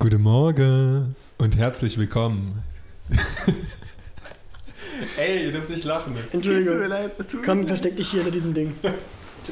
Guten 0.00 0.22
Morgen 0.22 1.14
und 1.36 1.58
herzlich 1.58 1.98
willkommen. 1.98 2.62
Ey, 5.18 5.44
ihr 5.44 5.52
dürft 5.52 5.68
nicht 5.68 5.84
lachen. 5.84 6.14
Entschuldigung. 6.32 6.72
Tut 6.72 6.80
mir 6.80 6.88
leid, 6.88 7.12
es 7.18 7.28
tut 7.28 7.40
mir 7.40 7.46
Komm, 7.46 7.58
leid. 7.58 7.68
versteck 7.68 7.96
dich 7.96 8.08
hier 8.08 8.22
hinter 8.22 8.32
diesem 8.32 8.54
Ding. 8.54 8.72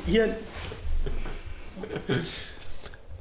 Hier, 0.07 0.35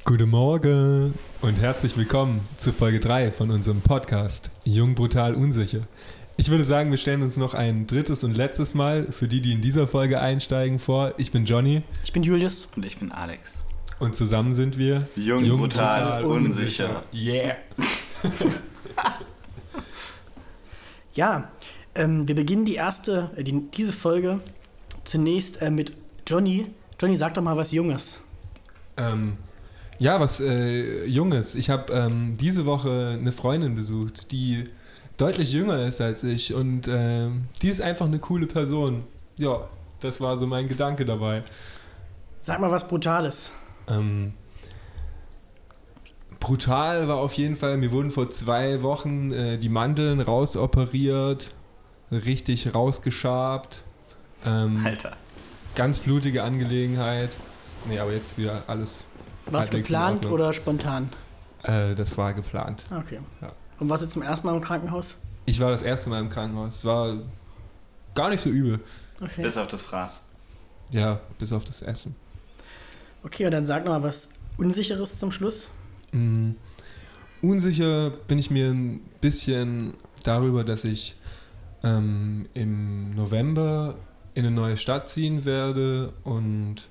Guten 0.04 0.30
Morgen 0.30 1.12
und 1.42 1.56
herzlich 1.56 1.98
willkommen 1.98 2.40
zu 2.56 2.72
Folge 2.72 2.98
3 2.98 3.30
von 3.30 3.50
unserem 3.50 3.82
Podcast 3.82 4.48
Jung, 4.64 4.94
brutal, 4.94 5.34
unsicher. 5.34 5.80
Ich 6.38 6.50
würde 6.50 6.64
sagen, 6.64 6.90
wir 6.90 6.96
stellen 6.96 7.22
uns 7.22 7.36
noch 7.36 7.52
ein 7.52 7.86
drittes 7.86 8.24
und 8.24 8.38
letztes 8.38 8.72
Mal 8.72 9.12
für 9.12 9.28
die, 9.28 9.42
die 9.42 9.52
in 9.52 9.60
dieser 9.60 9.86
Folge 9.86 10.18
einsteigen, 10.18 10.78
vor. 10.78 11.12
Ich 11.18 11.30
bin 11.30 11.44
Johnny 11.44 11.82
ich 12.04 12.12
bin 12.14 12.22
Julius. 12.22 12.68
Und 12.74 12.86
ich 12.86 12.96
bin 12.96 13.12
Alex. 13.12 13.66
Und 13.98 14.16
zusammen 14.16 14.54
sind 14.54 14.78
wir 14.78 15.08
Jung, 15.16 15.58
brutal, 15.58 16.24
unsicher. 16.24 17.04
Yeah. 17.12 17.56
Ja, 21.18 21.50
ähm, 21.96 22.28
wir 22.28 22.36
beginnen 22.36 22.64
die 22.64 22.76
erste, 22.76 23.30
äh, 23.34 23.42
die, 23.42 23.68
diese 23.74 23.92
Folge 23.92 24.38
zunächst 25.02 25.60
äh, 25.60 25.68
mit 25.68 25.90
Johnny. 26.28 26.66
Johnny, 27.00 27.16
sag 27.16 27.34
doch 27.34 27.42
mal 27.42 27.56
was 27.56 27.72
Junges. 27.72 28.22
Ähm, 28.96 29.36
ja, 29.98 30.20
was 30.20 30.38
äh, 30.38 31.04
Junges. 31.06 31.56
Ich 31.56 31.70
habe 31.70 31.92
ähm, 31.92 32.36
diese 32.38 32.66
Woche 32.66 33.16
eine 33.18 33.32
Freundin 33.32 33.74
besucht, 33.74 34.30
die 34.30 34.62
deutlich 35.16 35.50
jünger 35.52 35.88
ist 35.88 36.00
als 36.00 36.22
ich 36.22 36.54
und 36.54 36.86
ähm, 36.86 37.46
die 37.62 37.68
ist 37.68 37.80
einfach 37.80 38.06
eine 38.06 38.20
coole 38.20 38.46
Person. 38.46 39.02
Ja, 39.38 39.66
das 39.98 40.20
war 40.20 40.38
so 40.38 40.46
mein 40.46 40.68
Gedanke 40.68 41.04
dabei. 41.04 41.42
Sag 42.40 42.60
mal 42.60 42.70
was 42.70 42.86
Brutales. 42.86 43.50
Ähm, 43.88 44.34
brutal 46.40 47.08
war 47.08 47.16
auf 47.16 47.34
jeden 47.34 47.56
Fall, 47.56 47.76
mir 47.78 47.92
wurden 47.92 48.10
vor 48.10 48.30
zwei 48.30 48.82
Wochen 48.82 49.32
äh, 49.32 49.58
die 49.58 49.68
Mandeln 49.68 50.20
rausoperiert, 50.20 51.54
richtig 52.10 52.74
rausgeschabt. 52.74 53.82
Ähm, 54.46 54.84
Alter. 54.84 55.16
Ganz 55.74 56.00
blutige 56.00 56.42
Angelegenheit. 56.42 57.36
Nee, 57.86 57.98
aber 57.98 58.12
jetzt 58.12 58.38
wieder 58.38 58.62
alles. 58.66 59.04
Was 59.46 59.66
halbwegs 59.66 59.88
in 59.88 59.94
geplant 59.94 60.26
oder 60.26 60.52
spontan? 60.52 61.08
Äh, 61.62 61.94
das 61.94 62.16
war 62.18 62.34
geplant. 62.34 62.84
Okay. 62.90 63.20
Ja. 63.40 63.52
Und 63.78 63.88
warst 63.88 64.04
du 64.04 64.08
zum 64.08 64.22
ersten 64.22 64.46
Mal 64.46 64.54
im 64.54 64.60
Krankenhaus? 64.60 65.16
Ich 65.46 65.60
war 65.60 65.70
das 65.70 65.82
erste 65.82 66.10
Mal 66.10 66.20
im 66.20 66.28
Krankenhaus. 66.28 66.76
Es 66.76 66.84
war 66.84 67.14
gar 68.14 68.30
nicht 68.30 68.42
so 68.42 68.50
übel. 68.50 68.80
Okay. 69.20 69.42
Bis 69.42 69.56
auf 69.56 69.68
das 69.68 69.82
Fraß. 69.82 70.22
Ja, 70.90 71.20
bis 71.38 71.52
auf 71.52 71.64
das 71.64 71.82
Essen. 71.82 72.14
Okay, 73.22 73.44
und 73.46 73.52
dann 73.52 73.64
sag 73.64 73.84
noch 73.84 73.92
mal 73.92 74.02
was 74.02 74.30
Unsicheres 74.56 75.18
zum 75.18 75.32
Schluss. 75.32 75.72
Mm, 76.12 76.52
Unsicher 77.42 78.10
bin 78.26 78.38
ich 78.38 78.50
mir 78.50 78.70
ein 78.70 79.00
bisschen 79.20 79.94
darüber, 80.24 80.64
dass 80.64 80.84
ich 80.84 81.16
ähm, 81.82 82.48
im 82.54 83.10
November 83.10 83.96
in 84.34 84.46
eine 84.46 84.54
neue 84.54 84.76
Stadt 84.76 85.08
ziehen 85.08 85.44
werde 85.44 86.12
und 86.24 86.88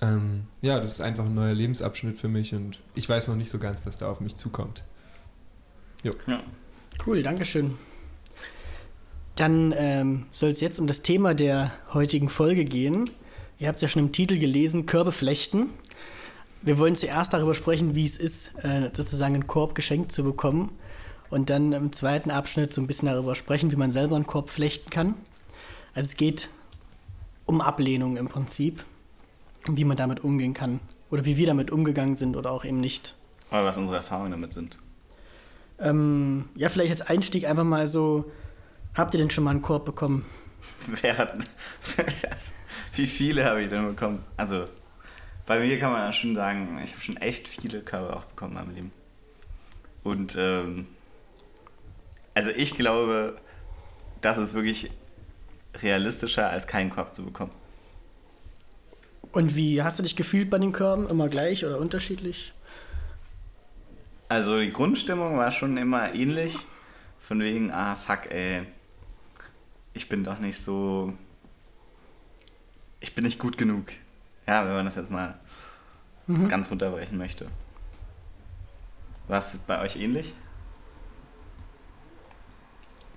ähm, 0.00 0.46
ja, 0.62 0.80
das 0.80 0.92
ist 0.92 1.00
einfach 1.00 1.24
ein 1.24 1.34
neuer 1.34 1.54
Lebensabschnitt 1.54 2.16
für 2.16 2.28
mich 2.28 2.54
und 2.54 2.80
ich 2.94 3.08
weiß 3.08 3.28
noch 3.28 3.36
nicht 3.36 3.50
so 3.50 3.58
ganz, 3.58 3.86
was 3.86 3.98
da 3.98 4.10
auf 4.10 4.20
mich 4.20 4.36
zukommt. 4.36 4.82
Ja. 6.02 6.12
Cool, 7.06 7.22
Dankeschön. 7.22 7.74
Dann 9.36 9.74
ähm, 9.76 10.26
soll 10.30 10.50
es 10.50 10.60
jetzt 10.60 10.78
um 10.78 10.86
das 10.86 11.02
Thema 11.02 11.34
der 11.34 11.72
heutigen 11.92 12.28
Folge 12.28 12.64
gehen. 12.64 13.10
Ihr 13.58 13.68
habt 13.68 13.76
es 13.76 13.82
ja 13.82 13.88
schon 13.88 14.02
im 14.02 14.12
Titel 14.12 14.38
gelesen, 14.38 14.86
Körbe 14.86 15.12
flechten. 15.12 15.70
Wir 16.62 16.78
wollen 16.78 16.96
zuerst 16.96 17.32
darüber 17.32 17.54
sprechen, 17.54 17.94
wie 17.94 18.04
es 18.04 18.16
ist, 18.16 18.52
äh, 18.64 18.90
sozusagen 18.92 19.34
einen 19.34 19.46
Korb 19.46 19.74
geschenkt 19.74 20.12
zu 20.12 20.24
bekommen. 20.24 20.72
Und 21.30 21.50
dann 21.50 21.72
im 21.72 21.92
zweiten 21.92 22.30
Abschnitt 22.30 22.72
so 22.72 22.80
ein 22.80 22.86
bisschen 22.86 23.08
darüber 23.08 23.34
sprechen, 23.34 23.70
wie 23.70 23.76
man 23.76 23.92
selber 23.92 24.16
einen 24.16 24.26
Korb 24.26 24.50
flechten 24.50 24.90
kann. 24.90 25.14
Also 25.94 26.08
es 26.08 26.16
geht 26.16 26.48
um 27.44 27.60
Ablehnung 27.60 28.16
im 28.16 28.28
Prinzip. 28.28 28.84
Und 29.66 29.76
wie 29.76 29.84
man 29.84 29.96
damit 29.96 30.22
umgehen 30.22 30.52
kann. 30.52 30.80
Oder 31.10 31.24
wie 31.24 31.36
wir 31.36 31.46
damit 31.46 31.70
umgegangen 31.70 32.16
sind 32.16 32.36
oder 32.36 32.50
auch 32.50 32.64
eben 32.64 32.80
nicht. 32.80 33.14
Oder 33.50 33.64
was 33.64 33.76
unsere 33.76 33.96
Erfahrungen 33.96 34.32
damit 34.32 34.52
sind. 34.52 34.78
Ähm, 35.78 36.46
ja, 36.54 36.68
vielleicht 36.68 36.90
als 36.90 37.02
Einstieg 37.02 37.46
einfach 37.46 37.64
mal 37.64 37.88
so, 37.88 38.30
habt 38.94 39.14
ihr 39.14 39.18
denn 39.18 39.30
schon 39.30 39.44
mal 39.44 39.50
einen 39.50 39.62
Korb 39.62 39.84
bekommen? 39.84 40.24
Wer 41.02 41.18
hat. 41.18 41.34
Wie 42.94 43.06
viele 43.06 43.44
habe 43.44 43.62
ich 43.62 43.68
denn 43.68 43.86
bekommen? 43.86 44.24
Also, 44.36 44.68
bei 45.46 45.58
mir 45.58 45.78
kann 45.78 45.92
man 45.92 46.12
schon 46.12 46.34
sagen, 46.34 46.80
ich 46.82 46.92
habe 46.92 47.02
schon 47.02 47.16
echt 47.18 47.48
viele 47.48 47.80
Körbe 47.80 48.16
auch 48.16 48.24
bekommen 48.24 48.52
in 48.52 48.58
meinem 48.58 48.74
Leben. 48.74 48.92
Und, 50.02 50.36
ähm, 50.38 50.86
also 52.34 52.50
ich 52.50 52.76
glaube, 52.76 53.38
das 54.20 54.38
ist 54.38 54.54
wirklich 54.54 54.90
realistischer, 55.76 56.50
als 56.50 56.66
keinen 56.66 56.90
Korb 56.90 57.14
zu 57.14 57.24
bekommen. 57.24 57.52
Und 59.32 59.56
wie 59.56 59.82
hast 59.82 59.98
du 59.98 60.02
dich 60.02 60.14
gefühlt 60.14 60.48
bei 60.50 60.58
den 60.58 60.72
Körben? 60.72 61.08
Immer 61.08 61.28
gleich 61.28 61.64
oder 61.64 61.78
unterschiedlich? 61.78 62.52
Also 64.28 64.60
die 64.60 64.70
Grundstimmung 64.70 65.36
war 65.36 65.50
schon 65.50 65.76
immer 65.76 66.14
ähnlich. 66.14 66.56
Von 67.20 67.40
wegen, 67.40 67.70
ah 67.70 67.94
fuck, 67.94 68.30
ey, 68.30 68.62
ich 69.94 70.08
bin 70.08 70.24
doch 70.24 70.38
nicht 70.38 70.60
so. 70.60 71.12
Ich 73.00 73.14
bin 73.14 73.24
nicht 73.24 73.38
gut 73.38 73.56
genug. 73.58 73.86
Ja, 74.46 74.66
wenn 74.66 74.74
man 74.74 74.84
das 74.84 74.96
jetzt 74.96 75.10
mal 75.10 75.38
Mhm. 76.26 76.48
ganz 76.48 76.70
runterbrechen 76.70 77.18
möchte. 77.18 77.46
War 79.28 79.38
es 79.38 79.58
bei 79.66 79.80
euch 79.80 79.96
ähnlich? 79.96 80.32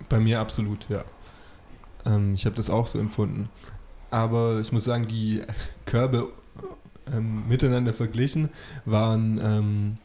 Bei 0.08 0.20
mir 0.20 0.40
absolut, 0.40 0.88
ja. 0.88 1.04
Ähm, 2.04 2.34
ich 2.34 2.44
habe 2.46 2.56
das 2.56 2.70
auch 2.70 2.86
so 2.86 2.98
empfunden. 2.98 3.48
Aber 4.10 4.60
ich 4.60 4.72
muss 4.72 4.84
sagen, 4.84 5.06
die 5.06 5.42
Körbe 5.84 6.30
ähm, 7.12 7.46
miteinander 7.48 7.92
verglichen 7.92 8.48
waren 8.84 9.38
ähm, 9.42 9.98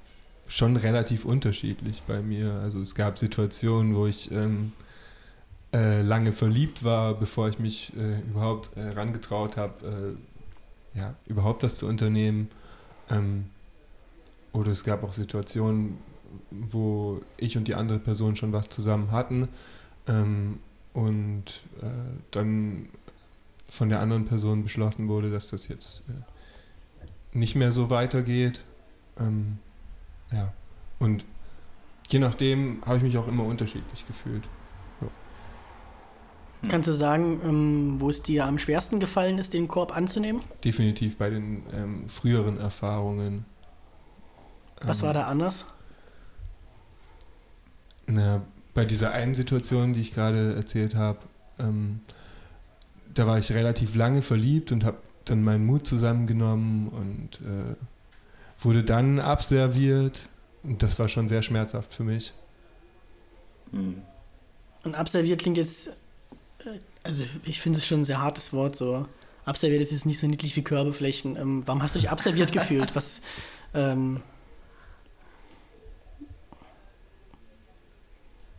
schon 0.47 0.75
relativ 0.75 1.25
unterschiedlich 1.25 2.03
bei 2.03 2.21
mir. 2.21 2.53
Also 2.63 2.81
es 2.81 2.95
gab 2.95 3.17
Situationen, 3.17 3.95
wo 3.95 4.07
ich 4.07 4.31
ähm, 4.31 4.73
äh, 5.73 6.01
lange 6.01 6.33
verliebt 6.33 6.83
war, 6.83 7.15
bevor 7.15 7.49
ich 7.49 7.59
mich 7.59 7.93
äh, 7.97 8.19
überhaupt 8.19 8.69
äh, 8.77 8.89
rangetraut 8.89 9.57
habe, 9.57 10.15
äh, 10.95 10.99
ja, 10.99 11.15
überhaupt 11.25 11.63
das 11.63 11.77
zu 11.77 11.87
unternehmen. 11.87 12.49
Ähm, 13.09 13.45
oder 14.51 14.71
es 14.71 14.83
gab 14.83 15.03
auch 15.03 15.13
Situationen, 15.13 15.97
wo 16.51 17.21
ich 17.37 17.57
und 17.57 17.67
die 17.67 17.75
andere 17.75 17.99
Person 17.99 18.35
schon 18.35 18.53
was 18.53 18.69
zusammen 18.69 19.11
hatten 19.11 19.49
ähm, 20.07 20.59
und 20.93 21.63
äh, 21.81 21.87
dann 22.31 22.89
von 23.65 23.89
der 23.89 23.99
anderen 23.99 24.25
Person 24.25 24.61
beschlossen 24.61 25.07
wurde, 25.07 25.31
dass 25.31 25.49
das 25.49 25.67
jetzt 25.67 26.03
äh, 26.07 27.37
nicht 27.37 27.55
mehr 27.55 27.71
so 27.71 27.89
weitergeht. 27.89 28.63
Ähm, 29.19 29.57
ja, 30.31 30.53
und 30.99 31.25
je 32.09 32.19
nachdem 32.19 32.83
habe 32.85 32.97
ich 32.97 33.03
mich 33.03 33.17
auch 33.17 33.27
immer 33.27 33.43
unterschiedlich 33.43 34.05
gefühlt. 34.05 34.43
Hm. 36.63 36.69
Kannst 36.69 36.89
du 36.89 36.93
sagen, 36.93 37.41
ähm, 37.43 37.95
wo 37.99 38.09
es 38.09 38.23
dir 38.23 38.45
am 38.45 38.57
schwersten 38.57 38.99
gefallen 38.99 39.37
ist, 39.37 39.53
den 39.53 39.67
Korb 39.67 39.95
anzunehmen? 39.95 40.41
Definitiv 40.63 41.17
bei 41.17 41.29
den 41.29 41.63
ähm, 41.73 42.09
früheren 42.09 42.59
Erfahrungen. 42.59 43.45
Was 44.81 44.99
Ähm, 44.99 45.07
war 45.07 45.13
da 45.13 45.27
anders? 45.27 45.65
Na, 48.07 48.41
bei 48.73 48.85
dieser 48.85 49.11
einen 49.11 49.35
Situation, 49.35 49.93
die 49.93 50.01
ich 50.01 50.13
gerade 50.13 50.55
erzählt 50.55 50.95
habe, 50.95 51.19
ähm, 51.59 51.99
da 53.13 53.27
war 53.27 53.37
ich 53.37 53.51
relativ 53.51 53.95
lange 53.95 54.21
verliebt 54.21 54.71
und 54.71 54.83
habe 54.83 54.97
dann 55.25 55.43
meinen 55.43 55.65
Mut 55.65 55.85
zusammengenommen 55.85 56.89
und 56.89 57.41
äh, 57.41 57.75
wurde 58.59 58.83
dann 58.83 59.19
abserviert. 59.19 60.27
Und 60.63 60.81
das 60.81 60.97
war 60.97 61.07
schon 61.07 61.27
sehr 61.27 61.43
schmerzhaft 61.43 61.93
für 61.93 62.03
mich. 62.03 62.33
Und 63.71 64.95
abserviert 64.95 65.41
klingt 65.41 65.57
jetzt, 65.57 65.91
also 67.03 67.23
ich 67.45 67.59
finde 67.59 67.79
es 67.79 67.85
schon 67.85 68.01
ein 68.01 68.05
sehr 68.05 68.21
hartes 68.21 68.53
Wort, 68.53 68.75
so. 68.75 69.07
Abserviert 69.45 69.81
ist 69.81 69.91
jetzt 69.91 70.05
nicht 70.05 70.19
so 70.19 70.27
niedlich 70.27 70.55
wie 70.55 70.63
Körbeflächen. 70.63 71.35
Ähm, 71.35 71.67
warum 71.67 71.83
hast 71.83 71.95
du 71.95 71.99
dich 71.99 72.09
abserviert 72.09 72.51
gefühlt? 72.53 72.95
Was, 72.95 73.21
ähm, 73.73 74.21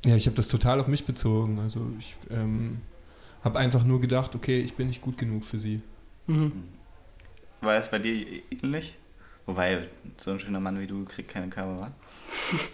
Ja, 0.04 0.16
ich 0.16 0.26
habe 0.26 0.36
das 0.36 0.48
total 0.48 0.80
auf 0.80 0.86
mich 0.86 1.06
bezogen. 1.06 1.58
Also 1.58 1.90
ich 1.98 2.14
ähm, 2.30 2.82
habe 3.42 3.58
einfach 3.58 3.84
nur 3.84 4.00
gedacht, 4.00 4.34
okay, 4.34 4.60
ich 4.60 4.74
bin 4.74 4.88
nicht 4.88 5.00
gut 5.00 5.16
genug 5.16 5.44
für 5.44 5.58
sie. 5.58 5.80
mhm. 6.26 6.52
War 7.60 7.76
es 7.76 7.90
bei 7.90 7.98
dir 7.98 8.42
ähnlich? 8.50 8.94
Wobei, 9.46 9.88
so 10.18 10.32
ein 10.32 10.40
schöner 10.40 10.60
Mann 10.60 10.78
wie 10.80 10.86
du 10.86 11.04
kriegt 11.06 11.30
keine 11.30 11.48
Körbe, 11.48 11.82
wa? 11.82 11.90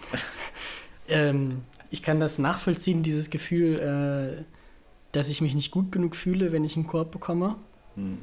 ähm, 1.08 1.62
ich 1.90 2.02
kann 2.02 2.18
das 2.18 2.38
nachvollziehen, 2.38 3.04
dieses 3.04 3.30
Gefühl, 3.30 3.78
äh, 3.78 4.59
dass 5.12 5.28
ich 5.28 5.40
mich 5.40 5.54
nicht 5.54 5.70
gut 5.70 5.92
genug 5.92 6.16
fühle, 6.16 6.52
wenn 6.52 6.64
ich 6.64 6.76
einen 6.76 6.86
Korb 6.86 7.10
bekomme. 7.10 7.56
Hm. 7.96 8.18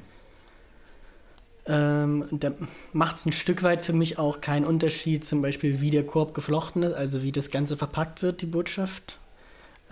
Ähm, 1.70 2.26
da 2.32 2.52
macht 2.94 3.18
es 3.18 3.26
ein 3.26 3.34
Stück 3.34 3.62
weit 3.62 3.82
für 3.82 3.92
mich 3.92 4.18
auch 4.18 4.40
keinen 4.40 4.66
Unterschied, 4.66 5.26
zum 5.26 5.42
Beispiel, 5.42 5.82
wie 5.82 5.90
der 5.90 6.06
Korb 6.06 6.34
geflochten 6.34 6.84
ist, 6.84 6.94
also 6.94 7.24
wie 7.24 7.34
das 7.34 7.50
Ganze 7.50 7.76
verpackt 7.76 8.22
wird, 8.22 8.42
die 8.42 8.46
Botschaft. 8.46 9.20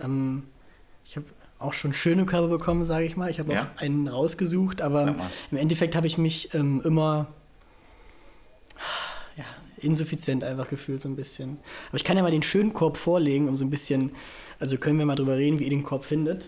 Ähm, 0.00 0.44
ich 1.04 1.16
habe 1.16 1.26
auch 1.58 1.74
schon 1.74 1.92
schöne 1.92 2.24
Körbe 2.24 2.48
bekommen, 2.48 2.84
sage 2.84 3.04
ich 3.04 3.16
mal. 3.16 3.30
Ich 3.30 3.38
habe 3.38 3.52
Ja? 3.52 3.62
auch 3.76 3.80
einen 3.80 4.08
rausgesucht, 4.08 4.80
aber 4.80 5.16
im 5.50 5.56
Endeffekt 5.56 5.94
habe 5.94 6.06
ich 6.06 6.16
mich 6.18 6.54
ähm, 6.54 6.80
immer 6.84 7.28
ja, 9.36 9.44
insuffizient 9.78 10.44
einfach 10.44 10.68
gefühlt, 10.68 11.02
so 11.02 11.08
ein 11.08 11.16
bisschen. 11.16 11.58
Aber 11.88 11.96
ich 11.96 12.04
kann 12.04 12.16
ja 12.16 12.22
mal 12.22 12.30
den 12.30 12.42
schönen 12.42 12.72
Korb 12.72 12.96
vorlegen, 12.96 13.48
um 13.48 13.54
so 13.54 13.64
ein 13.64 13.70
bisschen, 13.70 14.12
also 14.58 14.76
können 14.78 14.98
wir 14.98 15.06
mal 15.06 15.16
drüber 15.16 15.36
reden, 15.36 15.58
wie 15.58 15.64
ihr 15.64 15.70
den 15.70 15.82
Korb 15.82 16.04
findet. 16.04 16.46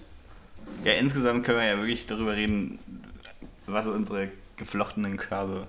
Ja, 0.84 0.92
insgesamt 0.92 1.44
können 1.44 1.58
wir 1.58 1.66
ja 1.66 1.76
wirklich 1.76 2.06
darüber 2.06 2.36
reden, 2.36 2.78
was 3.66 3.86
unsere 3.86 4.28
geflochtenen 4.56 5.16
Körbe, 5.16 5.66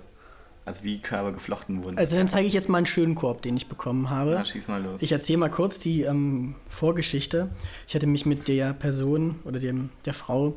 also 0.64 0.82
wie 0.84 0.98
Körbe 0.98 1.32
geflochten 1.32 1.84
wurden. 1.84 1.98
Also 1.98 2.16
dann 2.16 2.28
zeige 2.28 2.46
ich 2.46 2.54
jetzt 2.54 2.68
mal 2.68 2.78
einen 2.78 2.86
schönen 2.86 3.14
Korb, 3.14 3.42
den 3.42 3.56
ich 3.56 3.68
bekommen 3.68 4.10
habe. 4.10 4.32
Na, 4.32 4.44
schieß 4.44 4.68
mal 4.68 4.82
los. 4.82 5.02
Ich 5.02 5.12
erzähle 5.12 5.38
mal 5.38 5.50
kurz 5.50 5.78
die 5.78 6.02
ähm, 6.02 6.54
Vorgeschichte. 6.68 7.50
Ich 7.86 7.94
hatte 7.94 8.06
mich 8.06 8.26
mit 8.26 8.48
der 8.48 8.72
Person 8.72 9.36
oder 9.44 9.58
dem, 9.58 9.90
der 10.04 10.14
Frau 10.14 10.54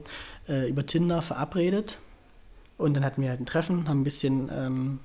äh, 0.47 0.69
über 0.69 0.85
Tinder 0.85 1.21
verabredet. 1.21 1.97
Und 2.77 2.95
dann 2.95 3.05
hatten 3.05 3.21
wir 3.21 3.29
halt 3.29 3.39
ein 3.39 3.45
Treffen, 3.45 3.87
haben 3.87 4.01
ein 4.01 4.03
bisschen 4.03 4.49
ähm, 4.55 4.99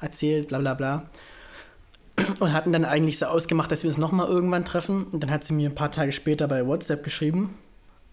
erzählt, 0.00 0.48
bla 0.48 0.58
bla 0.58 0.74
bla. 0.74 1.10
Und 2.40 2.52
hatten 2.52 2.72
dann 2.72 2.84
eigentlich 2.84 3.18
so 3.18 3.26
ausgemacht, 3.26 3.70
dass 3.70 3.82
wir 3.82 3.88
uns 3.88 3.98
nochmal 3.98 4.26
irgendwann 4.26 4.64
treffen. 4.64 5.04
Und 5.04 5.22
dann 5.22 5.30
hat 5.30 5.44
sie 5.44 5.52
mir 5.52 5.68
ein 5.68 5.74
paar 5.74 5.90
Tage 5.90 6.12
später 6.12 6.48
bei 6.48 6.66
WhatsApp 6.66 7.02
geschrieben. 7.02 7.54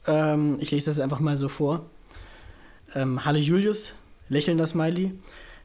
Ähm, 0.07 0.57
ich 0.59 0.71
lese 0.71 0.89
das 0.89 0.99
einfach 0.99 1.19
mal 1.19 1.37
so 1.37 1.49
vor. 1.49 1.85
Ähm, 2.95 3.25
Hallo 3.25 3.39
Julius, 3.39 3.93
lächelnder 4.29 4.65
Smiley. 4.65 5.13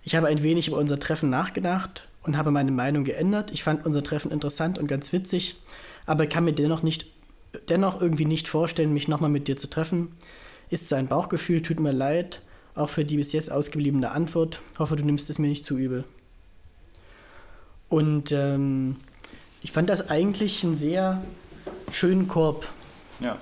Ich 0.02 0.14
habe 0.14 0.28
ein 0.28 0.42
wenig 0.42 0.68
über 0.68 0.78
unser 0.78 0.98
Treffen 0.98 1.30
nachgedacht 1.30 2.08
und 2.22 2.36
habe 2.36 2.50
meine 2.50 2.70
Meinung 2.70 3.04
geändert. 3.04 3.50
Ich 3.50 3.62
fand 3.62 3.84
unser 3.84 4.02
Treffen 4.02 4.30
interessant 4.30 4.78
und 4.78 4.86
ganz 4.86 5.12
witzig, 5.12 5.56
aber 6.06 6.26
kann 6.26 6.44
mir 6.44 6.52
dennoch 6.52 6.82
nicht, 6.82 7.06
dennoch 7.68 8.00
irgendwie 8.00 8.24
nicht 8.24 8.48
vorstellen, 8.48 8.92
mich 8.92 9.08
nochmal 9.08 9.30
mit 9.30 9.48
dir 9.48 9.56
zu 9.56 9.68
treffen. 9.68 10.12
Ist 10.70 10.88
so 10.88 10.96
ein 10.96 11.08
Bauchgefühl, 11.08 11.62
tut 11.62 11.80
mir 11.80 11.92
leid, 11.92 12.42
auch 12.74 12.88
für 12.88 13.04
die 13.04 13.16
bis 13.16 13.32
jetzt 13.32 13.50
ausgebliebene 13.50 14.10
Antwort. 14.10 14.60
Hoffe, 14.78 14.96
du 14.96 15.04
nimmst 15.04 15.28
es 15.30 15.38
mir 15.38 15.48
nicht 15.48 15.64
zu 15.64 15.76
übel. 15.76 16.04
Und 17.88 18.32
ähm, 18.32 18.96
ich 19.62 19.72
fand 19.72 19.88
das 19.88 20.10
eigentlich 20.10 20.62
einen 20.62 20.74
sehr 20.74 21.22
schönen 21.90 22.28
Korb, 22.28 22.70
ja. 23.20 23.38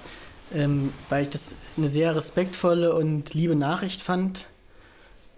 Ähm, 0.54 0.93
weil 1.08 1.22
ich 1.22 1.31
das 1.31 1.54
eine 1.76 1.88
sehr 1.88 2.14
respektvolle 2.14 2.94
und 2.94 3.34
liebe 3.34 3.56
Nachricht 3.56 4.02
fand, 4.02 4.46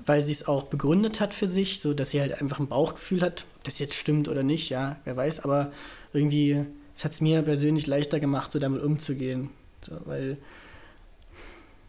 weil 0.05 0.23
sie 0.23 0.33
es 0.33 0.47
auch 0.47 0.65
begründet 0.65 1.21
hat 1.21 1.35
für 1.35 1.47
sich, 1.47 1.81
so 1.81 1.95
dass 1.95 2.11
sie 2.11 2.21
halt 2.21 2.41
einfach 2.41 2.61
ein 2.61 2.69
Bauchgefühl 2.69 3.21
hat, 3.23 3.47
ob 3.57 3.65
das 3.65 3.79
jetzt 3.79 3.95
stimmt 3.95 4.29
oder 4.29 4.43
nicht, 4.43 4.69
ja, 4.69 4.97
wer 5.05 5.17
weiß, 5.17 5.41
aber 5.41 5.73
irgendwie, 6.13 6.65
es 6.95 7.05
hat 7.05 7.13
es 7.13 7.21
mir 7.21 7.43
persönlich 7.43 7.87
leichter 7.87 8.21
gemacht, 8.21 8.53
so 8.53 8.59
damit 8.59 8.83
umzugehen, 8.83 9.51
so, 9.81 9.93
weil, 10.05 10.39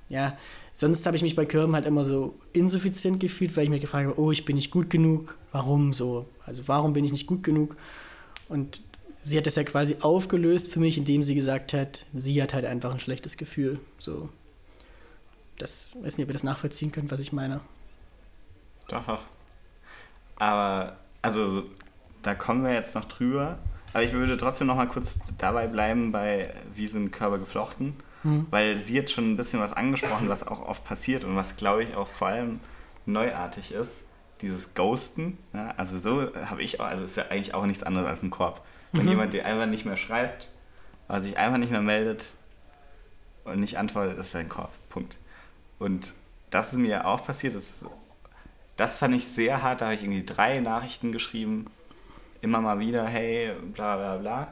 ja, 0.10 0.38
sonst 0.74 1.06
habe 1.06 1.18
ich 1.18 1.24
mich 1.24 1.36
bei 1.36 1.45
Körben 1.45 1.75
halt 1.75 1.86
immer 1.86 2.04
so 2.04 2.36
insuffizient 2.54 3.19
gefühlt, 3.19 3.56
weil 3.56 3.65
ich 3.65 3.69
mir 3.69 3.80
gefragt 3.80 4.07
habe, 4.07 4.19
oh, 4.19 4.31
ich 4.31 4.45
bin 4.45 4.56
nicht 4.56 4.72
gut 4.72 4.89
genug, 4.89 5.38
warum 5.51 5.94
so, 5.94 6.27
also 6.45 6.68
warum 6.68 6.94
bin 6.94 7.06
ich 7.06 7.12
nicht 7.12 7.27
gut 7.27 7.44
genug? 7.44 7.75
Und 8.48 8.81
sie 9.21 9.38
hat 9.38 9.48
das 9.48 9.56
ja 9.56 9.63
quasi 9.63 9.98
aufgelöst 10.01 10.71
für 10.71 10.80
mich, 10.80 10.98
indem 10.98 11.24
sie 11.24 11.36
gesagt 11.36 11.74
hat, 11.74 12.06
sie 12.13 12.42
hat 12.42 12.54
halt 12.54 12.66
einfach 12.66 12.92
ein 12.92 13.00
schlechtes 13.00 13.38
Gefühl. 13.38 13.80
So. 13.98 14.30
Das 15.57 15.89
weiß 16.01 16.18
nicht, 16.18 16.25
ob 16.25 16.30
ihr 16.30 16.33
das 16.33 16.44
nachvollziehen 16.44 16.92
könnt, 16.92 17.12
was 17.12 17.19
ich 17.19 17.33
meine. 17.33 17.62
Doch, 18.88 19.06
doch. 19.06 19.21
Aber, 20.38 20.98
also, 21.21 21.63
da 22.24 22.33
kommen 22.33 22.63
wir 22.63 22.74
jetzt 22.74 22.95
noch 22.95 23.06
drüber. 23.06 23.60
Aber 23.94 24.04
ich 24.04 24.13
würde 24.13 24.38
trotzdem 24.38 24.68
noch 24.68 24.75
mal 24.75 24.88
kurz 24.88 25.19
dabei 25.38 25.68
bleiben, 25.68 26.12
bei 26.12 26.54
wie 26.75 26.88
sind 26.88 27.12
Körper 27.12 27.39
geflochten. 27.39 27.95
Hm. 28.24 28.48
Weil 28.50 28.80
sie 28.80 29.00
hat 29.00 29.10
schon 29.10 29.31
ein 29.31 29.38
bisschen 29.38 29.60
was 29.60 29.74
angesprochen, 29.74 30.30
was 30.30 30.45
auch 30.45 30.62
oft 30.62 30.83
passiert 30.86 31.24
und 31.24 31.36
was, 31.36 31.56
glaube 31.56 31.83
ich, 31.83 31.95
auch 31.95 32.07
vor 32.07 32.30
allem 32.30 32.60
neuartig 33.06 33.72
ist. 33.74 34.04
Dieses 34.42 34.74
Ghosten. 34.74 35.38
Ja, 35.54 35.74
also 35.75 35.98
so 35.98 36.33
habe 36.45 36.62
ich 36.62 36.80
auch, 36.80 36.86
also 36.86 37.04
ist 37.04 37.18
ja 37.18 37.27
eigentlich 37.30 37.54
auch 37.54 37.65
nichts 37.65 37.83
anderes 37.83 38.07
als 38.07 38.24
ein 38.24 38.30
Korb. 38.30 38.65
Wenn 38.91 39.03
Mhm. 39.03 39.09
jemand 39.09 39.33
dir 39.33 39.45
einfach 39.45 39.65
nicht 39.68 39.86
mehr 39.86 39.97
schreibt, 39.97 40.51
oder 41.07 41.21
sich 41.21 41.38
einfach 41.38 41.57
nicht 41.57 41.71
mehr 41.71 41.81
meldet 41.81 42.33
und 43.44 43.59
nicht 43.59 43.77
antwortet, 43.77 44.18
ist 44.18 44.36
ein 44.36 44.50
Korb. 44.50 44.71
Punkt. 44.89 45.18
Und 45.80 46.13
das 46.50 46.74
ist 46.74 46.80
mir 46.80 47.06
auch 47.07 47.24
passiert. 47.24 47.56
Das, 47.56 47.86
das 48.75 48.97
fand 48.97 49.15
ich 49.15 49.25
sehr 49.25 49.62
hart. 49.63 49.81
Da 49.81 49.86
habe 49.86 49.95
ich 49.95 50.03
irgendwie 50.03 50.25
drei 50.25 50.59
Nachrichten 50.59 51.12
geschrieben. 51.12 51.65
Immer 52.41 52.62
mal 52.62 52.80
wieder, 52.80 53.06
hey, 53.06 53.51
bla 53.74 53.97
bla 53.97 54.18
bla. 54.18 54.47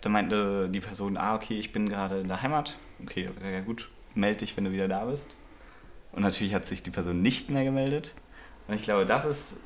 Da 0.00 0.08
meinte 0.08 0.68
die 0.68 0.80
Person, 0.80 1.16
ah, 1.16 1.34
okay, 1.34 1.58
ich 1.58 1.72
bin 1.72 1.88
gerade 1.88 2.20
in 2.20 2.28
der 2.28 2.42
Heimat. 2.42 2.76
Okay, 3.02 3.30
ja 3.42 3.60
gut, 3.60 3.88
melde 4.14 4.38
dich, 4.38 4.56
wenn 4.56 4.64
du 4.64 4.72
wieder 4.72 4.88
da 4.88 5.04
bist. 5.04 5.28
Und 6.12 6.22
natürlich 6.22 6.54
hat 6.54 6.64
sich 6.64 6.82
die 6.82 6.90
Person 6.90 7.22
nicht 7.22 7.50
mehr 7.50 7.64
gemeldet. 7.64 8.14
Und 8.68 8.74
ich 8.74 8.82
glaube, 8.82 9.06
das 9.06 9.24
ist 9.24 9.60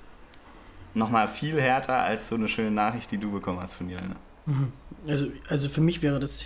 nochmal 0.94 1.28
viel 1.28 1.60
härter 1.60 1.96
als 1.96 2.28
so 2.28 2.34
eine 2.34 2.48
schöne 2.48 2.70
Nachricht, 2.70 3.10
die 3.10 3.18
du 3.18 3.30
bekommen 3.30 3.60
hast 3.60 3.74
von 3.74 3.88
Jelena. 3.88 4.16
Mhm. 4.46 4.72
Also, 5.06 5.26
also 5.48 5.68
für 5.68 5.80
mich 5.80 6.02
wäre 6.02 6.20
das 6.20 6.44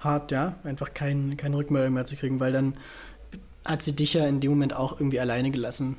hart, 0.00 0.32
ja, 0.32 0.56
einfach 0.64 0.94
kein, 0.94 1.36
keine 1.36 1.56
Rückmeldung 1.56 1.94
mehr 1.94 2.04
zu 2.04 2.16
kriegen, 2.16 2.40
weil 2.40 2.52
dann 2.52 2.74
hat 3.64 3.82
sie 3.82 3.92
dich 3.92 4.14
ja 4.14 4.26
in 4.26 4.40
dem 4.40 4.50
Moment 4.50 4.74
auch 4.74 4.98
irgendwie 4.98 5.20
alleine 5.20 5.50
gelassen 5.50 5.96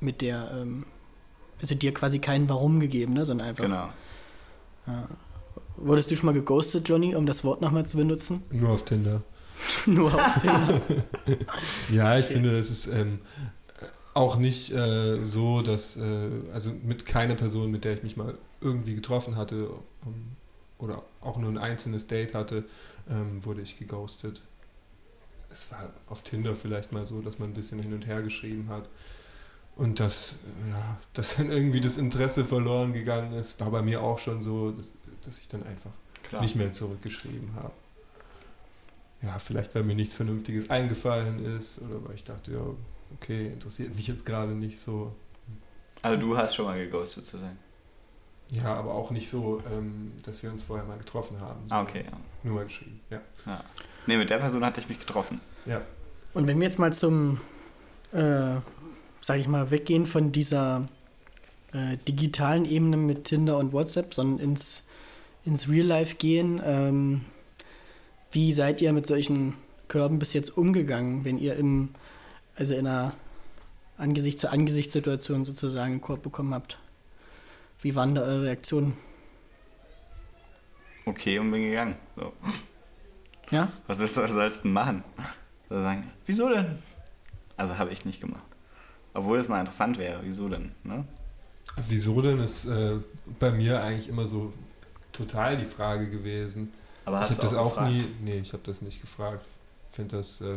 mit 0.00 0.20
der, 0.20 0.50
ähm, 0.52 0.86
also 1.60 1.74
dir 1.74 1.92
quasi 1.92 2.18
kein 2.18 2.48
Warum 2.48 2.80
gegeben, 2.80 3.12
ne, 3.12 3.26
sondern 3.26 3.48
einfach. 3.48 3.64
Genau. 3.64 3.88
Wurdest 5.76 6.10
du 6.10 6.16
schon 6.16 6.26
mal 6.26 6.32
geghostet, 6.32 6.88
Johnny, 6.88 7.14
um 7.14 7.26
das 7.26 7.44
Wort 7.44 7.60
nochmal 7.60 7.84
zu 7.86 7.98
benutzen? 7.98 8.42
Nur 8.50 8.70
auf 8.70 8.84
Tinder. 8.84 9.20
Nur 9.86 10.12
auf 10.14 10.40
Tinder. 10.40 10.80
Ja, 11.90 12.18
ich 12.18 12.26
finde, 12.26 12.56
das 12.56 12.70
ist 12.70 12.86
ähm, 12.86 13.20
auch 14.18 14.36
nicht 14.36 14.72
äh, 14.72 15.24
so, 15.24 15.62
dass, 15.62 15.96
äh, 15.96 16.30
also 16.52 16.72
mit 16.82 17.06
keiner 17.06 17.36
Person, 17.36 17.70
mit 17.70 17.84
der 17.84 17.94
ich 17.94 18.02
mich 18.02 18.16
mal 18.16 18.34
irgendwie 18.60 18.96
getroffen 18.96 19.36
hatte 19.36 19.70
ähm, 20.04 20.32
oder 20.78 21.04
auch 21.20 21.38
nur 21.38 21.50
ein 21.50 21.58
einzelnes 21.58 22.08
Date 22.08 22.34
hatte, 22.34 22.64
ähm, 23.08 23.44
wurde 23.44 23.62
ich 23.62 23.78
geghostet. 23.78 24.42
Es 25.52 25.70
war 25.70 25.90
auf 26.08 26.22
Tinder 26.22 26.56
vielleicht 26.56 26.90
mal 26.90 27.06
so, 27.06 27.20
dass 27.20 27.38
man 27.38 27.50
ein 27.50 27.54
bisschen 27.54 27.80
hin 27.80 27.94
und 27.94 28.08
her 28.08 28.20
geschrieben 28.22 28.68
hat. 28.70 28.88
Und 29.76 30.00
dass, 30.00 30.34
äh, 30.66 30.70
ja, 30.70 30.98
dass 31.12 31.36
dann 31.36 31.52
irgendwie 31.52 31.80
das 31.80 31.96
Interesse 31.96 32.44
verloren 32.44 32.92
gegangen 32.92 33.32
ist, 33.34 33.60
war 33.60 33.70
bei 33.70 33.82
mir 33.82 34.02
auch 34.02 34.18
schon 34.18 34.42
so, 34.42 34.72
dass, 34.72 34.94
dass 35.24 35.38
ich 35.38 35.46
dann 35.46 35.62
einfach 35.62 35.92
Klar. 36.24 36.42
nicht 36.42 36.56
mehr 36.56 36.72
zurückgeschrieben 36.72 37.54
habe. 37.54 37.72
Ja, 39.22 39.38
vielleicht 39.38 39.76
weil 39.76 39.84
mir 39.84 39.94
nichts 39.94 40.14
Vernünftiges 40.14 40.70
eingefallen 40.70 41.44
ist 41.56 41.80
oder 41.80 42.04
weil 42.04 42.16
ich 42.16 42.24
dachte, 42.24 42.52
ja, 42.52 42.62
okay, 43.14 43.48
interessiert 43.48 43.94
mich 43.94 44.06
jetzt 44.06 44.24
gerade 44.24 44.52
nicht 44.52 44.80
so. 44.80 45.14
Also 46.02 46.20
du 46.20 46.36
hast 46.36 46.54
schon 46.54 46.66
mal 46.66 46.78
geghostet 46.78 47.26
zu 47.26 47.38
sein. 47.38 47.58
Ja, 48.50 48.74
aber 48.74 48.94
auch 48.94 49.10
nicht 49.10 49.28
so, 49.28 49.62
ähm, 49.70 50.12
dass 50.24 50.42
wir 50.42 50.50
uns 50.50 50.62
vorher 50.62 50.86
mal 50.86 50.96
getroffen 50.96 51.40
haben. 51.40 51.60
Ah, 51.68 51.82
okay, 51.82 52.04
ja. 52.10 52.18
Nur 52.42 52.54
mal 52.54 52.64
geschrieben, 52.64 53.00
ja. 53.10 53.20
ja. 53.44 53.62
Nee, 54.06 54.16
mit 54.16 54.30
der 54.30 54.38
Person 54.38 54.64
hatte 54.64 54.80
ich 54.80 54.88
mich 54.88 54.98
getroffen. 54.98 55.40
Ja, 55.66 55.82
Und 56.32 56.46
wenn 56.46 56.58
wir 56.58 56.66
jetzt 56.66 56.78
mal 56.78 56.92
zum, 56.92 57.40
äh, 58.12 58.54
sag 59.20 59.38
ich 59.38 59.48
mal, 59.48 59.70
weggehen 59.70 60.06
von 60.06 60.32
dieser 60.32 60.88
äh, 61.72 61.98
digitalen 62.08 62.64
Ebene 62.64 62.96
mit 62.96 63.24
Tinder 63.24 63.58
und 63.58 63.72
WhatsApp, 63.74 64.14
sondern 64.14 64.38
ins, 64.38 64.88
ins 65.44 65.68
Real 65.68 65.86
Life 65.86 66.16
gehen, 66.16 66.62
ähm, 66.64 67.26
wie 68.32 68.52
seid 68.52 68.80
ihr 68.80 68.94
mit 68.94 69.06
solchen 69.06 69.54
Körben 69.88 70.18
bis 70.18 70.32
jetzt 70.32 70.56
umgegangen, 70.56 71.24
wenn 71.24 71.38
ihr 71.38 71.56
im, 71.56 71.90
also 72.58 72.74
in 72.74 72.86
einer 72.86 73.14
Angesicht 73.96 74.38
zu 74.38 74.50
Angesicht 74.50 74.92
Situation 74.92 75.44
sozusagen 75.44 75.92
einen 75.92 76.00
Korb 76.00 76.22
bekommen 76.22 76.52
habt? 76.52 76.78
Wie 77.80 77.94
waren 77.94 78.14
da 78.14 78.22
eure 78.22 78.42
Reaktionen? 78.42 78.96
Okay, 81.06 81.38
und 81.38 81.50
bin 81.50 81.62
gegangen. 81.62 81.94
So. 82.16 82.32
Ja? 83.50 83.70
Was 83.86 83.98
willst 83.98 84.16
du, 84.16 84.26
sollst 84.26 84.58
du 84.58 84.62
denn 84.64 84.72
machen? 84.72 85.04
So 85.68 85.80
sagen, 85.80 86.10
wieso 86.26 86.48
denn? 86.48 86.78
Also 87.56 87.78
habe 87.78 87.90
ich 87.90 88.04
nicht 88.04 88.20
gemacht. 88.20 88.44
Obwohl 89.14 89.38
es 89.38 89.48
mal 89.48 89.60
interessant 89.60 89.98
wäre, 89.98 90.20
wieso 90.22 90.48
denn? 90.48 90.72
Ne? 90.84 91.04
Wieso 91.88 92.20
denn 92.20 92.40
ist 92.40 92.66
äh, 92.66 92.98
bei 93.38 93.50
mir 93.50 93.82
eigentlich 93.82 94.08
immer 94.08 94.26
so 94.26 94.52
total 95.12 95.56
die 95.56 95.64
Frage 95.64 96.08
gewesen. 96.10 96.72
Aber 97.04 97.16
ich 97.16 97.22
hast 97.22 97.30
habe 97.30 97.40
du 97.40 97.46
das 97.46 97.54
auch 97.54 97.70
gefragt? 97.70 97.90
nie, 97.90 98.06
nee, 98.22 98.38
ich 98.38 98.52
habe 98.52 98.62
das 98.64 98.82
nicht 98.82 99.00
gefragt. 99.00 99.44
Ich 99.90 99.96
finde 99.96 100.16
das, 100.16 100.40
äh, 100.40 100.56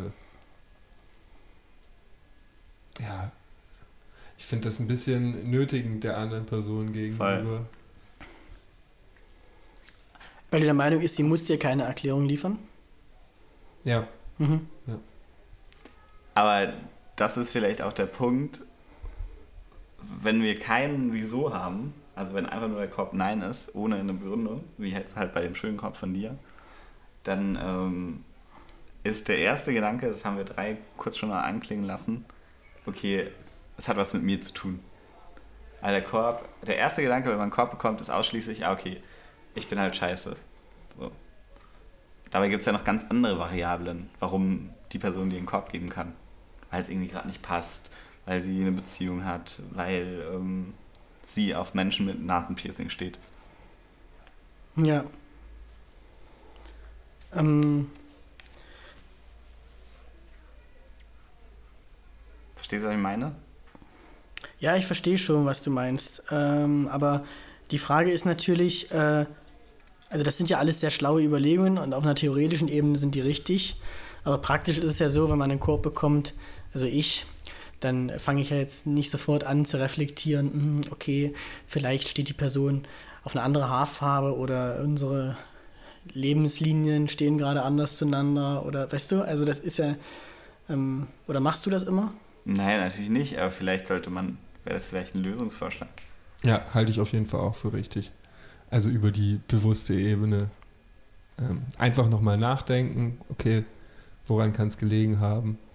ja, 3.02 3.32
ich 4.38 4.46
finde 4.46 4.68
das 4.70 4.80
ein 4.80 4.88
bisschen 4.88 5.50
nötigend 5.50 6.04
der 6.04 6.18
anderen 6.18 6.46
Person 6.46 6.94
gegenüber. 6.94 7.66
Weil 10.50 10.60
du 10.60 10.66
der 10.66 10.74
Meinung 10.74 11.02
ist, 11.02 11.16
sie 11.16 11.24
muss 11.24 11.46
dir 11.46 11.58
keine 11.58 11.84
Erklärung 11.84 12.26
liefern? 12.26 12.60
Ja, 13.84 14.08
Mhm. 14.42 14.68
Aber 16.34 16.74
das 17.16 17.38
ist 17.38 17.52
vielleicht 17.52 17.82
auch 17.82 17.94
der 17.94 18.08
Punkt, 18.08 18.62
wenn 20.22 20.42
wir 20.42 20.60
kein 20.60 21.14
Wieso 21.14 21.54
haben, 21.54 21.94
also 22.16 22.34
wenn 22.34 22.48
einfach 22.48 22.68
nur 22.68 22.80
der 22.80 22.90
Korb 22.90 23.14
Nein 23.14 23.42
ist, 23.44 23.76
ohne 23.76 23.98
eine 23.98 24.14
Begründung, 24.14 24.64
wie 24.78 24.92
jetzt 24.92 25.16
halt 25.16 25.34
bei 25.34 25.42
dem 25.42 25.54
schönen 25.54 25.78
Korb 25.78 25.96
von 25.96 26.14
dir, 26.14 26.38
dann 27.24 27.60
ähm, 27.62 28.24
ist 29.04 29.28
der 29.28 29.38
erste 29.38 29.74
Gedanke, 29.74 30.08
das 30.08 30.26
haben 30.26 30.38
wir 30.38 30.44
drei 30.44 30.78
kurz 30.98 31.18
schon 31.18 31.30
mal 31.30 31.42
anklingen 31.42 31.86
lassen, 31.86 32.26
okay, 32.86 33.28
es 33.78 33.88
hat 33.88 33.98
was 33.98 34.14
mit 34.14 34.24
mir 34.24 34.42
zu 34.42 34.54
tun. 34.54 34.80
Also 35.82 35.96
der 35.96 36.04
Korb, 36.04 36.48
der 36.66 36.78
erste 36.78 37.02
Gedanke, 37.02 37.30
wenn 37.30 37.38
man 37.38 37.44
einen 37.44 37.52
Korb 37.52 37.72
bekommt, 37.72 38.02
ist 38.02 38.10
ausschließlich, 38.10 38.66
ah, 38.66 38.74
okay, 38.74 39.02
ich 39.56 39.68
bin 39.68 39.80
halt 39.80 39.96
scheiße. 39.96 40.36
So. 40.98 41.12
Dabei 42.30 42.50
gibt 42.50 42.62
es 42.62 42.66
ja 42.66 42.72
noch 42.72 42.84
ganz 42.84 43.06
andere 43.10 43.40
Variablen, 43.40 44.10
warum 44.20 44.70
die 44.94 45.00
Person 45.00 45.30
dir 45.30 45.38
einen 45.38 45.46
Korb 45.46 45.72
geben 45.72 45.90
kann. 45.90 46.14
Weil 46.70 46.82
es 46.82 46.90
irgendwie 46.90 47.10
gerade 47.10 47.28
nicht 47.28 47.42
passt, 47.42 47.92
weil 48.26 48.42
sie 48.42 48.62
eine 48.62 48.72
Beziehung 48.72 49.26
hat, 49.26 49.62
weil 49.72 50.26
ähm, 50.32 50.74
sie 51.24 51.56
auf 51.56 51.74
Menschen 51.74 52.06
mit 52.06 52.24
Nasenpiercing 52.24 52.90
steht. 52.90 53.20
Ja. 54.76 55.04
Ähm, 57.34 57.92
Verstehst 62.72 62.86
du, 62.86 62.88
was 62.88 62.96
ich 62.96 63.02
meine? 63.02 63.36
ja, 64.62 64.78
ich 64.78 64.86
verstehe 64.86 65.18
schon, 65.18 65.46
was 65.46 65.62
du 65.62 65.72
meinst. 65.72 66.24
Ähm, 66.32 66.88
aber 66.90 67.26
die 67.72 67.80
Frage 67.80 68.12
ist 68.12 68.26
natürlich, 68.26 68.92
äh, 68.92 69.26
also 70.10 70.24
das 70.24 70.38
sind 70.38 70.50
ja 70.50 70.58
alles 70.60 70.80
sehr 70.80 70.92
schlaue 70.92 71.22
Überlegungen 71.22 71.78
und 71.78 71.94
auf 71.94 72.04
einer 72.04 72.16
theoretischen 72.16 72.70
Ebene 72.70 72.98
sind 72.98 73.16
die 73.16 73.20
richtig. 73.22 73.76
Aber 74.24 74.38
praktisch 74.38 74.78
ist 74.78 74.90
es 74.90 75.00
ja 75.00 75.10
so, 75.10 75.30
wenn 75.30 75.38
man 75.38 75.52
einen 75.52 75.60
Korb 75.60 75.82
bekommt, 75.82 76.34
also 76.74 76.86
ich, 76.86 77.26
dann 77.80 78.12
fange 78.20 78.42
ich 78.42 78.52
ja 78.52 78.58
jetzt 78.58 78.86
nicht 78.86 79.10
sofort 79.10 79.44
an 79.44 79.66
zu 79.66 79.78
reflektieren, 79.78 80.54
hm, 80.54 80.82
okay, 80.92 81.34
vielleicht 81.68 82.08
steht 82.08 82.30
die 82.30 82.34
Person 82.34 82.86
auf 83.24 83.36
eine 83.36 83.44
andere 83.44 83.68
Haarfarbe 83.68 84.38
oder 84.38 84.80
unsere 84.82 85.38
Lebenslinien 86.14 87.10
stehen 87.10 87.38
gerade 87.38 87.64
anders 87.64 87.98
zueinander 87.98 88.66
oder 88.66 88.92
weißt 88.92 89.12
du, 89.12 89.22
also 89.24 89.44
das 89.44 89.60
ist 89.60 89.78
ja, 89.78 89.96
ähm, 90.70 91.08
oder 91.28 91.40
machst 91.40 91.66
du 91.66 91.70
das 91.70 91.84
immer? 91.84 92.14
Nein, 92.46 92.80
natürlich 92.80 93.10
nicht, 93.10 93.38
aber 93.38 93.52
vielleicht 93.52 93.88
sollte 93.88 94.10
man, 94.10 94.38
wäre 94.64 94.76
das 94.76 94.88
vielleicht 94.88 95.16
ein 95.16 95.24
Lösungsvorschlag. 95.24 95.90
Ja, 96.44 96.66
halte 96.74 96.92
ich 96.92 97.00
auf 97.00 97.12
jeden 97.12 97.28
Fall 97.28 97.42
auch 97.42 97.56
für 97.56 97.74
richtig. 97.74 98.12
Also 98.70 98.90
über 98.90 99.12
die 99.12 99.40
bewusste 99.48 99.94
Ebene 99.94 100.50
ähm, 101.38 101.64
einfach 101.78 102.10
nochmal 102.10 102.38
nachdenken, 102.38 103.20
okay, 103.30 103.64
woran 104.28 104.54
kann 104.54 104.68
es 104.68 104.78
gelegen 104.78 105.20
haben? 105.20 105.58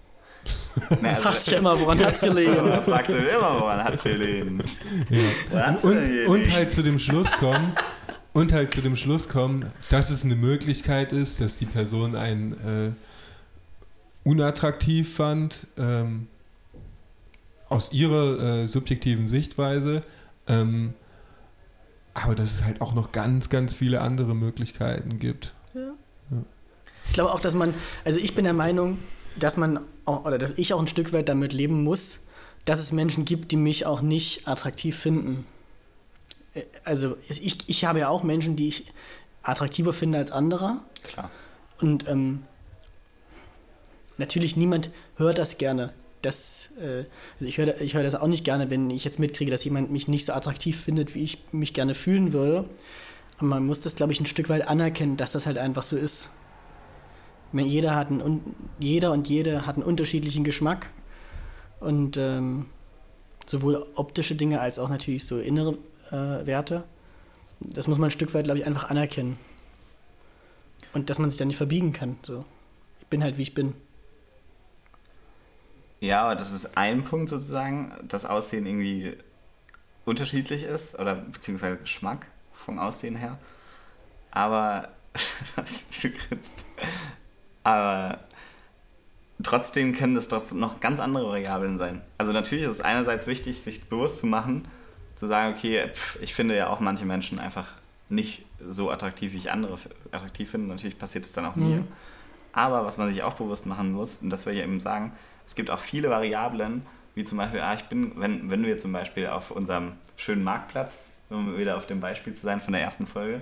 Nee, 0.89 0.97
Man 1.01 1.15
fragt 1.17 1.41
sich 1.41 1.57
immer, 1.57 1.77
woran 1.79 1.99
hat's 1.99 2.21
gelegen? 2.21 2.55
Man 2.55 2.83
fragt 2.83 3.07
sich 3.07 3.17
immer, 3.17 3.59
woran 3.59 3.83
hat's 3.83 4.03
gelegen? 4.03 4.63
Ja. 5.09 5.71
Und, 5.71 5.81
gelegen? 5.81 6.31
und 6.31 6.53
halt 6.53 6.71
zu 6.71 6.83
dem 6.83 6.99
Schluss 6.99 7.29
kommen, 7.31 7.75
und 8.37 8.53
halt 8.53 8.71
zu 8.71 8.81
dem 8.81 8.95
Schluss 8.95 9.29
kommen, 9.29 9.65
dass 9.89 10.11
es 10.11 10.23
eine 10.23 10.35
Möglichkeit 10.35 11.11
ist, 11.11 11.41
dass 11.41 11.57
die 11.57 11.65
Person 11.65 12.15
einen 12.15 12.53
äh, 12.53 12.91
unattraktiv 14.23 15.15
fand, 15.15 15.65
ähm, 15.75 16.27
aus 17.69 17.91
ihrer 17.91 18.39
äh, 18.63 18.67
subjektiven 18.67 19.27
Sichtweise, 19.27 20.03
ähm, 20.47 20.93
aber 22.13 22.35
dass 22.35 22.51
es 22.51 22.63
halt 22.63 22.81
auch 22.81 22.93
noch 22.93 23.11
ganz, 23.11 23.49
ganz 23.49 23.73
viele 23.73 24.01
andere 24.01 24.35
Möglichkeiten 24.35 25.19
gibt. 25.19 25.53
Ich 27.05 27.13
glaube 27.13 27.31
auch, 27.31 27.39
dass 27.39 27.55
man, 27.55 27.73
also 28.05 28.19
ich 28.19 28.35
bin 28.35 28.43
der 28.43 28.53
Meinung, 28.53 28.97
dass 29.39 29.55
man 29.55 29.79
auch, 30.05 30.25
oder 30.25 30.37
dass 30.37 30.57
ich 30.57 30.73
auch 30.73 30.79
ein 30.79 30.87
Stück 30.87 31.13
weit 31.13 31.29
damit 31.29 31.53
leben 31.53 31.83
muss, 31.83 32.25
dass 32.65 32.79
es 32.79 32.91
Menschen 32.91 33.23
gibt, 33.23 33.51
die 33.51 33.57
mich 33.57 33.85
auch 33.85 34.01
nicht 34.01 34.47
attraktiv 34.47 34.97
finden. 34.97 35.45
Äh, 36.53 36.63
Also 36.83 37.17
ich, 37.29 37.69
ich 37.69 37.85
habe 37.85 37.99
ja 37.99 38.09
auch 38.09 38.23
Menschen, 38.23 38.55
die 38.55 38.67
ich 38.67 38.91
attraktiver 39.43 39.93
finde 39.93 40.17
als 40.17 40.31
andere. 40.31 40.77
Klar. 41.03 41.29
Und 41.79 42.07
ähm, 42.07 42.43
natürlich 44.17 44.57
niemand 44.57 44.89
hört 45.15 45.37
das 45.37 45.57
gerne. 45.57 45.93
Das, 46.27 46.69
äh, 46.79 47.05
also 47.39 47.47
ich 47.47 47.57
höre 47.57 47.79
ich 47.81 47.93
hör 47.93 48.03
das 48.03 48.15
auch 48.15 48.27
nicht 48.27 48.43
gerne, 48.43 48.69
wenn 48.69 48.89
ich 48.89 49.05
jetzt 49.05 49.19
mitkriege, 49.19 49.49
dass 49.49 49.63
jemand 49.63 49.91
mich 49.91 50.07
nicht 50.07 50.25
so 50.25 50.33
attraktiv 50.33 50.79
findet, 50.79 51.15
wie 51.15 51.23
ich 51.23 51.43
mich 51.51 51.73
gerne 51.73 51.95
fühlen 51.95 52.33
würde. 52.33 52.65
Aber 53.37 53.47
man 53.47 53.65
muss 53.65 53.81
das, 53.81 53.95
glaube 53.95 54.11
ich, 54.11 54.19
ein 54.19 54.25
Stück 54.25 54.49
weit 54.49 54.67
anerkennen, 54.67 55.17
dass 55.17 55.31
das 55.31 55.45
halt 55.45 55.57
einfach 55.57 55.83
so 55.83 55.95
ist. 55.95 56.29
Meine, 57.51 57.67
Jeder, 57.67 57.95
hat 57.95 58.09
einen, 58.09 58.41
jeder 58.77 59.11
und 59.13 59.27
jede 59.27 59.65
hat 59.65 59.75
einen 59.75 59.85
unterschiedlichen 59.85 60.43
Geschmack. 60.43 60.89
Und 61.79 62.17
ähm, 62.17 62.65
sowohl 63.45 63.85
optische 63.95 64.35
Dinge 64.35 64.59
als 64.59 64.79
auch 64.79 64.89
natürlich 64.89 65.25
so 65.25 65.39
innere 65.39 65.77
äh, 66.11 66.45
Werte. 66.45 66.83
Das 67.59 67.87
muss 67.87 67.97
man 67.97 68.09
ein 68.09 68.11
Stück 68.11 68.33
weit, 68.33 68.45
glaube 68.45 68.59
ich, 68.59 68.65
einfach 68.65 68.89
anerkennen. 68.89 69.37
Und 70.93 71.09
dass 71.09 71.19
man 71.19 71.29
sich 71.29 71.39
da 71.39 71.45
nicht 71.45 71.57
verbiegen 71.57 71.93
kann. 71.93 72.17
So. 72.23 72.43
Ich 72.99 73.07
bin 73.07 73.23
halt, 73.23 73.37
wie 73.37 73.43
ich 73.43 73.53
bin. 73.53 73.73
Ja, 75.99 76.23
aber 76.23 76.35
das 76.35 76.51
ist 76.51 76.77
ein 76.77 77.03
Punkt 77.03 77.29
sozusagen, 77.29 77.91
dass 78.07 78.25
Aussehen 78.25 78.65
irgendwie 78.65 79.17
unterschiedlich 80.05 80.63
ist 80.63 80.97
oder 80.99 81.15
beziehungsweise 81.15 81.77
Geschmack 81.77 82.27
vom 82.53 82.79
Aussehen 82.79 83.15
her. 83.15 83.37
Aber 84.31 84.89
du 85.55 86.09
grinst. 86.09 86.65
Aber 87.63 88.19
trotzdem 89.43 89.95
können 89.95 90.15
das 90.15 90.27
doch 90.29 90.51
noch 90.51 90.79
ganz 90.79 90.99
andere 90.99 91.27
Variablen 91.27 91.77
sein. 91.77 92.01
Also 92.17 92.31
natürlich 92.31 92.65
ist 92.65 92.75
es 92.75 92.81
einerseits 92.81 93.27
wichtig, 93.27 93.61
sich 93.61 93.89
bewusst 93.89 94.19
zu 94.19 94.27
machen, 94.27 94.67
zu 95.15 95.27
sagen, 95.27 95.55
okay, 95.55 95.89
pff, 95.93 96.19
ich 96.21 96.33
finde 96.35 96.55
ja 96.55 96.69
auch 96.69 96.79
manche 96.79 97.05
Menschen 97.05 97.39
einfach 97.39 97.67
nicht 98.09 98.45
so 98.69 98.89
attraktiv, 98.91 99.33
wie 99.33 99.37
ich 99.37 99.51
andere 99.51 99.77
attraktiv 100.11 100.51
finde. 100.51 100.67
Natürlich 100.67 100.97
passiert 100.97 101.25
es 101.25 101.33
dann 101.33 101.45
auch 101.45 101.55
Mhm. 101.55 101.69
mir. 101.69 101.83
Aber 102.53 102.85
was 102.85 102.97
man 102.97 103.09
sich 103.09 103.23
auch 103.23 103.33
bewusst 103.33 103.65
machen 103.65 103.91
muss, 103.91 104.17
und 104.21 104.29
das 104.29 104.45
will 104.45 104.53
ich 104.53 104.61
eben 104.61 104.79
sagen, 104.79 105.11
es 105.47 105.55
gibt 105.55 105.69
auch 105.71 105.79
viele 105.79 106.09
Variablen, 106.09 106.85
wie 107.15 107.23
zum 107.23 107.37
Beispiel, 107.39 107.61
ah, 107.61 107.73
ich 107.73 107.85
bin, 107.85 108.11
wenn, 108.17 108.51
wenn 108.51 108.63
wir 108.65 108.77
zum 108.77 108.91
Beispiel 108.91 109.27
auf 109.27 109.49
unserem 109.49 109.93
schönen 110.17 110.43
Marktplatz, 110.43 111.05
um 111.29 111.57
wieder 111.57 111.77
auf 111.77 111.87
dem 111.87 111.99
Beispiel 111.99 112.33
zu 112.33 112.41
sein 112.41 112.61
von 112.61 112.73
der 112.73 112.83
ersten 112.83 113.07
Folge, 113.07 113.41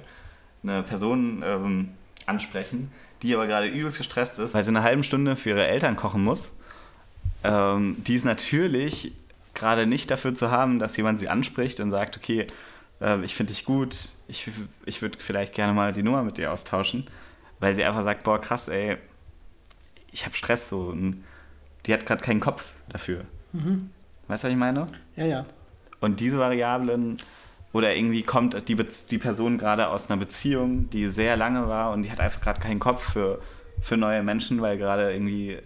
eine 0.64 0.84
Person 0.84 1.44
ähm, 1.46 1.90
ansprechen, 2.26 2.92
die 3.22 3.34
aber 3.36 3.48
gerade 3.48 3.68
übelst 3.68 3.98
gestresst 3.98 4.40
ist, 4.40 4.54
weil 4.54 4.64
sie 4.64 4.70
eine 4.70 4.84
halbe 4.84 5.04
Stunde 5.04 5.36
für 5.36 5.50
ihre 5.50 5.68
Eltern 5.68 5.96
kochen 5.96 6.24
muss, 6.24 6.54
ähm, 7.44 7.98
die 8.06 8.16
ist 8.16 8.26
natürlich 8.26 9.14
gerade 9.54 9.86
nicht 9.86 10.12
dafür 10.12 10.36
zu 10.36 10.52
haben, 10.52 10.80
dass 10.80 10.96
jemand 10.98 11.20
sie 11.20 11.30
anspricht 11.30 11.80
und 11.80 11.90
sagt, 11.90 12.18
okay, 12.18 12.48
äh, 13.02 13.24
ich 13.24 13.36
finde 13.36 13.54
dich 13.54 13.66
gut, 13.66 14.10
ich, 14.28 14.50
ich 14.86 15.02
würde 15.02 15.18
vielleicht 15.20 15.54
gerne 15.54 15.74
mal 15.74 15.92
die 15.92 16.04
Nummer 16.04 16.24
mit 16.24 16.38
dir 16.38 16.52
austauschen, 16.52 17.08
weil 17.60 17.74
sie 17.74 17.84
einfach 17.84 18.04
sagt, 18.04 18.24
boah, 18.24 18.40
krass, 18.40 18.68
ey, 18.68 18.98
ich 20.12 20.26
habe 20.26 20.36
Stress 20.36 20.70
so 20.70 20.82
und 20.82 21.24
die 21.86 21.94
hat 21.94 22.06
gerade 22.06 22.24
keinen 22.24 22.40
Kopf 22.40 22.66
dafür. 22.90 23.26
Mhm. 23.54 23.90
Weißt 24.28 24.44
du, 24.44 24.48
was 24.48 24.54
ich 24.54 24.60
meine? 24.60 24.88
Ja, 25.16 25.26
ja. 25.26 25.46
Und 26.00 26.20
diese 26.20 26.40
Variablen, 26.40 27.18
oder 27.74 27.96
irgendwie 27.96 28.24
kommt 28.24 28.68
die, 28.70 28.76
Be 28.76 28.88
die 29.10 29.18
Person 29.18 29.58
gerade 29.58 29.90
aus 29.90 30.10
einer 30.10 30.18
Beziehung, 30.18 30.90
die 30.90 31.08
sehr 31.08 31.36
lange 31.36 31.68
war 31.68 31.92
und 31.92 32.04
die 32.04 32.12
hat 32.12 32.20
einfach 32.20 32.42
gerade 32.42 32.62
keinen 32.62 32.80
Kopf 32.80 33.14
für, 33.14 33.42
für 33.82 33.98
neue 33.98 34.24
Menschen, 34.24 34.62
weil 34.62 34.78
gerade 34.78 35.12
irgendwie 35.12 35.60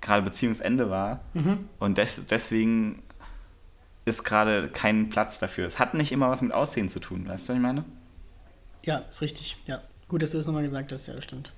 gerade 0.00 0.22
Beziehungsende 0.22 0.90
war. 0.90 1.20
Mhm. 1.34 1.68
Und 1.78 1.98
des, 1.98 2.26
deswegen 2.26 3.02
ist 4.04 4.24
gerade 4.24 4.68
kein 4.68 5.10
Platz 5.10 5.38
dafür. 5.38 5.66
Es 5.66 5.78
hat 5.78 5.94
nicht 5.94 6.12
immer 6.12 6.30
was 6.30 6.42
mit 6.42 6.52
Aussehen 6.52 6.88
zu 6.88 7.00
tun, 7.00 7.28
weißt 7.28 7.48
du, 7.48 7.52
was 7.52 7.56
ich 7.56 7.62
meine? 7.62 7.84
Ja, 8.84 8.98
ist 9.10 9.22
richtig. 9.22 9.58
Ja. 9.66 9.80
Gut, 10.08 10.22
dass 10.22 10.30
du 10.30 10.38
das 10.38 10.46
nochmal 10.46 10.62
gesagt 10.62 10.90
hast. 10.92 11.06
Ja, 11.06 11.14
das 11.14 11.24
stimmt. 11.24 11.52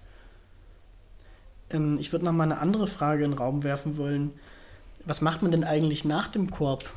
Ähm, 1.71 1.99
ich 2.00 2.12
würde 2.12 2.25
nochmal 2.25 2.50
eine 2.50 2.61
andere 2.61 2.87
Frage 2.87 3.25
in 3.25 3.33
den 3.33 3.39
Raum 3.39 3.62
werfen 3.62 3.97
wollen. 3.97 4.33
Was 5.05 5.21
macht 5.21 5.43
man 5.43 5.50
denn 5.50 5.65
eigentlich 5.65 6.05
nach 6.05 6.29
dem 6.29 6.50
Korb? 6.50 6.91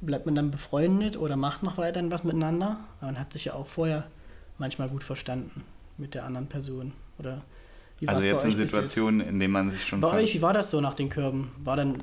Bleibt 0.00 0.26
man 0.26 0.34
dann 0.34 0.50
befreundet 0.50 1.16
oder 1.16 1.36
macht 1.36 1.62
noch 1.62 1.76
weiterhin 1.76 2.10
was 2.10 2.24
miteinander? 2.24 2.78
Man 3.00 3.18
hat 3.18 3.32
sich 3.32 3.46
ja 3.46 3.54
auch 3.54 3.66
vorher 3.66 4.06
manchmal 4.58 4.88
gut 4.88 5.02
verstanden 5.02 5.64
mit 5.96 6.14
der 6.14 6.24
anderen 6.24 6.46
Person. 6.46 6.92
Oder 7.18 7.42
wie 7.98 8.08
Also 8.08 8.20
bei 8.20 8.28
jetzt 8.28 8.44
in 8.44 8.50
euch 8.50 8.56
bis 8.56 8.70
Situationen, 8.70 9.20
in 9.20 9.40
denen 9.40 9.52
man 9.52 9.70
sich 9.70 9.86
schon... 9.86 10.00
Bei 10.00 10.12
euch, 10.12 10.34
wie 10.34 10.42
war 10.42 10.52
das 10.52 10.70
so 10.70 10.80
nach 10.80 10.94
den 10.94 11.08
Körben? 11.08 11.50
War 11.58 11.76
dann. 11.76 12.02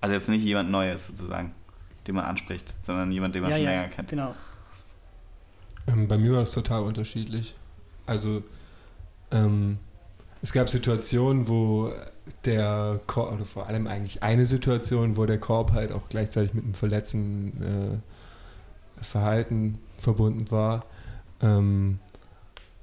Also 0.00 0.14
jetzt 0.14 0.28
nicht 0.28 0.42
jemand 0.42 0.70
Neues 0.70 1.06
sozusagen, 1.06 1.54
den 2.06 2.14
man 2.14 2.24
anspricht, 2.26 2.74
sondern 2.80 3.10
jemand, 3.10 3.34
den 3.34 3.42
man 3.42 3.50
ja, 3.50 3.56
schon 3.56 3.64
ja, 3.64 3.70
länger 3.70 3.88
kennt. 3.88 4.08
genau. 4.08 4.34
Ähm, 5.86 6.08
bei 6.08 6.18
mir 6.18 6.32
war 6.32 6.42
es 6.42 6.50
total 6.50 6.82
unterschiedlich. 6.82 7.54
Also 8.06 8.42
ähm, 9.30 9.78
es 10.42 10.52
gab 10.52 10.68
Situationen, 10.68 11.48
wo 11.48 11.92
der 12.44 13.00
Korb, 13.06 13.32
oder 13.32 13.44
vor 13.44 13.66
allem 13.66 13.86
eigentlich 13.86 14.22
eine 14.22 14.46
Situation, 14.46 15.16
wo 15.16 15.26
der 15.26 15.38
Korb 15.38 15.72
halt 15.72 15.92
auch 15.92 16.08
gleichzeitig 16.08 16.54
mit 16.54 16.64
einem 16.64 16.74
verletzenden 16.74 18.02
äh, 19.00 19.04
Verhalten 19.04 19.78
verbunden 19.96 20.50
war. 20.50 20.84
Ähm, 21.42 21.98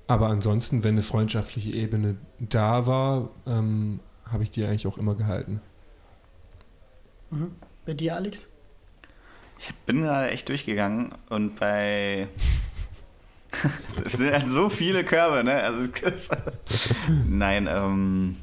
aber 0.08 0.28
ansonsten, 0.28 0.84
wenn 0.84 0.96
eine 0.96 1.04
freundschaftliche 1.04 1.72
Ebene 1.72 2.16
da 2.40 2.88
war, 2.88 3.30
ähm, 3.46 4.00
habe 4.32 4.44
ich 4.44 4.52
die 4.52 4.66
eigentlich 4.66 4.88
auch 4.88 4.98
immer 4.98 5.16
gehalten. 5.16 5.62
Mhm. 7.30 7.56
Bei 7.86 7.94
dir, 7.94 8.16
Alex? 8.16 8.50
Ich 9.60 9.74
bin 9.86 10.04
gerade 10.04 10.30
echt 10.30 10.48
durchgegangen 10.50 11.10
und 11.30 11.60
bei. 11.60 12.28
Es 14.06 14.14
sind 14.14 14.32
halt 14.32 14.50
so 14.50 14.70
viele 14.70 15.04
Körbe, 15.04 15.44
ne? 15.44 15.62
Also, 15.64 15.90
Nein, 17.28 17.68
ähm. 17.70 18.38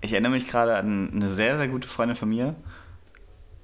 Ich 0.00 0.12
erinnere 0.12 0.32
mich 0.32 0.46
gerade 0.46 0.76
an 0.76 1.10
eine 1.12 1.28
sehr, 1.28 1.56
sehr 1.56 1.66
gute 1.66 1.88
Freundin 1.88 2.16
von 2.16 2.28
mir. 2.28 2.54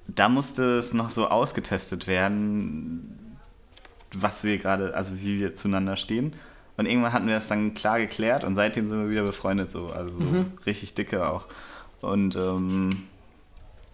Da 0.07 0.27
musste 0.27 0.77
es 0.77 0.93
noch 0.93 1.09
so 1.09 1.29
ausgetestet 1.29 2.07
werden, 2.07 3.37
was 4.13 4.43
wir 4.43 4.57
gerade, 4.57 4.93
also 4.95 5.17
wie 5.17 5.39
wir 5.39 5.55
zueinander 5.55 5.95
stehen. 5.95 6.33
Und 6.77 6.87
irgendwann 6.87 7.13
hatten 7.13 7.27
wir 7.27 7.35
das 7.35 7.47
dann 7.47 7.73
klar 7.73 7.99
geklärt 7.99 8.43
und 8.43 8.55
seitdem 8.55 8.89
sind 8.89 8.99
wir 8.99 9.09
wieder 9.09 9.23
befreundet, 9.23 9.71
so. 9.71 9.87
Also 9.87 10.13
so 10.13 10.23
mhm. 10.23 10.51
richtig 10.65 10.93
dicke 10.93 11.25
auch. 11.27 11.47
Und 12.01 12.35
ähm, 12.35 13.03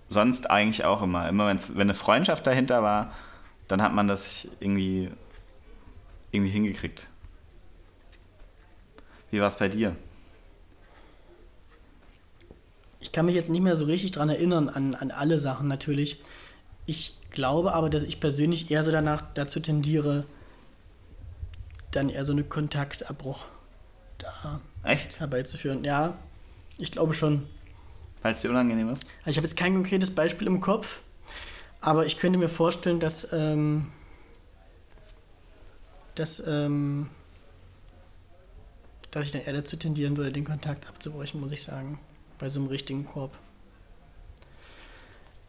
sonst 0.10 0.50
eigentlich 0.50 0.84
auch 0.84 1.02
immer. 1.02 1.30
Immer 1.30 1.48
wenn 1.48 1.82
eine 1.82 1.94
Freundschaft 1.94 2.46
dahinter 2.48 2.82
war, 2.82 3.12
dann 3.68 3.82
hat 3.82 3.94
man 3.94 4.08
das 4.08 4.48
irgendwie, 4.60 5.10
irgendwie 6.32 6.52
hingekriegt. 6.52 7.08
Wie 9.32 9.40
war 9.40 9.48
es 9.48 9.56
bei 9.56 9.70
dir? 9.70 9.96
Ich 13.00 13.12
kann 13.12 13.26
mich 13.26 13.36
jetzt 13.36 13.50
nicht 13.50 13.62
mehr 13.62 13.76
so 13.76 13.86
richtig 13.86 14.12
daran 14.12 14.30
erinnern, 14.30 14.70
an, 14.70 14.96
an 14.96 15.12
alle 15.12 15.40
Sachen 15.40 15.68
natürlich. 15.68 16.22
Ich 16.86 17.16
glaube 17.32 17.74
aber, 17.74 17.90
dass 17.90 18.04
ich 18.04 18.20
persönlich 18.20 18.70
eher 18.70 18.84
so 18.84 18.92
danach 18.92 19.24
dazu 19.34 19.60
tendiere, 19.60 20.26
dann 21.92 22.10
eher 22.10 22.24
so 22.26 22.32
einen 22.32 22.48
Kontaktabbruch 22.48 23.48
da 24.18 24.62
Echt? 24.84 25.20
herbeizuführen. 25.20 25.84
Ja, 25.84 26.18
ich 26.78 26.92
glaube 26.92 27.14
schon. 27.14 27.48
Weil 28.22 28.34
es 28.34 28.42
dir 28.42 28.52
unangenehm 28.52 28.90
ist? 28.90 29.08
Ich 29.26 29.38
habe 29.38 29.48
jetzt 29.48 29.58
kein 29.58 29.74
konkretes 29.74 30.14
Beispiel 30.14 30.48
im 30.48 30.62
Kopf, 30.62 31.02
aber 31.80 32.06
ich 32.06 32.18
könnte 32.18 32.38
mir 32.38 32.50
vorstellen, 32.50 33.00
dass, 33.00 33.28
ähm, 33.34 33.88
dass, 36.16 36.46
ähm, 36.46 37.10
dass 39.12 39.26
ich 39.26 39.32
dann 39.32 39.42
eher 39.42 39.54
dazu 39.54 39.78
tendieren 39.78 40.18
würde, 40.18 40.32
den 40.32 40.46
Kontakt 40.46 40.88
abzubrechen, 40.88 41.40
muss 41.40 41.52
ich 41.52 41.64
sagen, 41.64 42.00
bei 42.40 42.50
so 42.50 42.60
einem 42.60 42.70
richtigen 42.70 43.06
Korb. 43.06 43.38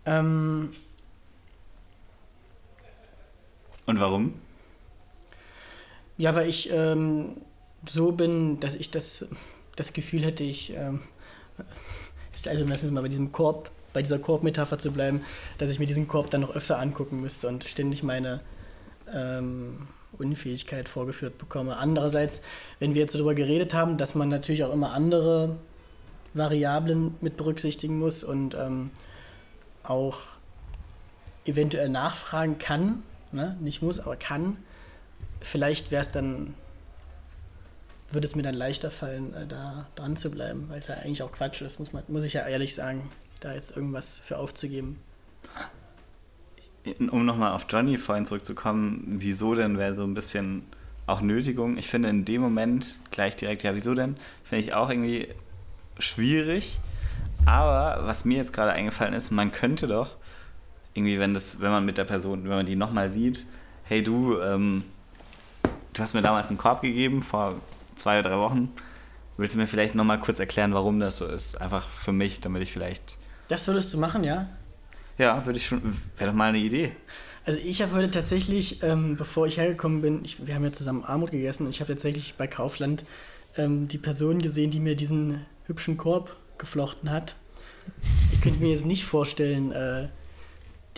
Ähm, 0.05 0.71
Und 3.87 4.01
warum? 4.01 4.35
Ja, 6.17 6.35
weil 6.35 6.49
ich 6.49 6.71
ähm, 6.73 7.37
so 7.89 8.13
bin, 8.13 8.61
dass 8.61 8.75
ich 8.75 8.91
das, 8.91 9.27
das 9.77 9.93
Gefühl 9.93 10.23
hätte, 10.23 10.45
ich 10.45 10.75
ähm, 10.75 11.01
ist 12.35 12.47
also, 12.47 12.65
um 12.65 12.71
das 12.71 12.83
mal 12.85 13.03
bei 13.03 13.09
diesem 13.09 13.33
Korb, 13.33 13.71
bei 13.93 14.03
dieser 14.03 14.19
Korb-Metapher 14.19 14.79
zu 14.79 14.93
bleiben, 14.93 15.23
dass 15.59 15.71
ich 15.71 15.79
mir 15.79 15.87
diesen 15.87 16.09
Korb 16.09 16.31
dann 16.31 16.43
noch 16.43 16.55
öfter 16.55 16.79
angucken 16.79 17.21
müsste 17.21 17.49
und 17.49 17.65
ständig 17.65 18.03
meine 18.03 18.41
ähm, 19.13 19.89
Unfähigkeit 20.19 20.89
vorgeführt 20.89 21.39
bekomme. 21.39 21.77
Andererseits, 21.77 22.43
wenn 22.79 22.95
wir 22.95 23.03
jetzt 23.03 23.15
darüber 23.15 23.35
geredet 23.35 23.75
haben, 23.75 23.97
dass 23.97 24.15
man 24.15 24.29
natürlich 24.29 24.65
auch 24.65 24.73
immer 24.73 24.93
andere 24.93 25.57
Variablen 26.35 27.15
mit 27.21 27.37
berücksichtigen 27.37 27.99
muss 27.99 28.25
und 28.25 28.55
ähm, 28.55 28.91
auch 29.83 30.21
eventuell 31.45 31.89
nachfragen 31.89 32.59
kann, 32.59 33.03
ne? 33.33 33.57
nicht 33.61 33.83
muss, 33.83 34.01
aber 34.01 34.17
kann, 34.17 34.57
vielleicht 35.41 35.91
wäre 35.91 36.03
es 36.03 36.11
dann 36.11 36.55
würde 38.13 38.27
es 38.27 38.35
mir 38.35 38.43
dann 38.43 38.55
leichter 38.55 38.91
fallen, 38.91 39.35
äh, 39.35 39.47
da 39.47 39.87
dran 39.95 40.17
zu 40.17 40.31
bleiben, 40.31 40.67
weil 40.69 40.79
es 40.79 40.89
ja 40.89 40.97
eigentlich 40.97 41.23
auch 41.23 41.33
Quatsch 41.33 41.63
ist, 41.63 41.79
muss, 41.79 41.93
man, 41.93 42.03
muss 42.09 42.25
ich 42.25 42.35
ja 42.35 42.47
ehrlich 42.47 42.75
sagen, 42.75 43.11
da 43.41 43.55
jetzt 43.55 43.77
irgendwas 43.77 44.19
für 44.19 44.39
aufzugeben. 44.39 45.01
Um 47.11 47.25
nochmal 47.25 47.53
auf 47.53 47.67
Johnny 47.69 47.97
vorhin 47.97 48.27
zurückzukommen, 48.27 49.05
wieso 49.07 49.55
denn 49.55 49.79
wäre 49.79 49.95
so 49.95 50.03
ein 50.03 50.15
bisschen 50.15 50.65
auch 51.07 51.21
Nötigung? 51.21 51.77
Ich 51.77 51.89
finde 51.89 52.09
in 52.09 52.25
dem 52.25 52.41
Moment 52.41 53.01
gleich 53.11 53.37
direkt, 53.37 53.63
ja, 53.63 53.75
wieso 53.75 53.95
denn? 53.95 54.17
Finde 54.43 54.65
ich 54.65 54.75
auch 54.75 54.91
irgendwie 54.91 55.29
schwierig. 55.99 56.81
Aber 57.47 58.07
was 58.07 58.25
mir 58.25 58.39
jetzt 58.39 58.53
gerade 58.53 58.73
eingefallen 58.73 59.15
ist, 59.15 59.31
man 59.31 59.53
könnte 59.53 59.87
doch 59.87 60.17
irgendwie, 60.95 61.19
wenn 61.19 61.35
das, 61.35 61.61
wenn 61.61 61.71
man 61.71 61.85
mit 61.85 61.99
der 61.99 62.05
Person, 62.05 62.45
wenn 62.45 62.51
man 62.51 62.67
die 62.67 62.77
nochmal 62.77 63.09
sieht, 63.09 63.47
hey 63.85 64.03
du, 64.03 64.41
ähm, 64.41 64.85
du 65.93 66.03
hast 66.03 66.15
mir 66.15 66.23
damals 66.23 66.49
einen 66.49 66.59
Korb 66.59 66.83
gegeben 66.83 67.23
vor 67.23 67.55
zwei 67.95 68.19
oder 68.19 68.31
drei 68.31 68.39
Wochen. 68.39 68.73
Willst 69.37 69.55
du 69.55 69.59
mir 69.59 69.67
vielleicht 69.67 69.95
nochmal 69.95 70.19
kurz 70.19 70.39
erklären, 70.39 70.75
warum 70.75 71.01
das 71.01 71.17
so 71.17 71.27
ist? 71.27 71.61
Einfach 71.61 71.89
für 71.89 72.13
mich, 72.13 72.41
damit 72.41 72.63
ich 72.63 72.73
vielleicht. 72.73 73.17
Das 73.49 73.67
würdest 73.67 73.93
du 73.95 73.99
machen, 73.99 74.25
ja? 74.25 74.49
Ja, 75.19 75.45
würde 75.47 75.59
ich 75.59 75.67
schon. 75.67 75.83
Wäre 76.17 76.31
doch 76.31 76.37
mal 76.37 76.49
eine 76.49 76.59
Idee. 76.59 76.93
Also 77.45 77.59
ich 77.59 77.83
habe 77.83 77.93
heute 77.93 78.11
tatsächlich, 78.11 78.83
ähm, 78.83 79.17
bevor 79.17 79.47
ich 79.47 79.59
hergekommen 79.59 80.01
bin, 80.01 80.25
ich, 80.25 80.47
wir 80.47 80.55
haben 80.55 80.65
ja 80.65 80.73
zusammen 80.73 81.05
Armut 81.05 81.33
gegessen 81.33 81.65
und 81.67 81.71
ich 81.71 81.81
habe 81.81 81.93
tatsächlich 81.93 82.35
bei 82.39 82.47
Kaufland 82.47 83.05
ähm, 83.57 83.89
die 83.89 83.99
Person 83.99 84.41
gesehen, 84.41 84.71
die 84.71 84.81
mir 84.81 84.95
diesen 84.95 85.45
hübschen 85.67 85.97
Korb 85.97 86.37
geflochten 86.59 87.11
hat. 87.11 87.35
Ich 88.33 88.41
könnte 88.41 88.61
mir 88.61 88.71
jetzt 88.71 88.87
nicht 88.87 89.05
vorstellen, 89.05 89.73
äh, 89.73 90.09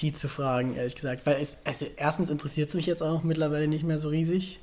die 0.00 0.12
zu 0.12 0.28
fragen, 0.28 0.74
ehrlich 0.76 0.96
gesagt. 0.96 1.24
Weil 1.24 1.40
es, 1.40 1.64
also 1.64 1.86
erstens 1.96 2.28
interessiert 2.28 2.68
es 2.68 2.74
mich 2.74 2.86
jetzt 2.86 3.02
auch 3.02 3.22
mittlerweile 3.22 3.68
nicht 3.68 3.84
mehr 3.84 3.98
so 3.98 4.08
riesig. 4.08 4.60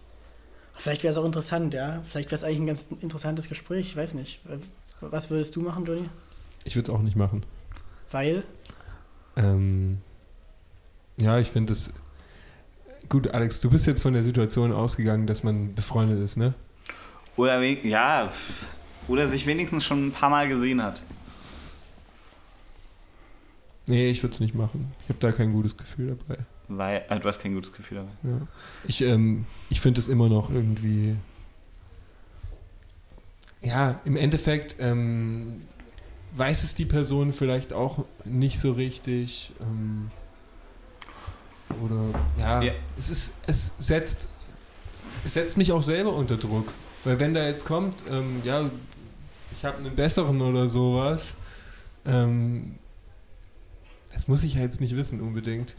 Vielleicht 0.75 1.03
wäre 1.03 1.11
es 1.11 1.17
auch 1.17 1.25
interessant, 1.25 1.73
ja. 1.73 2.01
Vielleicht 2.05 2.29
wäre 2.29 2.35
es 2.35 2.43
eigentlich 2.43 2.59
ein 2.59 2.67
ganz 2.67 2.91
interessantes 3.01 3.49
Gespräch, 3.49 3.87
ich 3.87 3.95
weiß 3.95 4.13
nicht. 4.13 4.41
Was 4.99 5.29
würdest 5.29 5.55
du 5.55 5.61
machen, 5.61 5.85
Johnny? 5.85 6.09
Ich 6.63 6.75
würde 6.75 6.91
es 6.91 6.95
auch 6.95 7.01
nicht 7.01 7.15
machen. 7.15 7.43
Weil? 8.11 8.43
Ähm, 9.35 9.97
ja, 11.17 11.39
ich 11.39 11.49
finde 11.49 11.73
es. 11.73 11.91
Gut, 13.09 13.29
Alex, 13.29 13.59
du 13.59 13.69
bist 13.69 13.87
jetzt 13.87 14.01
von 14.01 14.13
der 14.13 14.23
Situation 14.23 14.71
ausgegangen, 14.71 15.27
dass 15.27 15.43
man 15.43 15.75
befreundet 15.75 16.23
ist, 16.23 16.37
ne? 16.37 16.53
Oder 17.35 17.61
ja, 17.61 18.31
oder 19.07 19.27
sich 19.29 19.45
wenigstens 19.45 19.83
schon 19.83 20.07
ein 20.07 20.11
paar 20.11 20.29
Mal 20.29 20.47
gesehen 20.47 20.81
hat. 20.81 21.01
Nee, 23.87 24.09
ich 24.09 24.23
würde 24.23 24.33
es 24.33 24.39
nicht 24.39 24.55
machen. 24.55 24.91
Ich 25.03 25.09
habe 25.09 25.19
da 25.19 25.31
kein 25.31 25.51
gutes 25.51 25.75
Gefühl 25.75 26.15
dabei. 26.15 26.39
Weil, 26.67 27.03
also 27.09 27.23
du 27.23 27.27
hast 27.27 27.41
kein 27.41 27.53
gutes 27.53 27.73
Gefühl 27.73 27.97
dabei. 27.97 28.35
Ja. 28.35 28.47
Ich, 28.87 29.01
ähm, 29.01 29.45
ich 29.69 29.81
finde 29.81 29.99
es 29.99 30.07
immer 30.07 30.29
noch 30.29 30.49
irgendwie. 30.49 31.15
Ja, 33.61 33.99
im 34.05 34.15
Endeffekt 34.15 34.77
ähm, 34.79 35.61
weiß 36.33 36.63
es 36.63 36.75
die 36.75 36.85
Person 36.85 37.33
vielleicht 37.33 37.73
auch 37.73 38.05
nicht 38.23 38.59
so 38.59 38.73
richtig. 38.73 39.51
Ähm, 39.59 40.09
oder 41.81 42.19
ja, 42.37 42.61
ja, 42.61 42.73
es 42.97 43.09
ist, 43.09 43.41
es 43.47 43.73
setzt, 43.79 44.29
es 45.25 45.33
setzt 45.33 45.57
mich 45.57 45.71
auch 45.71 45.81
selber 45.81 46.13
unter 46.13 46.37
Druck. 46.37 46.71
Weil 47.03 47.19
wenn 47.19 47.33
da 47.33 47.45
jetzt 47.45 47.65
kommt, 47.65 48.03
ähm, 48.09 48.41
ja, 48.43 48.69
ich 49.57 49.65
habe 49.65 49.77
einen 49.77 49.95
besseren 49.95 50.41
oder 50.41 50.67
sowas, 50.67 51.35
ähm, 52.05 52.75
das 54.13 54.27
muss 54.27 54.43
ich 54.43 54.55
ja 54.55 54.61
jetzt 54.61 54.81
nicht 54.81 54.95
wissen 54.95 55.21
unbedingt 55.21 55.75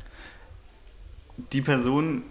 die 1.53 1.63
Person, 1.63 2.23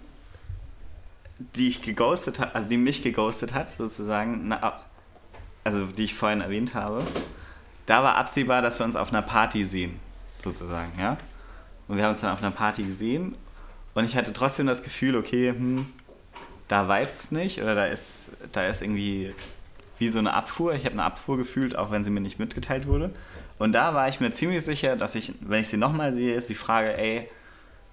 die 1.56 1.68
ich 1.68 1.82
geghostet 1.82 2.40
habe, 2.40 2.56
also 2.56 2.68
die 2.68 2.78
mich 2.78 3.04
geghostet 3.04 3.54
hat, 3.54 3.70
sozusagen, 3.70 4.48
na, 4.48 4.80
also 5.64 5.86
die 5.86 6.06
ich 6.06 6.14
vorhin 6.14 6.42
erwähnt 6.42 6.74
habe, 6.76 7.04
da 7.92 8.04
war 8.04 8.16
absehbar, 8.16 8.62
dass 8.62 8.80
wir 8.80 8.86
uns 8.86 8.96
auf 8.96 9.12
einer 9.12 9.22
Party 9.22 9.66
sehen, 9.66 10.00
sozusagen, 10.42 10.94
ja. 10.98 11.18
Und 11.90 11.98
wir 11.98 12.06
haben 12.06 12.12
uns 12.12 12.22
dann 12.22 12.32
auf 12.32 12.42
einer 12.42 12.52
Party 12.52 12.84
gesehen 12.84 13.36
und 13.94 14.06
ich 14.06 14.16
hatte 14.16 14.32
trotzdem 14.32 14.66
das 14.66 14.82
Gefühl, 14.82 15.18
okay, 15.18 15.50
hm, 15.50 15.86
da 16.70 16.88
es 17.02 17.32
nicht 17.32 17.62
oder 17.62 17.76
da 17.76 17.86
ist, 17.88 18.32
da 18.54 18.66
ist 18.66 18.82
irgendwie 18.82 19.36
wie 20.00 20.08
so 20.08 20.20
eine 20.20 20.34
Abfuhr. 20.34 20.74
Ich 20.74 20.86
habe 20.86 20.94
eine 20.94 21.04
Abfuhr 21.04 21.36
gefühlt, 21.36 21.76
auch 21.76 21.92
wenn 21.92 22.06
sie 22.06 22.12
mir 22.12 22.22
nicht 22.22 22.40
mitgeteilt 22.40 22.88
wurde. 22.88 23.12
Und 23.60 23.74
da 23.74 23.94
war 23.94 24.08
ich 24.08 24.22
mir 24.22 24.32
ziemlich 24.32 24.64
sicher, 24.64 24.96
dass 24.96 25.16
ich, 25.16 25.34
wenn 25.42 25.60
ich 25.60 25.68
sie 25.68 25.76
nochmal 25.76 26.14
sehe, 26.14 26.34
ist 26.34 26.48
die 26.48 26.56
Frage, 26.56 26.98
ey, 26.98 27.30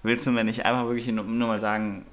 willst 0.01 0.25
du 0.25 0.31
mir 0.31 0.45
nicht 0.45 0.65
einfach 0.65 0.85
wirklich 0.85 1.07
nur, 1.07 1.25
mal 1.25 1.59
sagen, 1.59 2.05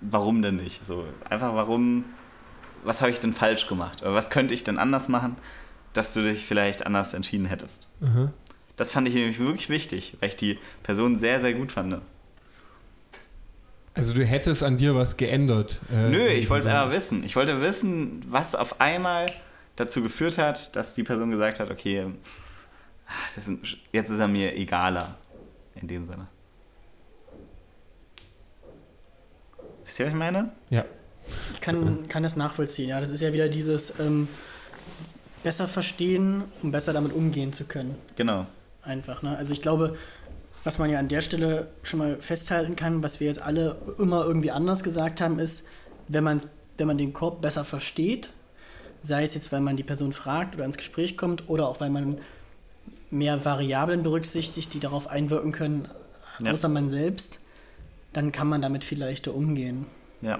warum 0.00 0.40
denn 0.40 0.56
nicht? 0.56 0.86
So, 0.86 1.04
einfach 1.28 1.54
warum, 1.54 2.06
was 2.84 3.02
habe 3.02 3.10
ich 3.10 3.20
denn 3.20 3.34
falsch 3.34 3.66
gemacht? 3.66 4.00
Oder 4.00 4.14
was 4.14 4.30
könnte 4.30 4.54
ich 4.54 4.64
denn 4.64 4.78
anders 4.78 5.08
machen, 5.08 5.36
dass 5.94 6.12
du 6.12 6.22
dich 6.22 6.44
vielleicht 6.44 6.84
anders 6.84 7.14
entschieden 7.14 7.46
hättest? 7.46 7.88
Mhm. 8.00 8.30
Das 8.76 8.92
fand 8.92 9.08
ich 9.08 9.14
nämlich 9.14 9.38
wirklich 9.38 9.68
wichtig, 9.70 10.16
weil 10.20 10.28
ich 10.28 10.36
die 10.36 10.58
Person 10.82 11.16
sehr, 11.16 11.40
sehr 11.40 11.54
gut 11.54 11.72
fand. 11.72 12.02
Also 13.94 14.12
du 14.12 14.24
hättest 14.24 14.64
an 14.64 14.76
dir 14.76 14.96
was 14.96 15.16
geändert? 15.16 15.80
Äh, 15.92 16.08
Nö, 16.08 16.26
ich 16.26 16.50
wollte 16.50 16.68
es 16.68 16.74
einfach 16.74 16.92
wissen. 16.92 17.22
Ich 17.24 17.36
wollte 17.36 17.60
wissen, 17.60 18.24
was 18.28 18.56
auf 18.56 18.80
einmal 18.80 19.26
dazu 19.76 20.02
geführt 20.02 20.36
hat, 20.38 20.74
dass 20.74 20.94
die 20.94 21.04
Person 21.04 21.30
gesagt 21.30 21.60
hat, 21.60 21.70
okay, 21.70 22.06
ist, 23.36 23.50
jetzt 23.92 24.10
ist 24.10 24.18
er 24.18 24.28
mir 24.28 24.56
egaler. 24.56 25.16
In 25.80 25.88
dem 25.88 26.04
Sinne. 26.04 26.28
Wisst 29.84 29.98
ihr, 30.00 30.06
was 30.06 30.12
ich 30.12 30.18
meine? 30.18 30.52
Ja. 30.70 30.84
Ich 31.52 31.60
kann, 31.60 32.08
kann 32.08 32.22
das 32.22 32.36
nachvollziehen, 32.36 32.88
ja. 32.90 33.00
Das 33.00 33.10
ist 33.10 33.20
ja 33.20 33.32
wieder 33.32 33.48
dieses 33.48 33.98
ähm, 34.00 34.28
besser 35.44 35.68
verstehen, 35.68 36.42
um 36.62 36.72
besser 36.72 36.92
damit 36.92 37.12
umgehen 37.12 37.52
zu 37.52 37.64
können. 37.64 37.94
Genau. 38.16 38.46
Einfach, 38.82 39.22
ne? 39.22 39.36
Also 39.36 39.52
ich 39.52 39.62
glaube, 39.62 39.96
Was 40.64 40.78
man 40.78 40.88
ja 40.88 40.98
an 40.98 41.08
der 41.08 41.20
Stelle 41.20 41.68
schon 41.82 41.98
mal 41.98 42.16
festhalten 42.22 42.74
kann, 42.74 43.02
was 43.02 43.20
wir 43.20 43.26
jetzt 43.26 43.40
alle 43.42 43.76
immer 43.98 44.24
irgendwie 44.24 44.50
anders 44.50 44.82
gesagt 44.82 45.20
haben, 45.20 45.38
ist, 45.38 45.66
wenn, 46.08 46.24
man's, 46.24 46.48
wenn 46.78 46.86
man 46.86 46.96
den 46.96 47.12
Korb 47.12 47.42
besser 47.42 47.64
versteht, 47.66 48.30
sei 49.02 49.24
es 49.24 49.34
jetzt, 49.34 49.52
weil 49.52 49.60
man 49.60 49.76
die 49.76 49.82
Person 49.82 50.14
fragt 50.14 50.54
oder 50.54 50.64
ins 50.64 50.78
Gespräch 50.78 51.18
kommt 51.18 51.50
oder 51.50 51.68
auch 51.68 51.80
weil 51.80 51.90
man 51.90 52.16
mehr 53.10 53.44
Variablen 53.44 54.02
berücksichtigt, 54.02 54.72
die 54.72 54.80
darauf 54.80 55.06
einwirken 55.08 55.52
können, 55.52 55.86
Ja. 56.40 56.52
außer 56.52 56.70
man 56.70 56.88
selbst, 56.88 57.40
dann 58.14 58.32
kann 58.32 58.48
man 58.48 58.62
damit 58.62 58.84
viel 58.84 58.98
leichter 59.00 59.34
umgehen. 59.34 59.84
Ja. 60.22 60.38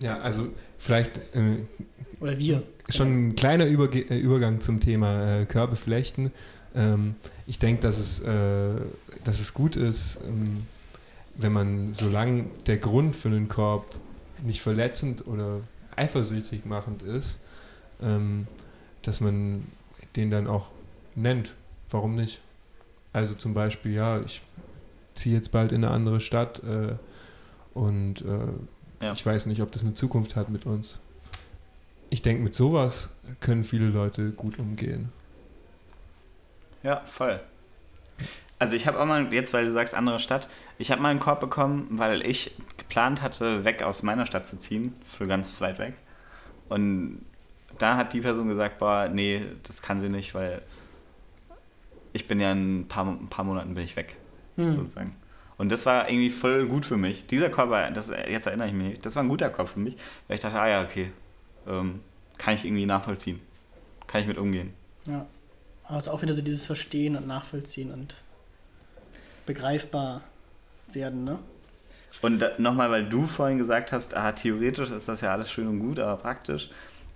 Ja, 0.00 0.18
also 0.18 0.48
vielleicht 0.76 1.18
äh, 1.36 1.64
Oder 2.18 2.36
wir. 2.36 2.64
Schon 2.88 3.28
ein 3.28 3.34
kleiner 3.34 3.66
Überge 3.66 4.00
äh, 4.00 4.18
Übergang 4.18 4.60
zum 4.60 4.80
Thema 4.80 5.40
äh, 5.40 5.46
Körbe 5.46 5.76
flechten. 5.76 6.32
Ähm, 6.74 7.16
ich 7.46 7.58
denke, 7.58 7.82
dass, 7.82 7.98
es, 7.98 8.20
äh, 8.20 8.74
dass 9.24 9.40
es 9.40 9.54
gut 9.54 9.76
ist, 9.76 10.18
ähm, 10.26 10.62
wenn 11.36 11.52
man, 11.52 11.94
solange 11.94 12.44
der 12.66 12.78
Grund 12.78 13.16
für 13.16 13.28
einen 13.28 13.48
Korb 13.48 13.94
nicht 14.42 14.60
verletzend 14.60 15.26
oder 15.26 15.60
eifersüchtig 15.96 16.64
machend 16.64 17.02
ist, 17.02 17.40
ähm, 18.02 18.46
dass 19.02 19.20
man 19.20 19.64
den 20.16 20.30
dann 20.30 20.46
auch 20.46 20.68
nennt. 21.14 21.54
Warum 21.90 22.14
nicht? 22.14 22.40
Also 23.12 23.34
zum 23.34 23.54
Beispiel, 23.54 23.92
ja, 23.94 24.20
ich 24.20 24.42
ziehe 25.14 25.34
jetzt 25.34 25.52
bald 25.52 25.72
in 25.72 25.84
eine 25.84 25.92
andere 25.92 26.20
Stadt 26.20 26.62
äh, 26.64 26.94
und 27.74 28.22
äh, 28.22 29.04
Ja. 29.04 29.12
ich 29.12 29.24
weiß 29.24 29.46
nicht, 29.46 29.62
ob 29.62 29.72
das 29.72 29.82
eine 29.82 29.94
Zukunft 29.94 30.36
hat 30.36 30.50
mit 30.50 30.66
uns. 30.66 30.98
Ich 32.10 32.22
denke, 32.22 32.42
mit 32.42 32.54
sowas 32.54 33.10
können 33.40 33.64
viele 33.64 33.86
Leute 33.88 34.30
gut 34.30 34.58
umgehen. 34.58 35.12
Ja, 36.82 37.02
voll. 37.04 37.40
Also 38.58 38.74
ich 38.74 38.86
habe 38.86 38.98
auch 38.98 39.06
mal, 39.06 39.32
jetzt 39.34 39.52
weil 39.52 39.66
du 39.66 39.72
sagst 39.72 39.94
andere 39.94 40.18
Stadt, 40.18 40.48
ich 40.78 40.90
habe 40.90 41.02
mal 41.02 41.10
einen 41.10 41.20
Korb 41.20 41.40
bekommen, 41.40 41.88
weil 41.90 42.24
ich 42.26 42.54
geplant 42.78 43.20
hatte, 43.22 43.64
weg 43.64 43.82
aus 43.82 44.02
meiner 44.02 44.24
Stadt 44.24 44.46
zu 44.46 44.58
ziehen, 44.58 44.94
für 45.16 45.26
ganz 45.26 45.60
weit 45.60 45.78
weg. 45.78 45.94
Und 46.68 47.24
da 47.78 47.96
hat 47.96 48.12
die 48.12 48.20
Person 48.20 48.48
gesagt, 48.48 48.78
boah, 48.78 49.08
nee, 49.12 49.42
das 49.64 49.82
kann 49.82 50.00
sie 50.00 50.08
nicht, 50.08 50.34
weil 50.34 50.62
ich 52.12 52.28
bin 52.28 52.40
ja 52.40 52.52
in 52.52 52.80
ein 52.80 52.88
paar, 52.88 53.06
ein 53.06 53.28
paar 53.28 53.44
Monaten 53.44 53.74
bin 53.74 53.84
ich 53.84 53.96
weg, 53.96 54.16
Hm. 54.56 54.76
sozusagen. 54.76 55.16
Und 55.58 55.70
das 55.70 55.84
war 55.84 56.08
irgendwie 56.08 56.30
voll 56.30 56.66
gut 56.66 56.86
für 56.86 56.96
mich. 56.96 57.26
Dieser 57.26 57.50
Korb 57.50 57.68
war, 57.70 57.90
das, 57.90 58.08
jetzt 58.08 58.46
erinnere 58.46 58.68
ich 58.68 58.74
mich, 58.74 58.98
das 59.00 59.16
war 59.16 59.22
ein 59.22 59.28
guter 59.28 59.50
Korb 59.50 59.68
für 59.68 59.80
mich, 59.80 59.96
weil 60.28 60.36
ich 60.36 60.40
dachte, 60.40 60.58
ah 60.58 60.68
ja, 60.68 60.82
okay, 60.82 61.10
ähm, 61.66 62.00
kann 62.38 62.54
ich 62.54 62.64
irgendwie 62.64 62.86
nachvollziehen. 62.86 63.40
Kann 64.06 64.20
ich 64.20 64.26
mit 64.26 64.38
umgehen. 64.38 64.72
Ja. 65.06 65.26
Aber 65.84 65.98
es 65.98 66.06
ist 66.06 66.12
auch 66.12 66.22
wieder 66.22 66.34
so 66.34 66.42
dieses 66.42 66.66
Verstehen 66.66 67.16
und 67.16 67.26
Nachvollziehen 67.26 67.92
und 67.92 68.16
begreifbar 69.46 70.22
werden, 70.92 71.24
ne? 71.24 71.38
Und 72.22 72.44
nochmal, 72.58 72.90
weil 72.90 73.08
du 73.08 73.26
vorhin 73.26 73.58
gesagt 73.58 73.92
hast, 73.92 74.16
ah, 74.16 74.32
theoretisch 74.32 74.90
ist 74.90 75.08
das 75.08 75.20
ja 75.20 75.32
alles 75.32 75.50
schön 75.50 75.68
und 75.68 75.80
gut, 75.80 75.98
aber 75.98 76.16
praktisch. 76.16 76.70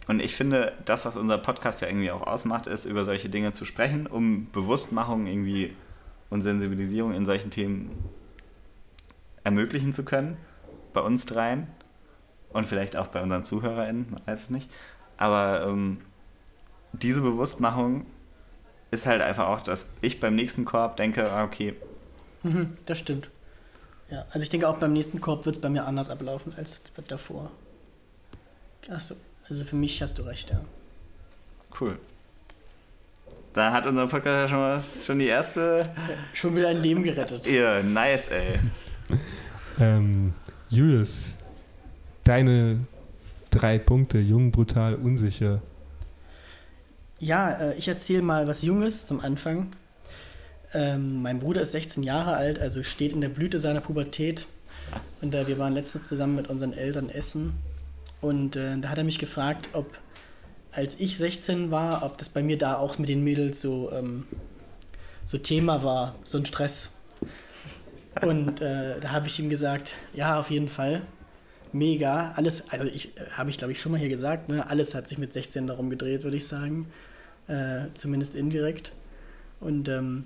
Und 0.07 0.21
ich 0.21 0.35
finde, 0.35 0.73
das, 0.85 1.05
was 1.05 1.17
unser 1.17 1.39
Podcast 1.39 1.81
ja 1.81 1.89
irgendwie 1.89 2.11
auch 2.11 2.23
ausmacht, 2.23 2.67
ist, 2.67 2.85
über 2.85 3.05
solche 3.05 3.29
Dinge 3.29 3.53
zu 3.53 3.65
sprechen, 3.65 4.07
um 4.07 4.51
Bewusstmachung 4.51 5.27
irgendwie 5.27 5.75
und 6.29 6.43
Sensibilisierung 6.43 7.15
in 7.15 7.25
solchen 7.25 7.51
Themen 7.51 7.91
ermöglichen 9.43 9.95
zu 9.95 10.05
können. 10.05 10.37
Bei 10.93 11.01
uns 11.01 11.27
dreien 11.27 11.67
und 12.53 12.67
vielleicht 12.67 12.97
auch 12.97 13.09
bei 13.09 13.23
unseren 13.23 13.45
ZuhörerInnen, 13.45 14.07
man 14.11 14.23
weiß 14.27 14.45
es 14.45 14.51
nicht. 14.51 14.71
Aber 15.17 15.67
ähm, 15.67 15.99
diese 16.93 17.21
Bewusstmachung 17.21 18.07
ist 18.91 19.07
halt 19.07 19.23
einfach 19.23 19.49
auch, 19.49 19.61
dass 19.61 19.87
ich 20.01 20.19
beim 20.21 20.35
nächsten 20.35 20.65
Korb 20.65 20.97
denke, 20.97 21.31
ah, 21.31 21.45
okay, 21.45 21.77
Mhm, 22.43 22.77
das 22.87 22.99
stimmt. 22.99 23.31
Ja, 24.11 24.25
also 24.31 24.43
ich 24.43 24.49
denke 24.49 24.69
auch 24.69 24.79
beim 24.79 24.93
nächsten 24.93 25.21
Korb 25.21 25.45
wird 25.47 25.57
es 25.57 25.63
bei 25.63 25.69
mir 25.69 25.85
anders 25.85 26.11
ablaufen 26.11 26.55
als 26.57 26.83
davor. 27.07 27.51
Du, 28.83 28.93
also 28.93 29.65
für 29.65 29.77
mich 29.77 30.03
hast 30.03 30.19
du 30.19 30.23
recht, 30.23 30.51
ja. 30.51 30.61
Cool. 31.79 31.99
Da 33.53 33.73
hat 33.73 33.87
unser 33.87 34.07
Podcast 34.07 34.27
ja 34.35 34.49
schon, 34.49 34.59
was, 34.59 35.07
schon 35.07 35.19
die 35.19 35.27
erste. 35.27 35.89
Schon 36.33 36.57
wieder 36.57 36.69
ein 36.69 36.79
Leben 36.79 37.03
gerettet. 37.03 37.47
Ja, 37.51 37.83
nice, 37.83 38.29
ey. 38.29 38.59
Ähm, 39.79 40.35
Julius, 40.69 41.31
deine 42.31 42.79
drei 43.51 43.77
Punkte, 43.77 44.19
jung, 44.19 44.53
brutal, 44.53 44.95
unsicher. 44.95 45.61
Ja, 47.19 47.51
äh, 47.51 47.75
ich 47.75 47.89
erzähle 47.89 48.23
mal 48.23 48.47
was 48.47 48.63
Junges 48.63 49.05
zum 49.05 49.21
Anfang. 49.21 49.73
Ähm, 50.73 51.23
mein 51.23 51.41
Bruder 51.41 51.63
ist 51.63 51.73
16 51.73 52.05
Jahre 52.05 52.37
alt, 52.37 52.61
also 52.61 52.85
steht 52.85 53.15
in 53.15 53.21
der 53.21 53.31
Blüte 53.31 53.59
seiner 53.59 53.81
Pubertät. 53.81 54.47
Und 55.21 55.35
äh, 55.35 55.49
wir 55.49 55.59
waren 55.59 55.75
letztens 55.75 56.07
zusammen 56.07 56.37
mit 56.37 56.49
unseren 56.49 56.73
Eltern 56.73 57.11
essen. 57.11 57.53
Und 58.21 58.55
äh, 58.55 58.79
da 58.79 58.91
hat 58.91 58.99
er 58.99 59.05
mich 59.05 59.19
gefragt, 59.19 59.71
ob, 59.73 59.99
als 60.71 61.01
ich 61.01 61.19
16 61.19 61.73
war, 61.73 62.05
ob 62.05 62.17
das 62.17 62.29
bei 62.29 62.45
mir 62.45 62.59
da 62.59 62.77
auch 62.77 62.97
mit 62.99 63.09
den 63.09 63.25
Mädels 63.25 63.61
so, 63.61 63.91
ähm, 63.91 64.25
so 65.25 65.37
Thema 65.37 65.83
war, 65.83 66.15
so 66.23 66.39
ein 66.39 66.47
Stress. 66.47 66.93
Und 68.23 68.61
äh, 68.61 69.01
da 69.01 69.11
habe 69.11 69.27
ich 69.27 69.41
ihm 69.41 69.51
gesagt, 69.51 69.97
ja, 70.15 70.39
auf 70.39 70.53
jeden 70.53 70.69
Fall. 70.69 71.03
Mega. 71.73 72.33
Alles, 72.37 72.71
also 72.71 72.87
ich 72.87 73.17
äh, 73.17 73.31
habe 73.33 73.51
ich 73.51 73.59
glaube 73.59 73.73
ich 73.73 73.81
schon 73.81 73.93
mal 73.93 73.99
hier 73.99 74.09
gesagt, 74.09 74.49
ne? 74.49 74.69
alles 74.69 74.95
hat 74.95 75.09
sich 75.09 75.19
mit 75.19 75.33
16 75.33 75.67
darum 75.67 75.91
gedreht, 75.91 76.25
würde 76.25 76.37
ich 76.37 76.47
sagen. 76.47 76.87
Äh, 77.49 77.87
zumindest 77.95 78.35
indirekt. 78.35 78.93
Und 79.61 79.89
ähm, 79.89 80.25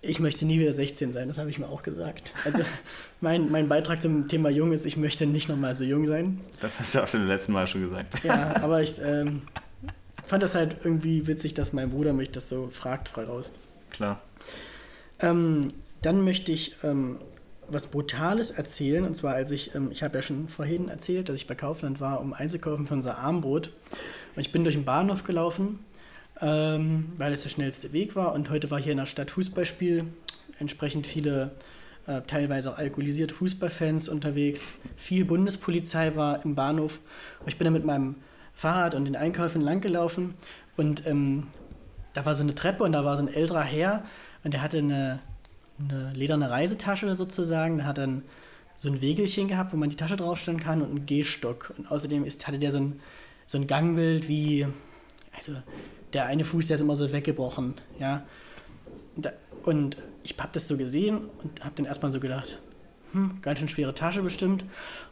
ich 0.00 0.20
möchte 0.20 0.46
nie 0.46 0.60
wieder 0.60 0.72
16 0.72 1.12
sein, 1.12 1.28
das 1.28 1.38
habe 1.38 1.50
ich 1.50 1.58
mir 1.58 1.68
auch 1.68 1.82
gesagt. 1.82 2.32
Also 2.44 2.60
mein, 3.20 3.50
mein 3.50 3.68
Beitrag 3.68 4.00
zum 4.00 4.28
Thema 4.28 4.48
jung 4.48 4.72
ist, 4.72 4.86
ich 4.86 4.96
möchte 4.96 5.26
nicht 5.26 5.48
nochmal 5.48 5.76
so 5.76 5.84
jung 5.84 6.06
sein. 6.06 6.40
Das 6.60 6.78
hast 6.78 6.94
du 6.94 7.02
auch 7.02 7.08
schon 7.08 7.20
beim 7.20 7.28
letzten 7.28 7.52
Mal 7.52 7.66
schon 7.66 7.82
gesagt. 7.82 8.24
Ja, 8.24 8.56
aber 8.62 8.82
ich 8.82 9.00
ähm, 9.02 9.42
fand 10.26 10.42
das 10.42 10.54
halt 10.54 10.76
irgendwie 10.84 11.26
witzig, 11.26 11.54
dass 11.54 11.72
mein 11.72 11.90
Bruder 11.90 12.12
mich 12.12 12.30
das 12.30 12.48
so 12.48 12.68
fragt, 12.72 13.08
frei 13.08 13.24
raus. 13.24 13.58
Klar. 13.90 14.22
Ähm, 15.20 15.68
dann 16.02 16.22
möchte 16.22 16.52
ich 16.52 16.76
ähm, 16.84 17.18
was 17.70 17.88
Brutales 17.88 18.50
erzählen. 18.50 19.04
Und 19.04 19.16
zwar, 19.16 19.34
als 19.34 19.50
ich, 19.50 19.74
ähm, 19.74 19.90
ich 19.90 20.02
habe 20.02 20.16
ja 20.16 20.22
schon 20.22 20.48
vorhin 20.48 20.88
erzählt, 20.88 21.28
dass 21.28 21.36
ich 21.36 21.46
bei 21.46 21.54
Kaufland 21.54 22.00
war, 22.00 22.20
um 22.20 22.32
einzukaufen 22.32 22.86
für 22.86 22.94
unser 22.94 23.18
Armbrot. 23.18 23.72
Und 24.34 24.40
ich 24.40 24.52
bin 24.52 24.64
durch 24.64 24.76
den 24.76 24.84
Bahnhof 24.84 25.24
gelaufen, 25.24 25.80
ähm, 26.40 27.12
weil 27.16 27.32
es 27.32 27.42
der 27.42 27.50
schnellste 27.50 27.92
Weg 27.92 28.16
war. 28.16 28.32
Und 28.32 28.50
heute 28.50 28.70
war 28.70 28.80
hier 28.80 28.92
in 28.92 28.98
der 28.98 29.06
Stadt 29.06 29.30
Fußballspiel. 29.30 30.04
Entsprechend 30.58 31.06
viele, 31.06 31.52
äh, 32.06 32.22
teilweise 32.22 32.72
auch 32.72 32.78
alkoholisierte 32.78 33.34
Fußballfans 33.34 34.08
unterwegs. 34.08 34.74
Viel 34.96 35.24
Bundespolizei 35.24 36.16
war 36.16 36.44
im 36.44 36.54
Bahnhof. 36.54 37.00
Und 37.40 37.48
ich 37.48 37.58
bin 37.58 37.64
da 37.66 37.70
mit 37.70 37.84
meinem 37.84 38.16
Fahrrad 38.54 38.94
und 38.94 39.04
den 39.04 39.16
Einkäufen 39.16 39.62
langgelaufen. 39.62 40.34
Und 40.76 41.06
ähm, 41.06 41.48
da 42.14 42.26
war 42.26 42.34
so 42.34 42.42
eine 42.42 42.54
Treppe 42.54 42.82
und 42.82 42.92
da 42.92 43.04
war 43.04 43.16
so 43.16 43.22
ein 43.24 43.32
älterer 43.32 43.62
Herr 43.62 44.02
und 44.42 44.54
der 44.54 44.62
hatte 44.62 44.78
eine, 44.78 45.20
eine 45.78 46.12
lederne 46.14 46.50
Reisetasche 46.50 47.14
sozusagen. 47.14 47.78
Der 47.78 47.86
hat 47.86 47.98
dann 47.98 48.22
so 48.76 48.88
ein 48.88 49.00
Wägelchen 49.00 49.48
gehabt, 49.48 49.72
wo 49.72 49.76
man 49.76 49.90
die 49.90 49.96
Tasche 49.96 50.16
draufstellen 50.16 50.60
kann 50.60 50.82
und 50.82 50.90
einen 50.90 51.06
Gehstock. 51.06 51.74
Und 51.76 51.90
außerdem 51.90 52.24
ist, 52.24 52.46
hatte 52.46 52.58
der 52.58 52.72
so 52.72 52.78
ein, 52.78 53.00
so 53.46 53.58
ein 53.58 53.66
Gangbild 53.66 54.28
wie, 54.28 54.66
also 55.36 55.52
der 56.12 56.26
eine 56.26 56.44
Fuß, 56.44 56.68
der 56.68 56.76
ist 56.76 56.80
immer 56.80 56.96
so 56.96 57.12
weggebrochen, 57.12 57.74
ja. 57.98 58.24
Und, 59.16 59.24
da, 59.24 59.32
ich 60.22 60.38
habe 60.38 60.50
das 60.52 60.68
so 60.68 60.76
gesehen 60.76 61.18
und 61.42 61.64
habe 61.64 61.72
dann 61.74 61.86
erstmal 61.86 62.12
so 62.12 62.20
gedacht, 62.20 62.60
hm, 63.12 63.38
ganz 63.42 63.58
schön 63.58 63.68
schwere 63.68 63.94
Tasche 63.94 64.22
bestimmt. 64.22 64.64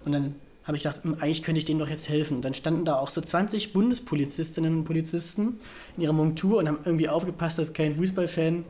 Und 0.04 0.12
dann 0.12 0.36
habe 0.64 0.76
ich 0.76 0.82
gedacht, 0.82 1.04
hm, 1.04 1.14
eigentlich 1.14 1.42
könnte 1.42 1.58
ich 1.58 1.64
denen 1.64 1.80
doch 1.80 1.88
jetzt 1.88 2.08
helfen. 2.08 2.36
Und 2.36 2.44
dann 2.44 2.54
standen 2.54 2.84
da 2.84 2.96
auch 2.96 3.08
so 3.08 3.20
20 3.20 3.72
Bundespolizistinnen 3.72 4.78
und 4.78 4.84
Polizisten 4.84 5.58
in 5.96 6.04
ihrer 6.04 6.12
Montur 6.12 6.58
und 6.58 6.68
haben 6.68 6.78
irgendwie 6.84 7.08
aufgepasst, 7.08 7.58
dass 7.58 7.72
kein 7.72 7.96
Fußballfan, 7.96 8.64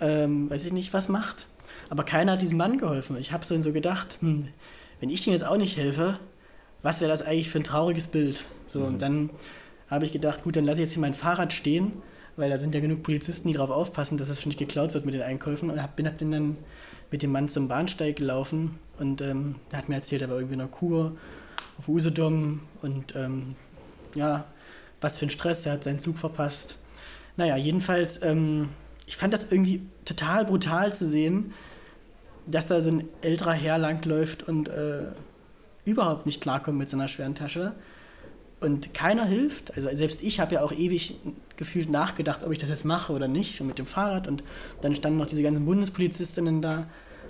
ähm, 0.00 0.50
weiß 0.50 0.64
ich 0.64 0.72
nicht, 0.72 0.92
was 0.92 1.08
macht. 1.08 1.46
Aber 1.90 2.04
keiner 2.04 2.32
hat 2.32 2.42
diesem 2.42 2.58
Mann 2.58 2.78
geholfen. 2.78 3.16
Ich 3.18 3.32
habe 3.32 3.44
so, 3.44 3.60
so 3.60 3.72
gedacht, 3.72 4.18
hm, 4.20 4.48
wenn 5.00 5.10
ich 5.10 5.22
denen 5.22 5.34
jetzt 5.34 5.46
auch 5.46 5.56
nicht 5.56 5.76
helfe, 5.76 6.18
was 6.82 7.00
wäre 7.00 7.10
das 7.10 7.22
eigentlich 7.22 7.50
für 7.50 7.58
ein 7.58 7.64
trauriges 7.64 8.08
Bild? 8.08 8.44
So, 8.66 8.84
und 8.84 9.00
dann 9.00 9.30
habe 9.88 10.06
ich 10.06 10.12
gedacht, 10.12 10.44
gut, 10.44 10.56
dann 10.56 10.64
lasse 10.64 10.80
ich 10.80 10.86
jetzt 10.86 10.92
hier 10.92 11.00
mein 11.00 11.14
Fahrrad 11.14 11.52
stehen, 11.52 11.92
weil 12.36 12.50
da 12.50 12.58
sind 12.58 12.74
ja 12.74 12.80
genug 12.80 13.02
Polizisten, 13.02 13.48
die 13.48 13.54
darauf 13.54 13.70
aufpassen, 13.70 14.18
dass 14.18 14.28
es 14.28 14.40
schon 14.40 14.50
nicht 14.50 14.58
geklaut 14.58 14.94
wird 14.94 15.04
mit 15.04 15.14
den 15.14 15.22
Einkäufen. 15.22 15.70
Und 15.70 15.82
hab, 15.82 15.96
bin, 15.96 16.06
hab 16.06 16.18
dann 16.18 16.56
mit 17.10 17.22
dem 17.22 17.32
Mann 17.32 17.48
zum 17.48 17.68
Bahnsteig 17.68 18.16
gelaufen 18.16 18.78
und 18.98 19.20
ähm, 19.20 19.56
er 19.70 19.78
hat 19.78 19.88
mir 19.88 19.96
erzählt, 19.96 20.22
er 20.22 20.28
war 20.28 20.36
irgendwie 20.36 20.54
in 20.54 20.60
einer 20.60 20.70
Kur 20.70 21.16
auf 21.78 21.88
Usedom 21.88 22.60
und 22.82 23.14
ähm, 23.14 23.54
ja, 24.14 24.46
was 25.00 25.18
für 25.18 25.26
ein 25.26 25.30
Stress, 25.30 25.66
er 25.66 25.74
hat 25.74 25.84
seinen 25.84 25.98
Zug 25.98 26.18
verpasst. 26.18 26.78
Naja, 27.36 27.56
jedenfalls, 27.56 28.22
ähm, 28.22 28.70
ich 29.06 29.16
fand 29.16 29.34
das 29.34 29.50
irgendwie 29.50 29.82
total 30.04 30.44
brutal 30.44 30.94
zu 30.94 31.08
sehen, 31.08 31.52
dass 32.46 32.66
da 32.66 32.80
so 32.80 32.90
ein 32.90 33.08
älterer 33.22 33.52
Herr 33.52 33.78
langläuft 33.78 34.42
und 34.42 34.68
äh, 34.68 35.04
überhaupt 35.84 36.26
nicht 36.26 36.40
klarkommt 36.40 36.78
mit 36.78 36.90
seiner 36.90 37.08
schweren 37.08 37.34
Tasche. 37.34 37.74
und 38.60 38.94
keiner 38.94 39.26
hilft. 39.26 39.74
Also 39.76 39.88
selbst 39.94 40.22
ich 40.22 40.40
habe 40.40 40.54
ja 40.54 40.62
auch 40.62 40.72
ewig 40.72 41.16
gefühlt 41.56 41.90
nachgedacht, 41.90 42.42
ob 42.42 42.52
ich 42.52 42.58
das 42.58 42.70
jetzt 42.70 42.84
mache 42.84 43.12
oder 43.12 43.28
nicht, 43.28 43.60
und 43.60 43.66
mit 43.66 43.78
dem 43.78 43.86
Fahrrad. 43.86 44.26
Und 44.26 44.42
dann 44.80 44.94
standen 44.94 45.18
noch 45.18 45.26
diese 45.26 45.42
ganzen 45.42 45.64
Bundespolizistinnen 45.64 46.62
da. 46.62 46.86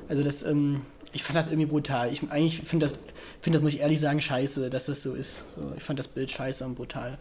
Also 0.09 0.23
das, 0.23 0.43
ähm, 0.45 0.83
ich 1.13 1.23
fand 1.23 1.37
das 1.37 1.49
irgendwie 1.49 1.67
brutal. 1.67 2.13
Ich 2.13 2.23
eigentlich 2.31 2.61
finde 2.61 2.87
das, 2.87 2.99
finde 3.41 3.59
das, 3.59 3.65
muss 3.65 3.75
ich 3.75 3.81
ehrlich 3.81 4.01
sagen, 4.01 4.21
scheiße, 4.21 4.71
dass 4.71 4.87
das 4.87 5.03
so 5.03 5.15
ist. 5.15 5.45
So, 5.55 5.73
ich 5.77 5.83
fand 5.83 5.99
das 5.99 6.09
Bild 6.09 6.31
scheiße 6.31 6.65
und 6.65 6.75
brutal. 6.77 7.19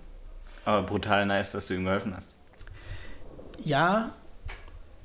Aber 0.66 0.84
brutal 0.84 1.26
nice, 1.26 1.52
dass 1.52 1.68
du 1.68 1.74
ihm 1.74 1.84
geholfen 1.84 2.16
hast. 2.16 2.36
Ja, 3.64 4.14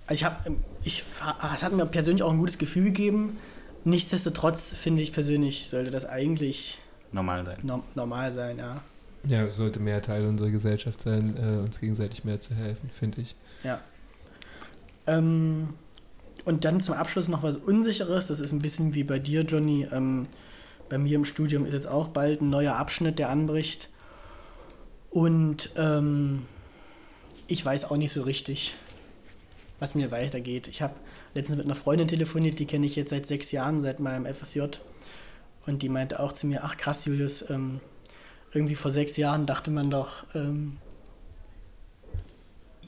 also 0.09 0.21
ich 0.21 0.25
habe, 0.25 0.57
ich, 0.85 1.05
es 1.55 1.62
hat 1.62 1.73
mir 1.73 1.85
persönlich 1.85 2.23
auch 2.23 2.33
ein 2.33 2.38
gutes 2.38 2.57
Gefühl 2.57 2.85
gegeben. 2.85 3.38
Nichtsdestotrotz 3.85 4.75
finde 4.75 5.03
ich 5.03 5.12
persönlich, 5.12 5.68
sollte 5.68 5.90
das 5.90 6.07
eigentlich 6.07 6.79
normal 7.12 7.44
sein. 7.44 7.59
No 7.62 7.85
normal 7.94 8.33
sein, 8.33 8.59
ja. 8.59 8.81
Ja, 9.25 9.51
sollte 9.51 9.81
mehr 9.81 10.01
Teil 10.01 10.25
unserer 10.25 10.51
Gesellschaft 10.51 11.03
sein, 11.03 11.37
äh, 11.37 11.59
uns 11.59 11.79
gegenseitig 11.79 12.25
mehr 12.25 12.40
zu 12.40 12.55
helfen, 12.55 12.88
finde 12.90 13.21
ich. 13.21 13.35
Ja. 13.62 13.81
Ähm, 15.07 15.75
und 16.47 16.64
dann 16.64 16.81
zum 16.81 16.94
Abschluss 16.94 17.29
noch 17.29 17.42
was 17.42 17.57
Unsicheres. 17.57 18.29
Das 18.29 18.40
ist 18.40 18.53
ein 18.53 18.62
bisschen 18.62 18.94
wie 18.94 19.05
bei 19.05 19.18
dir, 19.18 19.42
Johnny. 19.42 19.87
Ähm, 19.92 20.27
bei 20.88 20.97
mir 20.97 21.16
im 21.16 21.27
Studium 21.27 21.66
ist 21.66 21.75
jetzt 21.75 21.88
auch 21.88 22.09
bald 22.09 22.40
ein 22.40 22.49
neuer 22.49 22.77
Abschnitt, 22.77 23.18
der 23.18 23.29
anbricht. 23.29 23.90
Und 25.11 25.71
ähm, 25.77 26.47
ich 27.47 27.62
weiß 27.62 27.90
auch 27.90 27.97
nicht 27.99 28.12
so 28.12 28.23
richtig, 28.23 28.77
was 29.78 29.94
mir 29.94 30.10
weitergeht. 30.10 30.68
Ich 30.68 30.82
habe 30.82 30.94
letztens 31.34 31.58
mit 31.58 31.66
einer 31.66 31.74
Freundin 31.74 32.08
telefoniert, 32.08 32.58
die 32.58 32.66
kenne 32.66 32.86
ich 32.86 32.96
jetzt 32.96 33.10
seit 33.10 33.26
sechs 33.26 33.52
Jahren, 33.52 33.80
seit 33.80 34.00
meinem 34.00 34.32
FSJ. 34.32 34.62
Und 35.66 35.82
die 35.82 35.88
meinte 35.88 36.20
auch 36.20 36.32
zu 36.32 36.46
mir, 36.46 36.64
ach 36.64 36.76
krass, 36.76 37.04
Julius, 37.04 37.48
ähm, 37.50 37.80
irgendwie 38.52 38.74
vor 38.74 38.90
sechs 38.90 39.16
Jahren 39.16 39.46
dachte 39.46 39.70
man 39.70 39.90
doch, 39.90 40.24
ähm, 40.34 40.78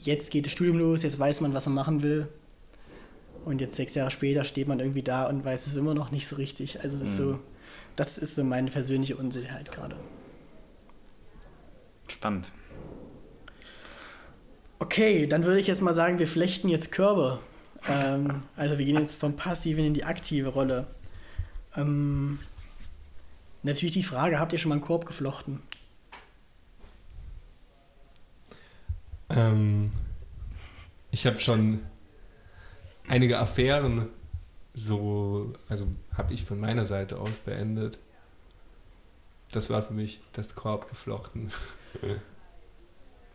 jetzt 0.03 0.31
geht 0.31 0.45
das 0.45 0.53
Studium 0.53 0.79
los, 0.79 1.03
jetzt 1.03 1.19
weiß 1.19 1.41
man, 1.41 1.53
was 1.53 1.65
man 1.67 1.75
machen 1.75 2.03
will. 2.03 2.27
Und 3.45 3.61
jetzt 3.61 3.75
sechs 3.75 3.95
Jahre 3.95 4.11
später 4.11 4.43
steht 4.43 4.67
man 4.67 4.79
irgendwie 4.79 5.01
da 5.01 5.27
und 5.27 5.43
weiß 5.43 5.67
es 5.67 5.75
immer 5.75 5.93
noch 5.93 6.11
nicht 6.11 6.27
so 6.27 6.35
richtig. 6.35 6.81
Also 6.81 6.97
das 6.97 7.09
ist 7.09 7.17
so, 7.17 7.23
mhm. 7.33 7.39
das 7.95 8.17
ist 8.17 8.35
so 8.35 8.43
meine 8.43 8.69
persönliche 8.69 9.15
Unsicherheit 9.15 9.71
gerade. 9.71 9.95
Spannend. 12.07 12.51
Okay, 14.81 15.27
dann 15.27 15.45
würde 15.45 15.59
ich 15.59 15.67
jetzt 15.67 15.83
mal 15.83 15.93
sagen, 15.93 16.17
wir 16.17 16.27
flechten 16.27 16.67
jetzt 16.67 16.91
Körbe. 16.91 17.39
ähm, 17.87 18.41
also 18.55 18.79
wir 18.79 18.85
gehen 18.85 18.97
jetzt 18.97 19.13
vom 19.13 19.35
passiven 19.35 19.85
in 19.85 19.93
die 19.93 20.03
aktive 20.03 20.49
Rolle. 20.49 20.87
Ähm, 21.77 22.39
natürlich 23.61 23.93
die 23.93 24.01
Frage, 24.01 24.39
habt 24.39 24.53
ihr 24.53 24.57
schon 24.57 24.69
mal 24.69 24.75
einen 24.75 24.83
Korb 24.83 25.05
geflochten? 25.05 25.61
Ähm, 29.29 29.91
ich 31.11 31.27
habe 31.27 31.37
schon 31.37 31.85
einige 33.07 33.37
Affären 33.37 34.07
so, 34.73 35.53
also 35.69 35.85
habe 36.17 36.33
ich 36.33 36.43
von 36.43 36.59
meiner 36.59 36.87
Seite 36.87 37.19
aus 37.19 37.37
beendet. 37.37 37.99
Das 39.51 39.69
war 39.69 39.83
für 39.83 39.93
mich 39.93 40.21
das 40.33 40.55
Korb 40.55 40.89
geflochten. 40.89 41.51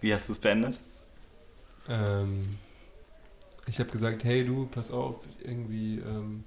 Wie 0.00 0.12
hast 0.12 0.28
du 0.28 0.32
es 0.32 0.40
beendet? 0.40 0.80
Ähm, 1.88 2.59
ich 3.66 3.79
habe 3.81 3.90
gesagt, 3.90 4.25
hey 4.25 4.44
du, 4.44 4.66
pass 4.66 4.90
auf, 4.90 5.20
irgendwie 5.42 5.99
ähm, 5.99 6.44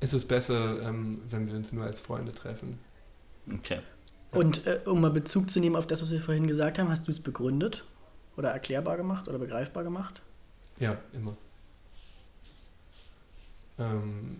ist 0.00 0.12
es 0.12 0.24
besser, 0.24 0.82
ähm, 0.82 1.18
wenn 1.30 1.48
wir 1.48 1.54
uns 1.54 1.72
nur 1.72 1.84
als 1.84 2.00
Freunde 2.00 2.32
treffen. 2.32 2.78
Okay. 3.52 3.80
Und 4.32 4.66
äh, 4.66 4.80
um 4.84 5.00
mal 5.00 5.10
Bezug 5.10 5.50
zu 5.50 5.60
nehmen 5.60 5.76
auf 5.76 5.86
das, 5.86 6.02
was 6.02 6.12
wir 6.12 6.20
vorhin 6.20 6.46
gesagt 6.46 6.78
haben, 6.78 6.88
hast 6.88 7.06
du 7.06 7.10
es 7.10 7.20
begründet 7.20 7.84
oder 8.36 8.50
erklärbar 8.50 8.96
gemacht 8.96 9.28
oder 9.28 9.38
begreifbar 9.38 9.82
gemacht? 9.82 10.20
Ja, 10.78 10.98
immer. 11.12 11.36
Ähm, 13.78 14.36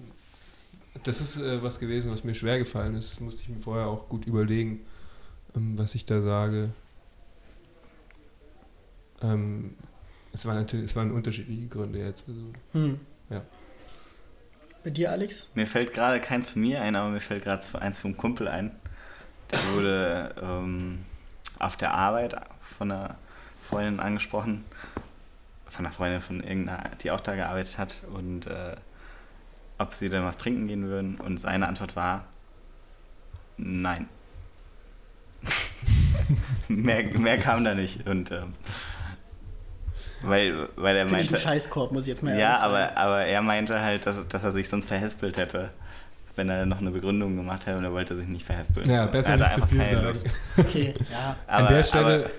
das 1.04 1.20
ist 1.20 1.38
äh, 1.38 1.62
was 1.62 1.78
gewesen, 1.78 2.10
was 2.10 2.24
mir 2.24 2.34
schwer 2.34 2.58
gefallen 2.58 2.94
ist. 2.94 3.12
Das 3.12 3.20
musste 3.20 3.42
ich 3.42 3.48
mir 3.48 3.60
vorher 3.60 3.86
auch 3.86 4.08
gut 4.08 4.26
überlegen, 4.26 4.80
ähm, 5.54 5.78
was 5.78 5.94
ich 5.94 6.04
da 6.04 6.20
sage. 6.20 6.70
Ähm, 9.22 9.74
es, 10.32 10.46
waren 10.46 10.56
natürlich, 10.56 10.86
es 10.86 10.96
waren 10.96 11.10
unterschiedliche 11.10 11.66
Gründe 11.68 11.98
jetzt. 12.00 12.24
Also, 12.28 12.40
hm. 12.72 13.00
ja. 13.30 13.42
Bei 14.84 14.90
dir, 14.90 15.10
Alex? 15.10 15.50
Mir 15.54 15.66
fällt 15.66 15.92
gerade 15.92 16.20
keins 16.20 16.48
von 16.48 16.62
mir 16.62 16.80
ein, 16.80 16.94
aber 16.94 17.08
mir 17.08 17.20
fällt 17.20 17.44
gerade 17.44 17.66
eins 17.80 17.98
vom 17.98 18.16
Kumpel 18.16 18.48
ein. 18.48 18.70
Der 19.50 19.58
wurde 19.74 20.34
ähm, 20.40 21.04
auf 21.58 21.76
der 21.76 21.94
Arbeit 21.94 22.36
von 22.60 22.90
einer 22.90 23.16
Freundin 23.62 24.00
angesprochen, 24.00 24.64
von 25.66 25.86
einer 25.86 25.94
Freundin 25.94 26.20
von 26.20 26.42
irgendeiner, 26.42 26.90
die 27.02 27.10
auch 27.10 27.20
da 27.20 27.34
gearbeitet 27.34 27.78
hat 27.78 28.02
und 28.12 28.46
äh, 28.46 28.76
ob 29.78 29.92
sie 29.92 30.08
denn 30.08 30.24
was 30.24 30.38
trinken 30.38 30.68
gehen 30.68 30.84
würden. 30.84 31.16
Und 31.16 31.38
seine 31.38 31.68
Antwort 31.68 31.96
war 31.96 32.24
nein. 33.56 34.08
mehr, 36.68 37.18
mehr 37.18 37.38
kam 37.38 37.64
da 37.64 37.74
nicht. 37.74 38.06
Und 38.06 38.30
ähm, 38.30 38.54
weil, 40.22 40.68
weil 40.76 40.96
er 40.96 41.02
Find 41.02 41.12
meinte. 41.12 41.26
Ich 41.36 41.46
einen 41.46 41.54
Scheißkorb, 41.54 41.92
muss 41.92 42.02
ich 42.04 42.08
jetzt 42.08 42.22
mal 42.22 42.38
Ja, 42.38 42.58
aber, 42.60 42.96
aber 42.96 43.24
er 43.24 43.42
meinte 43.42 43.80
halt, 43.80 44.06
dass, 44.06 44.26
dass 44.28 44.44
er 44.44 44.52
sich 44.52 44.68
sonst 44.68 44.86
verhespelt 44.86 45.36
hätte, 45.36 45.70
wenn 46.34 46.48
er 46.48 46.66
noch 46.66 46.80
eine 46.80 46.90
Begründung 46.90 47.36
gemacht 47.36 47.66
hätte 47.66 47.78
und 47.78 47.84
er 47.84 47.92
wollte 47.92 48.16
sich 48.16 48.26
nicht 48.28 48.46
verhespeln. 48.46 48.88
Ja, 48.88 49.06
besser 49.06 49.32
er 49.32 49.36
nicht 49.38 49.54
zu 49.54 49.66
viel 49.66 49.78
sagen. 49.78 50.02
Lust. 50.06 50.26
Okay, 50.56 50.94
ja. 51.10 51.36
Aber, 51.46 51.68
An 51.68 51.74
der 51.74 51.82
Stelle. 51.82 52.24
Aber, 52.24 52.30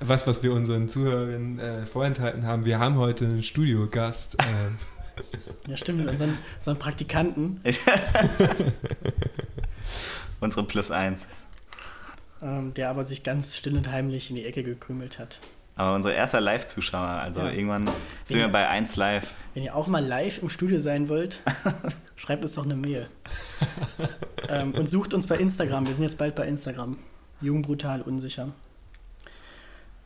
was, 0.00 0.26
was 0.26 0.42
wir 0.42 0.52
unseren 0.52 0.88
Zuhörern 0.88 1.58
äh, 1.58 1.86
vorenthalten 1.86 2.46
haben, 2.46 2.64
wir 2.64 2.78
haben 2.78 2.96
heute 2.96 3.24
einen 3.24 3.42
Studiogast. 3.42 4.36
Äh. 4.40 5.68
ja, 5.70 5.76
stimmt, 5.76 6.08
unseren, 6.08 6.36
unseren 6.58 6.78
Praktikanten. 6.78 7.60
Unsere 10.40 10.66
Plus 10.66 10.90
eins. 10.90 11.26
Ähm, 12.42 12.74
der 12.74 12.90
aber 12.90 13.04
sich 13.04 13.22
ganz 13.22 13.56
still 13.56 13.76
und 13.76 13.90
heimlich 13.90 14.28
in 14.28 14.36
die 14.36 14.44
Ecke 14.44 14.62
gekrümelt 14.62 15.18
hat. 15.18 15.38
Aber 15.76 15.94
unser 15.94 16.14
erster 16.14 16.40
Live-Zuschauer, 16.40 17.08
also 17.08 17.40
ja. 17.40 17.50
irgendwann 17.50 17.88
sind 18.24 18.38
wir 18.38 18.48
bei 18.48 18.68
1 18.68 18.94
Live. 18.96 19.32
Wenn 19.54 19.64
ihr 19.64 19.74
auch 19.74 19.88
mal 19.88 20.04
live 20.04 20.40
im 20.40 20.48
Studio 20.48 20.78
sein 20.78 21.08
wollt, 21.08 21.42
schreibt 22.16 22.42
uns 22.42 22.54
doch 22.54 22.64
eine 22.64 22.76
Mail. 22.76 23.08
ähm, 24.48 24.72
und 24.72 24.88
sucht 24.88 25.14
uns 25.14 25.26
bei 25.26 25.36
Instagram. 25.36 25.86
Wir 25.86 25.94
sind 25.94 26.04
jetzt 26.04 26.18
bald 26.18 26.36
bei 26.36 26.46
Instagram. 26.46 26.96
Jung, 27.40 27.62
brutal, 27.62 28.02
unsicher. 28.02 28.52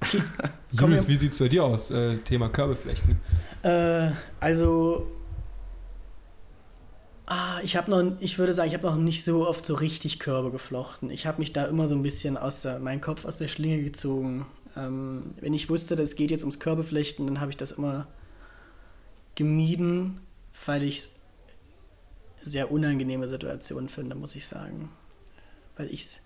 Okay, 0.00 0.22
Julius, 0.72 1.08
wie 1.08 1.16
sieht 1.16 1.32
es 1.32 1.38
bei 1.38 1.48
dir 1.48 1.64
aus? 1.64 1.90
Äh, 1.90 2.18
Thema 2.18 2.48
Körbeflechten. 2.48 3.20
Äh, 3.62 4.10
also, 4.40 5.06
ah, 7.26 7.60
ich 7.62 7.76
habe 7.76 7.90
noch, 7.90 8.12
ich 8.20 8.38
würde 8.38 8.52
sagen, 8.52 8.68
ich 8.68 8.74
habe 8.74 8.86
noch 8.86 8.96
nicht 8.96 9.24
so 9.24 9.46
oft 9.46 9.66
so 9.66 9.74
richtig 9.74 10.18
Körbe 10.18 10.50
geflochten. 10.50 11.10
Ich 11.10 11.26
habe 11.26 11.40
mich 11.40 11.52
da 11.52 11.64
immer 11.64 11.88
so 11.88 11.94
ein 11.94 12.02
bisschen 12.02 12.36
aus 12.36 12.62
der, 12.62 12.78
meinen 12.78 13.00
Kopf 13.00 13.24
aus 13.24 13.36
der 13.36 13.48
Schlinge 13.48 13.82
gezogen. 13.82 14.46
Ähm, 14.78 15.34
wenn 15.40 15.54
ich 15.54 15.68
wusste, 15.68 15.96
das 15.96 16.14
geht 16.14 16.30
jetzt 16.30 16.42
ums 16.42 16.60
Körbeflechten, 16.60 17.26
dann 17.26 17.40
habe 17.40 17.50
ich 17.50 17.56
das 17.56 17.72
immer 17.72 18.06
gemieden, 19.34 20.20
weil 20.66 20.82
ich 20.82 20.98
es 20.98 21.14
sehr 22.42 22.70
unangenehme 22.70 23.28
Situationen 23.28 23.88
finde, 23.88 24.14
muss 24.14 24.34
ich 24.34 24.46
sagen. 24.46 24.90
Weil 25.76 25.92
ich 25.92 26.20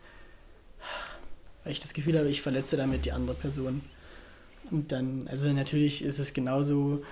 weil 1.65 1.73
ich 1.73 1.81
das 1.81 1.95
Gefühl 1.95 2.19
habe, 2.19 2.29
ich 2.29 2.43
verletze 2.43 2.77
damit 2.77 3.05
die 3.05 3.13
andere 3.13 3.37
Person. 3.37 3.83
Und 4.71 4.93
dann, 4.93 5.29
also 5.29 5.53
natürlich 5.53 6.03
ist 6.03 6.19
es 6.19 6.33
genauso 6.33 7.03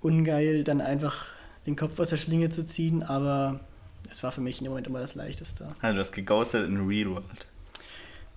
ungeil, 0.00 0.62
dann 0.62 0.80
einfach 0.80 1.26
den 1.66 1.74
Kopf 1.74 1.98
aus 1.98 2.10
der 2.10 2.16
Schlinge 2.16 2.50
zu 2.50 2.64
ziehen, 2.64 3.02
aber 3.02 3.60
es 4.10 4.22
war 4.22 4.30
für 4.30 4.40
mich 4.40 4.60
im 4.60 4.68
Moment 4.68 4.86
immer 4.86 5.00
das 5.00 5.14
Leichteste. 5.14 5.74
Also 5.80 5.94
du 5.94 6.00
hast 6.00 6.12
geghostet 6.12 6.68
in 6.68 6.86
Real 6.86 7.10
World. 7.10 7.46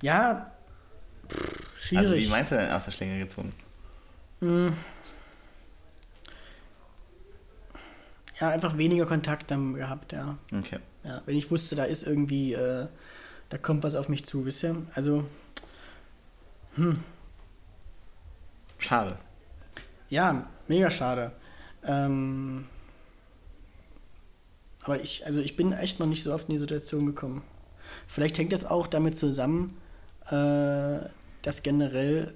Ja, 0.01 0.51
Schwierig. 1.75 2.07
Also 2.07 2.15
wie 2.15 2.27
meinst 2.27 2.51
du 2.51 2.55
denn 2.55 2.71
aus 2.71 2.85
der 2.85 2.91
Schlinge 2.91 3.19
gezogen? 3.19 3.49
Hm. 4.39 4.73
Ja, 8.39 8.49
einfach 8.49 8.77
weniger 8.77 9.05
Kontakt 9.05 9.51
dann 9.51 9.73
gehabt, 9.73 10.13
ja. 10.13 10.37
Okay. 10.57 10.79
Ja, 11.03 11.21
wenn 11.25 11.35
ich 11.35 11.51
wusste, 11.51 11.75
da 11.75 11.83
ist 11.83 12.03
irgendwie, 12.03 12.53
äh, 12.53 12.87
da 13.49 13.57
kommt 13.57 13.83
was 13.83 13.95
auf 13.95 14.09
mich 14.09 14.25
zu, 14.25 14.45
wisst 14.45 14.63
ihr? 14.63 14.81
Also, 14.95 15.25
hm. 16.75 17.03
Schade. 18.77 19.17
Ja, 20.09 20.47
mega 20.67 20.89
schade. 20.89 21.33
Ähm, 21.83 22.65
aber 24.81 25.01
ich, 25.01 25.25
also 25.25 25.41
ich 25.41 25.55
bin 25.55 25.73
echt 25.73 25.99
noch 25.99 26.07
nicht 26.07 26.23
so 26.23 26.33
oft 26.33 26.47
in 26.47 26.53
die 26.53 26.59
Situation 26.59 27.05
gekommen. 27.05 27.43
Vielleicht 28.07 28.37
hängt 28.37 28.53
das 28.53 28.65
auch 28.65 28.87
damit 28.87 29.15
zusammen, 29.15 29.77
äh, 30.29 30.99
dass 31.41 31.63
generell, 31.63 32.33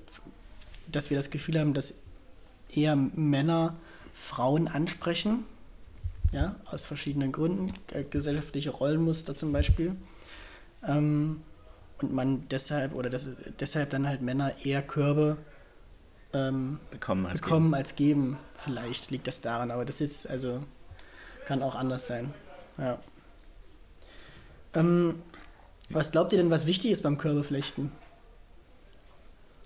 dass 0.92 1.10
wir 1.10 1.18
das 1.18 1.30
Gefühl 1.30 1.60
haben, 1.60 1.74
dass 1.74 2.02
eher 2.74 2.96
Männer 2.96 3.76
Frauen 4.14 4.68
ansprechen, 4.68 5.46
ja, 6.32 6.56
aus 6.66 6.86
verschiedenen 6.86 7.32
Gründen, 7.32 7.74
gesellschaftliche 8.10 8.72
Rollenmuster 8.72 9.36
zum 9.36 9.52
Beispiel. 9.52 9.96
Ähm, 10.86 11.42
und 12.02 12.14
man 12.14 12.48
deshalb 12.50 12.96
oder 12.96 13.10
das, 13.10 13.32
deshalb 13.60 13.92
dann 13.92 14.08
halt 14.08 14.22
Männer 14.22 14.54
eher 14.66 14.82
Körbe 14.82 15.38
ähm, 16.34 16.80
Bekommen 16.92 17.26
als 17.26 17.42
bekommen 17.42 17.68
geben. 17.68 17.74
als 17.76 17.96
geben. 17.96 18.38
Vielleicht 18.56 19.12
liegt 19.12 19.28
das 19.28 19.42
daran, 19.42 19.72
aber 19.72 19.86
das 19.86 20.02
ist 20.02 20.26
also 20.26 20.64
kann 21.46 21.62
auch 21.62 21.76
anders 21.76 22.08
sein. 22.08 22.34
Ja. 22.78 23.00
Ähm, 24.74 25.22
was 25.90 26.12
glaubt 26.12 26.32
ihr 26.32 26.38
denn, 26.38 26.50
was 26.50 26.66
wichtig 26.66 26.92
ist 26.92 27.04
beim 27.04 27.18
Körbeflechten? 27.18 27.92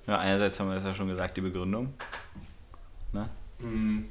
Ja, 0.08 0.20
einerseits 0.20 0.60
haben 0.60 0.70
wir 0.70 0.76
das 0.76 0.84
ja 0.86 0.94
schon 0.94 1.08
gesagt, 1.10 1.36
die 1.38 1.42
Begründung. 1.42 1.94
Ne? 3.14 3.30
Mm, 3.60 4.06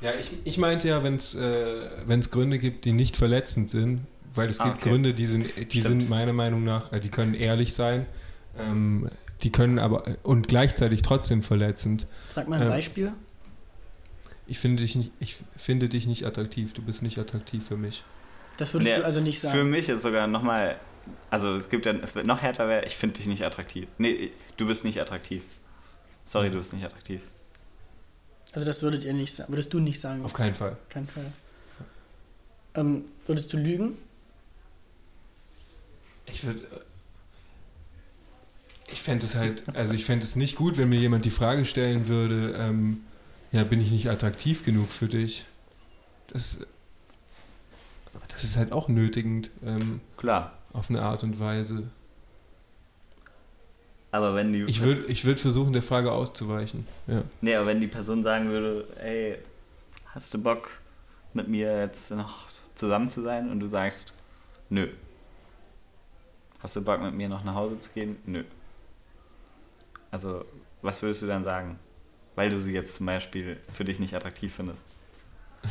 Ja, 0.00 0.12
ich, 0.14 0.30
ich 0.44 0.58
meinte 0.58 0.88
ja, 0.88 1.02
wenn 1.02 1.16
es 1.16 1.34
äh, 1.34 2.28
Gründe 2.30 2.58
gibt, 2.58 2.84
die 2.84 2.92
nicht 2.92 3.16
verletzend 3.16 3.70
sind, 3.70 4.06
weil 4.34 4.48
es 4.48 4.60
Ah, 4.60 4.64
gibt 4.64 4.78
okay. 4.78 4.90
Gründe, 4.90 5.14
die 5.14 5.26
sind, 5.26 5.44
die 5.56 5.80
Stimmt. 5.80 6.00
sind 6.00 6.08
meiner 6.10 6.32
Meinung 6.32 6.64
nach, 6.64 6.92
äh, 6.92 7.00
die 7.00 7.10
können 7.10 7.34
ehrlich 7.34 7.74
sein, 7.74 8.06
ähm, 8.58 9.08
die 9.42 9.50
können 9.52 9.78
aber 9.78 10.04
und 10.22 10.48
gleichzeitig 10.48 11.02
trotzdem 11.02 11.42
verletzend. 11.42 12.06
Sag 12.30 12.48
mal 12.48 12.56
ein 12.56 12.62
Ähm, 12.62 12.68
Beispiel. 12.68 13.12
Ich 14.46 14.58
finde 14.58 14.82
dich 14.82 14.96
nicht, 14.96 15.12
ich 15.20 15.36
finde 15.56 15.88
dich 15.88 16.06
nicht 16.06 16.24
attraktiv, 16.26 16.72
du 16.74 16.82
bist 16.82 17.02
nicht 17.02 17.18
attraktiv 17.18 17.66
für 17.66 17.76
mich. 17.76 18.04
Das 18.56 18.72
würdest 18.74 18.90
Nee, 18.90 18.98
du 18.98 19.04
also 19.04 19.20
nicht 19.20 19.38
Für 19.40 19.48
sagen. 19.48 19.70
mich 19.70 19.88
ist 19.88 20.02
sogar 20.02 20.26
nochmal, 20.26 20.76
also 21.30 21.56
es 21.56 21.68
gibt 21.68 21.86
dann, 21.86 22.00
es 22.02 22.14
wird 22.14 22.26
noch 22.26 22.42
härter, 22.42 22.68
wäre, 22.68 22.84
ich 22.84 22.96
finde 22.96 23.16
dich 23.16 23.26
nicht 23.26 23.44
attraktiv. 23.44 23.88
Nee, 23.98 24.32
du 24.56 24.66
bist 24.66 24.84
nicht 24.84 25.00
attraktiv. 25.00 25.42
Sorry, 26.24 26.50
du 26.50 26.58
bist 26.58 26.72
nicht 26.72 26.84
attraktiv. 26.84 27.22
Also 28.52 28.66
das 28.66 28.82
würdet 28.82 29.04
ihr 29.04 29.12
nicht 29.12 29.34
sagen. 29.34 29.52
Würdest 29.52 29.72
du 29.72 29.80
nicht 29.80 29.98
sagen? 29.98 30.24
Auf 30.24 30.34
keinen 30.34 30.54
Fall. 30.54 30.76
keinen 30.88 31.06
Fall. 31.06 31.32
Ähm, 32.74 33.04
würdest 33.26 33.52
du 33.52 33.56
lügen? 33.56 33.96
Ich 36.26 36.44
würde. 36.44 36.62
Ich 38.90 39.00
fände 39.00 39.24
es 39.24 39.34
halt, 39.34 39.74
also 39.74 39.94
ich 39.94 40.04
fände 40.04 40.24
es 40.24 40.36
nicht 40.36 40.54
gut, 40.54 40.76
wenn 40.76 40.90
mir 40.90 40.98
jemand 40.98 41.24
die 41.24 41.30
Frage 41.30 41.64
stellen 41.64 42.08
würde, 42.08 42.54
ähm, 42.58 43.04
ja, 43.50 43.64
bin 43.64 43.80
ich 43.80 43.90
nicht 43.90 44.10
attraktiv 44.10 44.66
genug 44.66 44.92
für 44.92 45.08
dich? 45.08 45.46
Das, 46.26 46.58
das 48.28 48.44
ist 48.44 48.56
halt 48.56 48.70
auch 48.70 48.88
nötigend 48.88 49.50
ähm, 49.64 50.02
Klar. 50.18 50.58
Auf 50.72 50.90
eine 50.90 51.02
Art 51.02 51.22
und 51.22 51.38
Weise. 51.38 51.90
Aber 54.10 54.34
wenn 54.34 54.52
die. 54.52 54.62
Ich 54.64 54.82
würde 54.82 55.06
ich 55.06 55.24
würd 55.24 55.40
versuchen, 55.40 55.72
der 55.72 55.82
Frage 55.82 56.12
auszuweichen. 56.12 56.86
Ja. 57.06 57.22
Nee, 57.40 57.54
aber 57.56 57.66
wenn 57.66 57.80
die 57.80 57.86
Person 57.86 58.22
sagen 58.22 58.50
würde, 58.50 58.86
ey, 59.02 59.38
hast 60.06 60.32
du 60.34 60.42
Bock, 60.42 60.68
mit 61.32 61.48
mir 61.48 61.78
jetzt 61.78 62.10
noch 62.10 62.46
zusammen 62.74 63.08
zu 63.08 63.22
sein? 63.22 63.50
Und 63.50 63.60
du 63.60 63.66
sagst, 63.66 64.12
nö. 64.68 64.88
Hast 66.60 66.76
du 66.76 66.84
Bock, 66.84 67.00
mit 67.00 67.14
mir 67.14 67.28
noch 67.28 67.42
nach 67.42 67.54
Hause 67.54 67.78
zu 67.78 67.90
gehen? 67.90 68.16
Nö. 68.26 68.44
Also, 70.10 70.44
was 70.82 71.00
würdest 71.00 71.22
du 71.22 71.26
dann 71.26 71.42
sagen? 71.42 71.78
Weil 72.34 72.50
du 72.50 72.58
sie 72.58 72.72
jetzt 72.72 72.96
zum 72.96 73.06
Beispiel 73.06 73.58
für 73.72 73.84
dich 73.84 73.98
nicht 73.98 74.14
attraktiv 74.14 74.54
findest. 74.54 74.86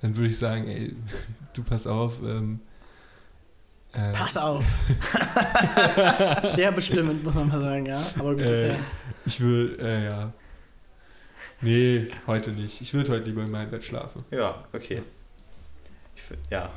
Dann 0.00 0.16
würde 0.16 0.28
ich 0.28 0.38
sagen, 0.38 0.66
ey, 0.66 0.96
du 1.54 1.62
pass 1.62 1.86
auf. 1.86 2.20
Ähm, 2.22 2.60
äh, 3.96 4.12
Pass 4.12 4.36
auf. 4.36 4.64
Sehr 6.54 6.72
bestimmend, 6.72 7.22
muss 7.24 7.34
man 7.34 7.48
mal 7.48 7.60
sagen, 7.60 7.86
ja. 7.86 8.00
Aber 8.18 8.32
gut, 8.34 8.42
Äh, 8.42 8.68
ja. 8.70 8.74
ich 9.26 9.40
würde, 9.40 9.76
äh, 9.82 10.04
ja. 10.04 10.32
Nee, 11.60 12.08
heute 12.26 12.50
nicht. 12.50 12.80
Ich 12.80 12.92
würde 12.92 13.12
heute 13.12 13.24
lieber 13.24 13.42
in 13.42 13.50
meinem 13.50 13.70
Bett 13.70 13.84
schlafen. 13.84 14.24
Ja, 14.30 14.64
okay. 14.72 15.02
Ich, 16.16 16.22
find- 16.22 16.40
ja. 16.50 16.70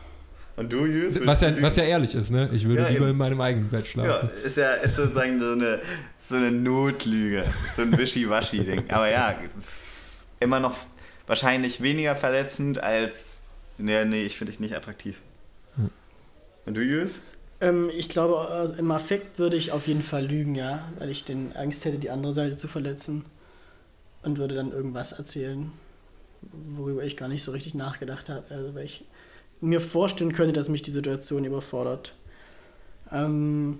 Und 0.55 0.71
du, 0.73 0.85
Jus? 0.85 1.19
Was 1.25 1.41
ja, 1.41 1.61
was 1.61 1.75
ja 1.75 1.83
ehrlich 1.83 2.15
ist, 2.15 2.31
ne? 2.31 2.49
Ich 2.51 2.67
würde 2.67 2.81
Ja, 2.83 2.87
lieber 2.89 3.01
eben. 3.03 3.11
in 3.11 3.17
meinem 3.17 3.41
eigenen 3.41 3.69
Bett 3.69 3.85
Ja, 3.85 3.89
schlafen. 3.91 4.29
ist 4.43 4.57
ja 4.57 4.71
ist 4.73 4.95
sozusagen 4.95 5.39
so 5.39 5.51
eine, 5.51 5.81
so 6.17 6.35
eine 6.35 6.51
Notlüge. 6.51 7.43
So 7.75 7.83
ein 7.83 7.95
Wischiwaschi-Ding. 7.95 8.85
Aber 8.89 9.07
ja, 9.09 9.35
immer 10.39 10.59
noch 10.59 10.75
wahrscheinlich 11.27 11.81
weniger 11.81 12.15
verletzend 12.15 12.81
als. 12.81 13.43
Nee, 13.77 14.03
nee, 14.05 14.23
ich 14.23 14.35
finde 14.37 14.51
dich 14.51 14.59
nicht 14.59 14.75
attraktiv. 14.75 15.19
Und 16.67 16.75
du, 16.75 16.81
Jus? 16.81 17.21
Ähm, 17.61 17.89
ich 17.95 18.09
glaube, 18.09 18.75
im 18.77 18.91
Affekt 18.91 19.39
würde 19.39 19.55
ich 19.55 19.71
auf 19.71 19.87
jeden 19.87 20.01
Fall 20.01 20.25
lügen, 20.25 20.53
ja. 20.53 20.91
Weil 20.99 21.09
ich 21.09 21.23
den 21.23 21.55
Angst 21.55 21.85
hätte, 21.85 21.97
die 21.97 22.09
andere 22.09 22.33
Seite 22.33 22.57
zu 22.57 22.67
verletzen. 22.67 23.25
Und 24.21 24.37
würde 24.37 24.55
dann 24.55 24.73
irgendwas 24.73 25.13
erzählen, 25.13 25.71
worüber 26.75 27.05
ich 27.05 27.15
gar 27.15 27.29
nicht 27.29 27.41
so 27.41 27.51
richtig 27.53 27.73
nachgedacht 27.73 28.27
habe. 28.27 28.43
Also, 28.49 28.75
weil 28.75 28.83
ich 28.83 29.05
mir 29.61 29.79
vorstellen 29.79 30.33
könnte, 30.33 30.51
dass 30.51 30.67
mich 30.67 30.81
die 30.81 30.91
Situation 30.91 31.45
überfordert. 31.45 32.13
Ähm, 33.13 33.79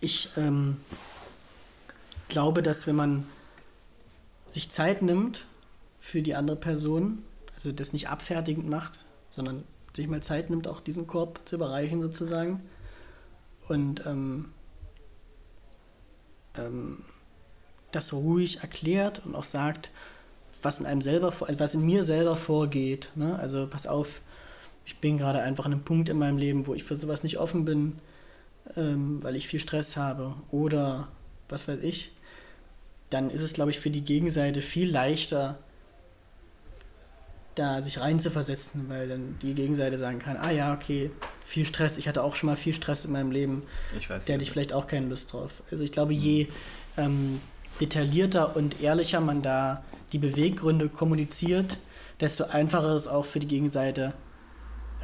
ich 0.00 0.28
ähm, 0.36 0.76
glaube, 2.28 2.62
dass 2.62 2.86
wenn 2.86 2.96
man 2.96 3.26
sich 4.46 4.70
Zeit 4.70 5.02
nimmt 5.02 5.46
für 5.98 6.22
die 6.22 6.36
andere 6.36 6.56
Person, 6.56 7.24
also 7.56 7.72
das 7.72 7.92
nicht 7.92 8.08
abfertigend 8.08 8.68
macht, 8.68 9.00
sondern 9.32 9.64
sich 9.96 10.08
mal 10.08 10.22
Zeit 10.22 10.50
nimmt, 10.50 10.68
auch 10.68 10.80
diesen 10.80 11.06
Korb 11.06 11.40
zu 11.44 11.56
überreichen 11.56 12.02
sozusagen 12.02 12.60
und 13.68 14.04
ähm, 14.06 14.52
ähm, 16.56 17.04
das 17.92 18.12
ruhig 18.12 18.60
erklärt 18.60 19.22
und 19.24 19.34
auch 19.34 19.44
sagt, 19.44 19.90
was 20.62 20.80
in 20.80 20.86
einem 20.86 21.00
selber, 21.00 21.32
also 21.40 21.60
was 21.60 21.74
in 21.74 21.84
mir 21.84 22.04
selber 22.04 22.36
vorgeht. 22.36 23.10
Ne? 23.14 23.38
Also 23.38 23.66
pass 23.66 23.86
auf, 23.86 24.20
ich 24.84 24.98
bin 24.98 25.18
gerade 25.18 25.40
einfach 25.40 25.66
an 25.66 25.72
einem 25.72 25.84
Punkt 25.84 26.08
in 26.08 26.18
meinem 26.18 26.38
Leben, 26.38 26.66
wo 26.66 26.74
ich 26.74 26.84
für 26.84 26.96
sowas 26.96 27.22
nicht 27.22 27.38
offen 27.38 27.64
bin, 27.64 27.98
ähm, 28.76 29.22
weil 29.22 29.36
ich 29.36 29.48
viel 29.48 29.60
Stress 29.60 29.96
habe 29.96 30.34
oder 30.50 31.08
was 31.48 31.68
weiß 31.68 31.80
ich. 31.82 32.12
Dann 33.10 33.30
ist 33.30 33.42
es, 33.42 33.52
glaube 33.52 33.70
ich, 33.70 33.78
für 33.78 33.90
die 33.90 34.04
Gegenseite 34.04 34.62
viel 34.62 34.90
leichter, 34.90 35.58
da 37.54 37.82
sich 37.82 38.00
reinzuversetzen, 38.00 38.88
weil 38.88 39.08
dann 39.08 39.36
die 39.42 39.54
Gegenseite 39.54 39.98
sagen 39.98 40.18
kann, 40.18 40.36
ah 40.36 40.50
ja, 40.50 40.72
okay, 40.72 41.10
viel 41.44 41.66
Stress, 41.66 41.98
ich 41.98 42.08
hatte 42.08 42.22
auch 42.22 42.34
schon 42.34 42.48
mal 42.48 42.56
viel 42.56 42.74
Stress 42.74 43.04
in 43.04 43.12
meinem 43.12 43.30
Leben, 43.30 43.62
Ich 43.96 44.08
weiß 44.08 44.24
der 44.24 44.34
hatte 44.34 44.42
ich 44.42 44.50
vielleicht 44.50 44.72
auch 44.72 44.86
keine 44.86 45.06
Lust 45.06 45.32
drauf. 45.32 45.62
Also 45.70 45.84
ich 45.84 45.92
glaube, 45.92 46.14
je 46.14 46.48
ähm, 46.96 47.40
detaillierter 47.80 48.56
und 48.56 48.80
ehrlicher 48.80 49.20
man 49.20 49.42
da 49.42 49.84
die 50.12 50.18
Beweggründe 50.18 50.88
kommuniziert, 50.88 51.78
desto 52.20 52.44
einfacher 52.44 52.94
ist 52.94 53.02
es 53.02 53.08
auch 53.08 53.26
für 53.26 53.40
die 53.40 53.48
Gegenseite, 53.48 54.14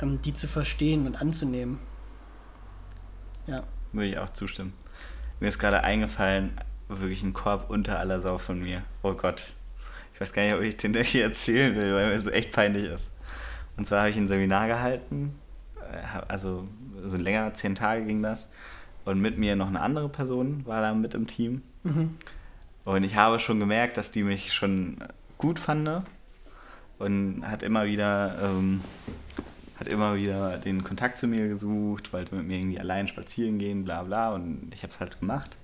ähm, 0.00 0.20
die 0.22 0.32
zu 0.32 0.46
verstehen 0.46 1.06
und 1.06 1.20
anzunehmen. 1.20 1.78
Ja. 3.46 3.64
Würde 3.92 4.08
ich 4.08 4.18
auch 4.18 4.30
zustimmen. 4.30 4.72
Mir 5.40 5.48
ist 5.48 5.58
gerade 5.58 5.82
eingefallen, 5.82 6.58
wirklich 6.88 7.22
ein 7.22 7.32
Korb 7.32 7.70
unter 7.70 7.98
aller 7.98 8.20
Sau 8.20 8.38
von 8.38 8.60
mir. 8.60 8.82
Oh 9.02 9.14
Gott. 9.14 9.52
Ich 10.18 10.20
weiß 10.20 10.32
gar 10.32 10.42
nicht, 10.42 10.54
ob 10.54 10.62
ich 10.62 10.76
den 10.76 11.00
hier 11.04 11.22
erzählen 11.22 11.76
will, 11.76 11.94
weil 11.94 12.08
mir 12.08 12.12
es 12.12 12.26
echt 12.26 12.50
peinlich 12.50 12.86
ist. 12.86 13.12
Und 13.76 13.86
zwar 13.86 14.00
habe 14.00 14.10
ich 14.10 14.16
ein 14.16 14.26
Seminar 14.26 14.66
gehalten, 14.66 15.38
äh, 15.76 16.22
also 16.26 16.66
so 17.04 17.16
länger, 17.16 17.54
zehn 17.54 17.76
Tage 17.76 18.04
ging 18.04 18.20
das. 18.20 18.50
Und 19.04 19.20
mit 19.20 19.38
mir 19.38 19.54
noch 19.54 19.68
eine 19.68 19.80
andere 19.80 20.08
Person 20.08 20.66
war 20.66 20.82
da 20.82 20.92
mit 20.92 21.14
im 21.14 21.28
Team. 21.28 21.62
Mhm. 21.84 22.16
Und 22.84 23.04
ich 23.04 23.14
habe 23.14 23.38
schon 23.38 23.60
gemerkt, 23.60 23.96
dass 23.96 24.10
die 24.10 24.24
mich 24.24 24.52
schon 24.52 24.96
gut 25.38 25.60
fand 25.60 25.88
und 26.98 27.44
hat 27.46 27.62
immer 27.62 27.86
wieder, 27.86 28.38
ähm, 28.42 28.80
hat 29.78 29.86
immer 29.86 30.16
wieder 30.16 30.58
den 30.58 30.82
Kontakt 30.82 31.18
zu 31.18 31.28
mir 31.28 31.46
gesucht, 31.46 32.12
wollte 32.12 32.34
mit 32.34 32.44
mir 32.44 32.58
irgendwie 32.58 32.80
allein 32.80 33.06
spazieren 33.06 33.60
gehen, 33.60 33.84
bla 33.84 34.02
bla. 34.02 34.34
Und 34.34 34.70
ich 34.74 34.82
habe 34.82 34.92
es 34.92 34.98
halt 34.98 35.20
gemacht. 35.20 35.58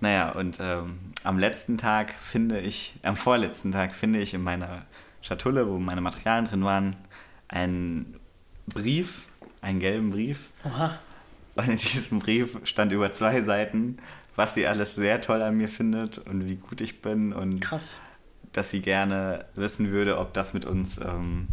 Naja, 0.00 0.30
und 0.32 0.58
ähm, 0.60 0.98
am 1.24 1.38
letzten 1.38 1.76
Tag 1.76 2.16
finde 2.16 2.60
ich, 2.60 2.94
am 3.02 3.16
vorletzten 3.16 3.72
Tag 3.72 3.94
finde 3.94 4.20
ich 4.20 4.32
in 4.34 4.42
meiner 4.42 4.86
Schatulle, 5.20 5.68
wo 5.68 5.78
meine 5.78 6.00
Materialien 6.00 6.46
drin 6.46 6.64
waren, 6.64 6.96
einen 7.48 8.18
Brief, 8.66 9.26
einen 9.60 9.80
gelben 9.80 10.10
Brief. 10.10 10.40
Oha. 10.64 10.98
Und 11.56 11.68
in 11.68 11.76
diesem 11.76 12.20
Brief 12.20 12.56
stand 12.64 12.92
über 12.92 13.12
zwei 13.12 13.42
Seiten, 13.42 13.98
was 14.36 14.54
sie 14.54 14.66
alles 14.66 14.94
sehr 14.94 15.20
toll 15.20 15.42
an 15.42 15.56
mir 15.56 15.68
findet 15.68 16.18
und 16.18 16.46
wie 16.48 16.56
gut 16.56 16.80
ich 16.80 17.02
bin 17.02 17.32
und 17.34 17.60
Krass. 17.60 18.00
dass 18.52 18.70
sie 18.70 18.80
gerne 18.80 19.44
wissen 19.54 19.90
würde, 19.90 20.18
ob 20.18 20.32
das 20.32 20.54
mit 20.54 20.64
uns 20.64 20.98
ähm, 20.98 21.48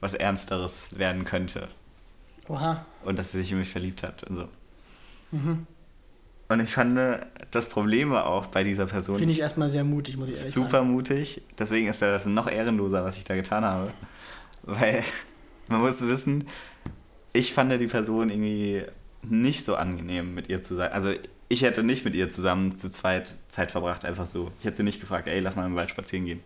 was 0.00 0.14
Ernsteres 0.14 0.98
werden 0.98 1.24
könnte 1.24 1.68
Oha. 2.48 2.86
und 3.04 3.18
dass 3.18 3.32
sie 3.32 3.38
sich 3.38 3.52
in 3.52 3.58
mich 3.58 3.70
verliebt 3.70 4.02
hat 4.02 4.22
und 4.24 4.36
so. 4.36 4.48
Mhm. 5.32 5.66
Und 6.48 6.60
ich 6.60 6.70
fand, 6.70 6.98
das 7.50 7.68
Problem 7.68 8.10
war 8.10 8.26
auch 8.26 8.46
bei 8.46 8.64
dieser 8.64 8.86
Person 8.86 9.16
Finde 9.16 9.32
ich 9.32 9.40
erstmal 9.40 9.70
sehr 9.70 9.84
mutig, 9.84 10.16
muss 10.16 10.28
ich 10.28 10.36
ehrlich 10.36 10.52
super 10.52 10.70
sagen. 10.70 10.90
mutig. 10.90 11.42
Deswegen 11.58 11.88
ist 11.88 12.02
das 12.02 12.26
noch 12.26 12.50
ehrenloser, 12.50 13.04
was 13.04 13.16
ich 13.16 13.24
da 13.24 13.34
getan 13.34 13.64
habe. 13.64 13.92
Weil 14.62 15.02
man 15.68 15.80
muss 15.80 16.00
wissen, 16.02 16.46
ich 17.32 17.54
fand 17.54 17.72
die 17.80 17.86
Person 17.86 18.28
irgendwie 18.28 18.82
nicht 19.22 19.64
so 19.64 19.74
angenehm, 19.76 20.34
mit 20.34 20.48
ihr 20.48 20.62
zu 20.62 20.74
sein. 20.74 20.92
Also 20.92 21.14
ich 21.48 21.62
hätte 21.62 21.82
nicht 21.82 22.04
mit 22.04 22.14
ihr 22.14 22.30
zusammen 22.30 22.76
zu 22.76 22.90
zweit 22.90 23.36
Zeit 23.48 23.70
verbracht, 23.70 24.04
einfach 24.04 24.26
so. 24.26 24.50
Ich 24.58 24.66
hätte 24.66 24.78
sie 24.78 24.82
nicht 24.82 25.00
gefragt, 25.00 25.26
ey, 25.28 25.40
lass 25.40 25.56
mal 25.56 25.66
im 25.66 25.76
Wald 25.76 25.90
spazieren 25.90 26.26
gehen. 26.26 26.40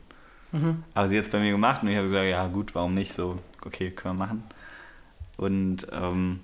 Mhm. 0.53 0.85
Aber 0.95 1.09
sie 1.09 1.17
hat 1.17 1.25
es 1.25 1.31
bei 1.31 1.41
mir 1.41 1.51
gemacht 1.51 1.83
und 1.83 1.89
ich 1.89 1.97
habe 1.97 2.09
gesagt, 2.09 2.27
ja 2.27 2.47
gut, 2.47 2.75
warum 2.75 2.95
nicht? 2.95 3.13
So, 3.13 3.39
okay, 3.65 3.91
können 3.91 4.17
wir 4.17 4.27
machen. 4.27 4.45
Und 5.37 5.87
ähm, 5.93 6.41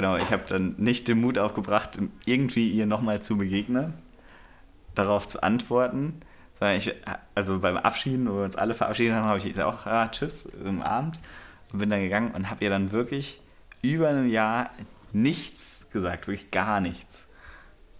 genau, 0.00 0.16
ich 0.16 0.30
habe 0.32 0.44
dann 0.48 0.76
nicht 0.78 1.08
den 1.08 1.20
Mut 1.20 1.38
aufgebracht, 1.38 1.98
irgendwie 2.24 2.70
ihr 2.70 2.86
nochmal 2.86 3.20
zu 3.20 3.36
begegnen, 3.36 3.92
darauf 4.94 5.28
zu 5.28 5.42
antworten. 5.42 6.22
Ich, 6.74 6.94
also 7.34 7.58
beim 7.58 7.76
Abschieden, 7.76 8.26
wo 8.28 8.36
wir 8.36 8.44
uns 8.44 8.56
alle 8.56 8.72
verabschiedet 8.72 9.14
haben, 9.14 9.26
habe 9.26 9.38
ich 9.38 9.44
gesagt, 9.44 9.66
auch 9.66 9.86
ah, 9.86 10.08
tschüss 10.08 10.46
im 10.64 10.80
Abend 10.80 11.20
und 11.72 11.80
bin 11.80 11.90
dann 11.90 12.00
gegangen 12.00 12.30
und 12.32 12.48
habe 12.48 12.64
ihr 12.64 12.70
dann 12.70 12.92
wirklich 12.92 13.42
über 13.82 14.08
ein 14.08 14.30
Jahr 14.30 14.70
nichts 15.12 15.86
gesagt, 15.92 16.28
wirklich 16.28 16.50
gar 16.50 16.80
nichts. 16.80 17.28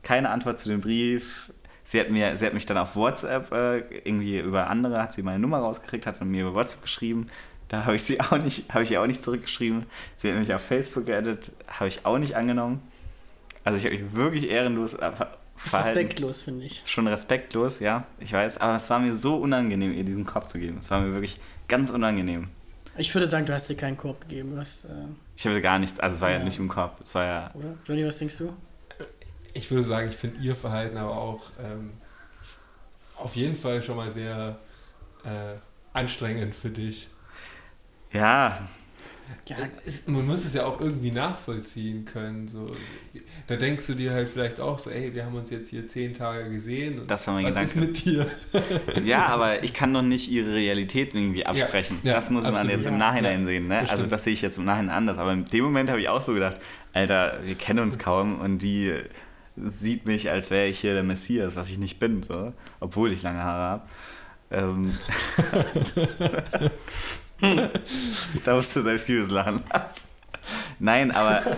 Keine 0.02 0.30
Antwort 0.30 0.58
zu 0.58 0.70
dem 0.70 0.80
Brief. 0.80 1.52
Sie 1.84 2.00
hat, 2.00 2.10
mir, 2.10 2.36
sie 2.36 2.46
hat 2.46 2.54
mich 2.54 2.64
dann 2.64 2.78
auf 2.78 2.96
WhatsApp 2.96 3.52
äh, 3.52 3.78
irgendwie 4.04 4.38
über 4.38 4.68
andere, 4.68 5.02
hat 5.02 5.12
sie 5.12 5.22
meine 5.22 5.38
Nummer 5.38 5.58
rausgekriegt, 5.58 6.06
hat 6.06 6.22
mir 6.22 6.42
über 6.42 6.54
WhatsApp 6.54 6.82
geschrieben. 6.82 7.28
Da 7.70 7.84
habe 7.86 7.94
ich 7.96 8.02
sie 8.02 8.20
auch 8.20 8.36
nicht, 8.36 8.72
habe 8.74 8.82
ich 8.84 8.90
ihr 8.90 9.00
auch 9.00 9.06
nicht 9.06 9.24
zurückgeschrieben. 9.24 9.86
Sie 10.16 10.30
hat 10.30 10.38
mich 10.38 10.52
auf 10.52 10.60
Facebook 10.60 11.06
geedit, 11.06 11.52
habe 11.68 11.88
ich 11.88 12.04
auch 12.04 12.18
nicht 12.18 12.34
angenommen. 12.36 12.82
Also 13.64 13.78
ich 13.78 13.84
habe 13.86 13.96
mich 13.96 14.12
wirklich 14.14 14.50
ehrenlos 14.50 14.92
verhalten. 14.94 15.28
Respektlos, 15.72 16.42
finde 16.42 16.66
ich. 16.66 16.82
Schon 16.86 17.06
respektlos, 17.06 17.78
ja, 17.80 18.06
ich 18.18 18.32
weiß. 18.32 18.58
Aber 18.58 18.74
es 18.76 18.90
war 18.90 18.98
mir 18.98 19.14
so 19.14 19.36
unangenehm, 19.36 19.92
ihr 19.92 20.04
diesen 20.04 20.26
Korb 20.26 20.48
zu 20.48 20.58
geben. 20.58 20.78
Es 20.78 20.90
war 20.90 21.00
mir 21.00 21.12
wirklich 21.12 21.38
ganz 21.68 21.90
unangenehm. 21.90 22.48
Ich 22.96 23.14
würde 23.14 23.26
sagen, 23.28 23.46
du 23.46 23.52
hast 23.54 23.68
dir 23.70 23.76
keinen 23.76 23.96
Korb 23.96 24.22
gegeben. 24.22 24.56
Was, 24.56 24.86
äh, 24.86 24.88
Ich 25.36 25.46
habe 25.46 25.60
gar 25.60 25.78
nichts, 25.78 26.00
also 26.00 26.16
es 26.16 26.20
war 26.20 26.30
ja, 26.30 26.38
Ja. 26.38 26.44
nicht 26.44 26.58
im 26.58 26.68
Korb. 26.68 26.98
Es 27.00 27.14
war 27.14 27.24
ja, 27.24 27.50
oder? 27.54 27.74
Johnny, 27.86 28.04
was 28.04 28.18
denkst 28.18 28.36
du? 28.38 28.52
Ich 29.52 29.70
würde 29.70 29.84
sagen, 29.84 30.08
ich 30.08 30.16
finde 30.16 30.40
ihr 30.40 30.56
Verhalten 30.56 30.96
aber 30.96 31.16
auch 31.16 31.42
ähm, 31.62 31.92
auf 33.16 33.36
jeden 33.36 33.54
Fall 33.56 33.80
schon 33.82 33.96
mal 33.96 34.10
sehr 34.12 34.58
äh, 35.24 35.54
anstrengend 35.92 36.54
für 36.54 36.70
dich. 36.70 37.08
Ja, 38.12 38.68
Ja, 39.46 39.56
Es, 39.84 40.06
man 40.06 40.26
muss 40.26 40.44
es 40.44 40.54
ja 40.54 40.64
auch 40.64 40.80
irgendwie 40.80 41.10
nachvollziehen 41.10 42.04
können. 42.04 42.46
So. 42.48 42.64
Da 43.48 43.56
denkst 43.56 43.86
du 43.88 43.94
dir 43.94 44.12
halt 44.12 44.28
vielleicht 44.28 44.60
auch 44.60 44.78
so, 44.78 44.90
ey, 44.90 45.12
wir 45.14 45.24
haben 45.24 45.34
uns 45.34 45.50
jetzt 45.50 45.70
hier 45.70 45.86
zehn 45.88 46.14
Tage 46.14 46.50
gesehen. 46.50 47.00
Und 47.00 47.10
Das 47.10 47.26
war 47.26 47.34
mein 47.34 47.44
was 47.54 47.54
Gedanke. 47.54 47.70
ist 47.70 47.80
mit 47.80 48.04
dir? 48.04 48.26
Ja, 49.04 49.26
aber 49.26 49.62
ich 49.64 49.72
kann 49.74 49.92
doch 49.94 50.02
nicht 50.02 50.28
ihre 50.30 50.54
Realität 50.54 51.14
irgendwie 51.14 51.46
absprechen. 51.46 51.98
ja, 52.04 52.14
das 52.14 52.30
muss 52.30 52.42
man 52.44 52.54
absolut. 52.54 52.72
jetzt 52.76 52.86
im 52.86 52.92
Ja, 52.92 52.98
Nachhinein 52.98 53.40
ja, 53.40 53.46
sehen. 53.46 53.68
Ne? 53.68 53.80
das 53.80 53.90
Also 53.90 54.06
das 54.06 54.24
sehe 54.24 54.32
ich 54.32 54.42
jetzt 54.42 54.58
im 54.58 54.64
Nachhinein 54.64 54.90
anders. 54.94 55.18
Aber 55.18 55.32
in 55.32 55.44
dem 55.46 55.64
Moment 55.64 55.90
habe 55.90 56.00
ich 56.00 56.08
auch 56.08 56.22
so 56.22 56.34
gedacht, 56.34 56.60
Alter, 56.92 57.40
wir 57.44 57.54
kennen 57.54 57.80
uns 57.80 57.98
kaum 57.98 58.40
und 58.40 58.58
die 58.58 58.94
sieht 59.56 60.06
mich, 60.06 60.30
als 60.30 60.50
wäre 60.50 60.66
ich 60.68 60.78
hier 60.80 60.94
der 60.94 61.02
Messias, 61.02 61.56
was 61.56 61.68
ich 61.70 61.78
nicht 61.78 61.98
bin, 61.98 62.22
so, 62.22 62.52
obwohl 62.78 63.12
ich 63.12 63.22
lange 63.22 63.42
Haare 63.42 63.68
habe. 63.68 63.88
Ähm, 64.52 64.92
da 68.44 68.54
musst 68.54 68.74
du 68.76 68.82
selbst 68.82 69.08
Liebes 69.08 69.30
lachen 69.30 69.62
lassen. 69.72 70.08
Nein, 70.78 71.10
aber. 71.10 71.56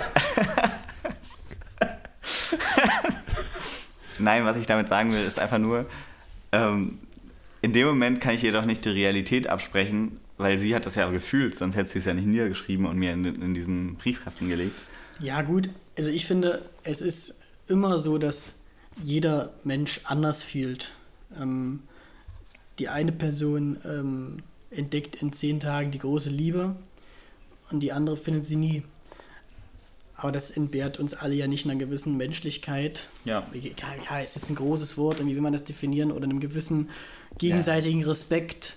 Nein, 4.18 4.44
was 4.44 4.56
ich 4.56 4.66
damit 4.66 4.88
sagen 4.88 5.12
will, 5.12 5.24
ist 5.24 5.38
einfach 5.38 5.58
nur, 5.58 5.86
ähm, 6.52 6.98
in 7.60 7.72
dem 7.72 7.86
Moment 7.86 8.20
kann 8.20 8.34
ich 8.34 8.44
ihr 8.44 8.52
doch 8.52 8.64
nicht 8.64 8.84
die 8.84 8.90
Realität 8.90 9.46
absprechen, 9.48 10.20
weil 10.36 10.58
sie 10.58 10.74
hat 10.74 10.86
das 10.86 10.94
ja 10.94 11.08
gefühlt, 11.10 11.56
sonst 11.56 11.76
hätte 11.76 11.90
sie 11.90 11.98
es 11.98 12.04
ja 12.04 12.14
nicht 12.14 12.26
niedergeschrieben 12.26 12.86
und 12.86 12.96
mir 12.98 13.12
in, 13.12 13.24
in 13.24 13.54
diesen 13.54 13.96
Briefkasten 13.96 14.48
gelegt. 14.48 14.84
Ja, 15.18 15.42
gut. 15.42 15.70
Also 15.96 16.10
ich 16.10 16.26
finde, 16.26 16.64
es 16.84 17.02
ist 17.02 17.40
immer 17.68 17.98
so, 17.98 18.18
dass 18.18 18.56
jeder 19.02 19.52
Mensch 19.64 20.00
anders 20.04 20.42
fühlt. 20.42 20.92
Ähm, 21.40 21.80
die 22.78 22.88
eine 22.88 23.12
Person 23.12 23.78
ähm, 23.84 24.38
entdeckt 24.74 25.16
in 25.16 25.32
zehn 25.32 25.60
Tagen 25.60 25.90
die 25.90 25.98
große 25.98 26.30
Liebe 26.30 26.76
und 27.70 27.80
die 27.80 27.92
andere 27.92 28.16
findet 28.16 28.44
sie 28.44 28.56
nie. 28.56 28.82
Aber 30.16 30.30
das 30.30 30.50
entbehrt 30.50 31.00
uns 31.00 31.14
alle 31.14 31.34
ja 31.34 31.48
nicht 31.48 31.64
einer 31.64 31.76
gewissen 31.76 32.16
Menschlichkeit. 32.16 33.08
Ja. 33.24 33.46
Ja, 34.08 34.20
ist 34.20 34.36
jetzt 34.36 34.50
ein 34.50 34.54
großes 34.54 34.96
Wort, 34.96 35.20
und 35.20 35.26
wie 35.26 35.34
will 35.34 35.42
man 35.42 35.52
das 35.52 35.64
definieren? 35.64 36.12
Oder 36.12 36.24
einem 36.24 36.38
gewissen 36.38 36.90
gegenseitigen 37.38 38.04
Respekt 38.04 38.76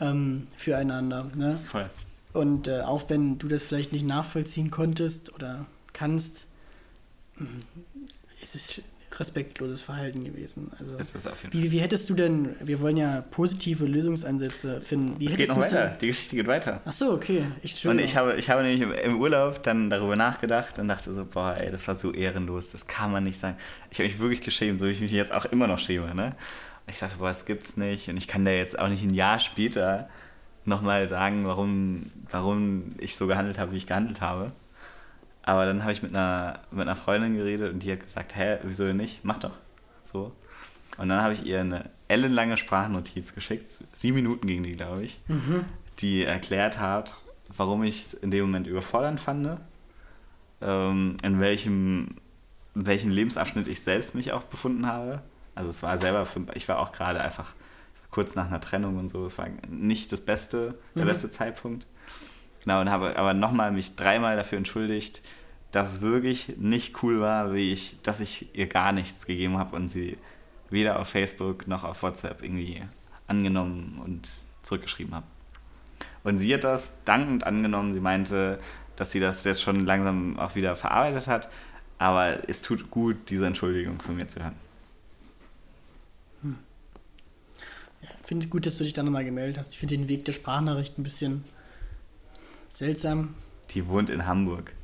ähm, 0.00 0.48
füreinander. 0.56 1.30
Ne? 1.36 1.60
Voll. 1.70 1.88
Und 2.32 2.66
äh, 2.66 2.80
auch 2.80 3.08
wenn 3.08 3.38
du 3.38 3.46
das 3.46 3.62
vielleicht 3.62 3.92
nicht 3.92 4.04
nachvollziehen 4.04 4.70
konntest 4.70 5.32
oder 5.32 5.66
kannst, 5.92 6.48
mh, 7.36 7.46
ist 8.42 8.56
es 8.56 8.82
respektloses 9.20 9.82
Verhalten 9.82 10.24
gewesen. 10.24 10.70
Also, 10.78 10.96
Ist 10.96 11.14
das 11.14 11.26
auf 11.26 11.42
jeden 11.42 11.52
wie, 11.52 11.70
wie 11.72 11.78
hättest 11.80 12.08
du 12.10 12.14
denn, 12.14 12.56
wir 12.62 12.80
wollen 12.80 12.96
ja 12.96 13.22
positive 13.30 13.84
Lösungsansätze 13.86 14.80
finden. 14.80 15.18
Wie 15.20 15.26
Es 15.26 15.36
geht 15.36 15.48
noch 15.48 15.56
weiter. 15.58 15.88
denn- 15.88 15.98
Die 16.00 16.06
Geschichte 16.08 16.36
geht 16.36 16.46
weiter. 16.46 16.80
Ach 16.84 16.92
so, 16.92 17.12
okay. 17.12 17.44
Ich, 17.62 17.86
Und 17.86 17.98
ich 17.98 18.16
habe, 18.16 18.34
ich 18.36 18.50
habe 18.50 18.62
nämlich 18.62 18.80
im, 18.80 18.92
im 18.92 19.20
Urlaub 19.20 19.62
dann 19.62 19.90
darüber 19.90 20.16
nachgedacht 20.16 20.78
und 20.78 20.88
dachte 20.88 21.12
so, 21.14 21.24
boah, 21.24 21.56
ey, 21.58 21.70
das 21.70 21.86
war 21.88 21.94
so 21.94 22.12
ehrenlos, 22.12 22.70
das 22.72 22.86
kann 22.86 23.10
man 23.12 23.24
nicht 23.24 23.38
sagen. 23.38 23.56
Ich 23.90 23.98
habe 23.98 24.08
mich 24.08 24.18
wirklich 24.18 24.40
geschämt, 24.42 24.80
so 24.80 24.86
wie 24.86 24.90
ich 24.90 25.00
mich 25.00 25.12
jetzt 25.12 25.32
auch 25.32 25.44
immer 25.46 25.66
noch 25.66 25.78
schäme, 25.78 26.14
ne? 26.14 26.34
Und 26.86 26.92
ich 26.92 26.98
dachte, 26.98 27.16
boah, 27.18 27.28
das 27.28 27.46
gibt's 27.46 27.76
nicht. 27.76 28.08
Und 28.08 28.16
ich 28.16 28.28
kann 28.28 28.44
da 28.44 28.50
jetzt 28.50 28.78
auch 28.78 28.88
nicht 28.88 29.02
ein 29.02 29.14
Jahr 29.14 29.38
später 29.38 30.08
nochmal 30.66 31.08
sagen, 31.08 31.46
warum, 31.46 32.10
warum 32.30 32.94
ich 32.98 33.14
so 33.16 33.26
gehandelt 33.26 33.58
habe, 33.58 33.72
wie 33.72 33.76
ich 33.76 33.86
gehandelt 33.86 34.20
habe. 34.20 34.52
Aber 35.46 35.66
dann 35.66 35.82
habe 35.82 35.92
ich 35.92 36.02
mit 36.02 36.12
einer, 36.14 36.60
mit 36.70 36.82
einer 36.82 36.96
Freundin 36.96 37.36
geredet 37.36 37.72
und 37.72 37.82
die 37.82 37.92
hat 37.92 38.00
gesagt, 38.00 38.34
hä, 38.34 38.58
wieso 38.64 38.84
denn 38.86 38.96
nicht? 38.96 39.24
Mach 39.24 39.38
doch. 39.38 39.52
So. 40.02 40.32
Und 40.96 41.08
dann 41.08 41.22
habe 41.22 41.34
ich 41.34 41.44
ihr 41.44 41.60
eine 41.60 41.90
ellenlange 42.08 42.56
Sprachnotiz 42.56 43.34
geschickt. 43.34 43.68
Sieben 43.92 44.16
Minuten 44.16 44.46
ging 44.46 44.62
die, 44.62 44.72
glaube 44.72 45.02
ich 45.04 45.20
Mhm. 45.28 45.64
die 46.00 46.24
erklärt 46.24 46.78
hat, 46.80 47.20
warum 47.56 47.82
ich 47.84 48.06
es 48.06 48.14
in 48.14 48.30
dem 48.30 48.46
Moment 48.46 48.66
überfordernd 48.66 49.20
fand, 49.20 49.58
ähm, 50.62 51.16
in, 51.22 51.40
welchem, 51.40 52.08
in 52.74 52.86
welchem 52.86 53.10
Lebensabschnitt 53.10 53.66
ich 53.68 53.80
selbst 53.80 54.14
mich 54.14 54.32
auch 54.32 54.44
befunden 54.44 54.86
habe. 54.86 55.22
Also 55.54 55.70
es 55.70 55.82
war 55.82 55.98
selber, 55.98 56.26
für, 56.26 56.44
ich 56.54 56.68
war 56.68 56.78
auch 56.78 56.92
gerade 56.92 57.20
einfach 57.20 57.54
kurz 58.10 58.34
nach 58.34 58.46
einer 58.46 58.60
Trennung 58.60 58.96
und 58.98 59.08
so, 59.08 59.24
es 59.26 59.38
war 59.38 59.46
nicht 59.68 60.12
das 60.12 60.20
beste, 60.20 60.74
der 60.96 61.04
Mhm. 61.04 61.08
beste 61.08 61.30
Zeitpunkt. 61.30 61.86
Genau, 62.64 62.80
und 62.80 62.90
habe 62.90 63.16
aber 63.16 63.34
nochmal 63.34 63.72
mich 63.72 63.94
dreimal 63.94 64.36
dafür 64.36 64.58
entschuldigt, 64.58 65.20
dass 65.70 65.92
es 65.92 66.00
wirklich 66.00 66.56
nicht 66.56 67.02
cool 67.02 67.20
war, 67.20 67.52
wie 67.52 67.72
ich, 67.72 68.00
dass 68.02 68.20
ich 68.20 68.54
ihr 68.54 68.66
gar 68.66 68.92
nichts 68.92 69.26
gegeben 69.26 69.58
habe 69.58 69.76
und 69.76 69.88
sie 69.88 70.16
weder 70.70 70.98
auf 70.98 71.08
Facebook 71.08 71.68
noch 71.68 71.84
auf 71.84 72.02
WhatsApp 72.02 72.42
irgendwie 72.42 72.82
angenommen 73.26 74.00
und 74.04 74.30
zurückgeschrieben 74.62 75.14
habe. 75.14 75.26
Und 76.22 76.38
sie 76.38 76.54
hat 76.54 76.64
das 76.64 76.94
dankend 77.04 77.44
angenommen. 77.44 77.92
Sie 77.92 78.00
meinte, 78.00 78.58
dass 78.96 79.10
sie 79.10 79.20
das 79.20 79.44
jetzt 79.44 79.62
schon 79.62 79.80
langsam 79.84 80.38
auch 80.38 80.54
wieder 80.54 80.74
verarbeitet 80.74 81.26
hat. 81.28 81.48
Aber 81.98 82.48
es 82.48 82.62
tut 82.62 82.90
gut, 82.90 83.16
diese 83.28 83.46
Entschuldigung 83.46 84.00
von 84.00 84.16
mir 84.16 84.26
zu 84.26 84.42
hören. 84.42 84.56
Ich 88.02 88.28
finde 88.28 88.48
gut, 88.48 88.64
dass 88.64 88.78
du 88.78 88.84
dich 88.84 88.94
dann 88.94 89.04
nochmal 89.04 89.24
gemeldet 89.24 89.58
hast. 89.58 89.72
Ich 89.72 89.78
finde 89.78 89.96
den 89.96 90.08
Weg 90.08 90.24
der 90.24 90.32
Sprachnachricht 90.32 90.98
ein 90.98 91.02
bisschen 91.02 91.44
seltsam. 92.74 93.34
Die 93.70 93.88
wohnt 93.88 94.10
in 94.10 94.26
Hamburg. 94.26 94.74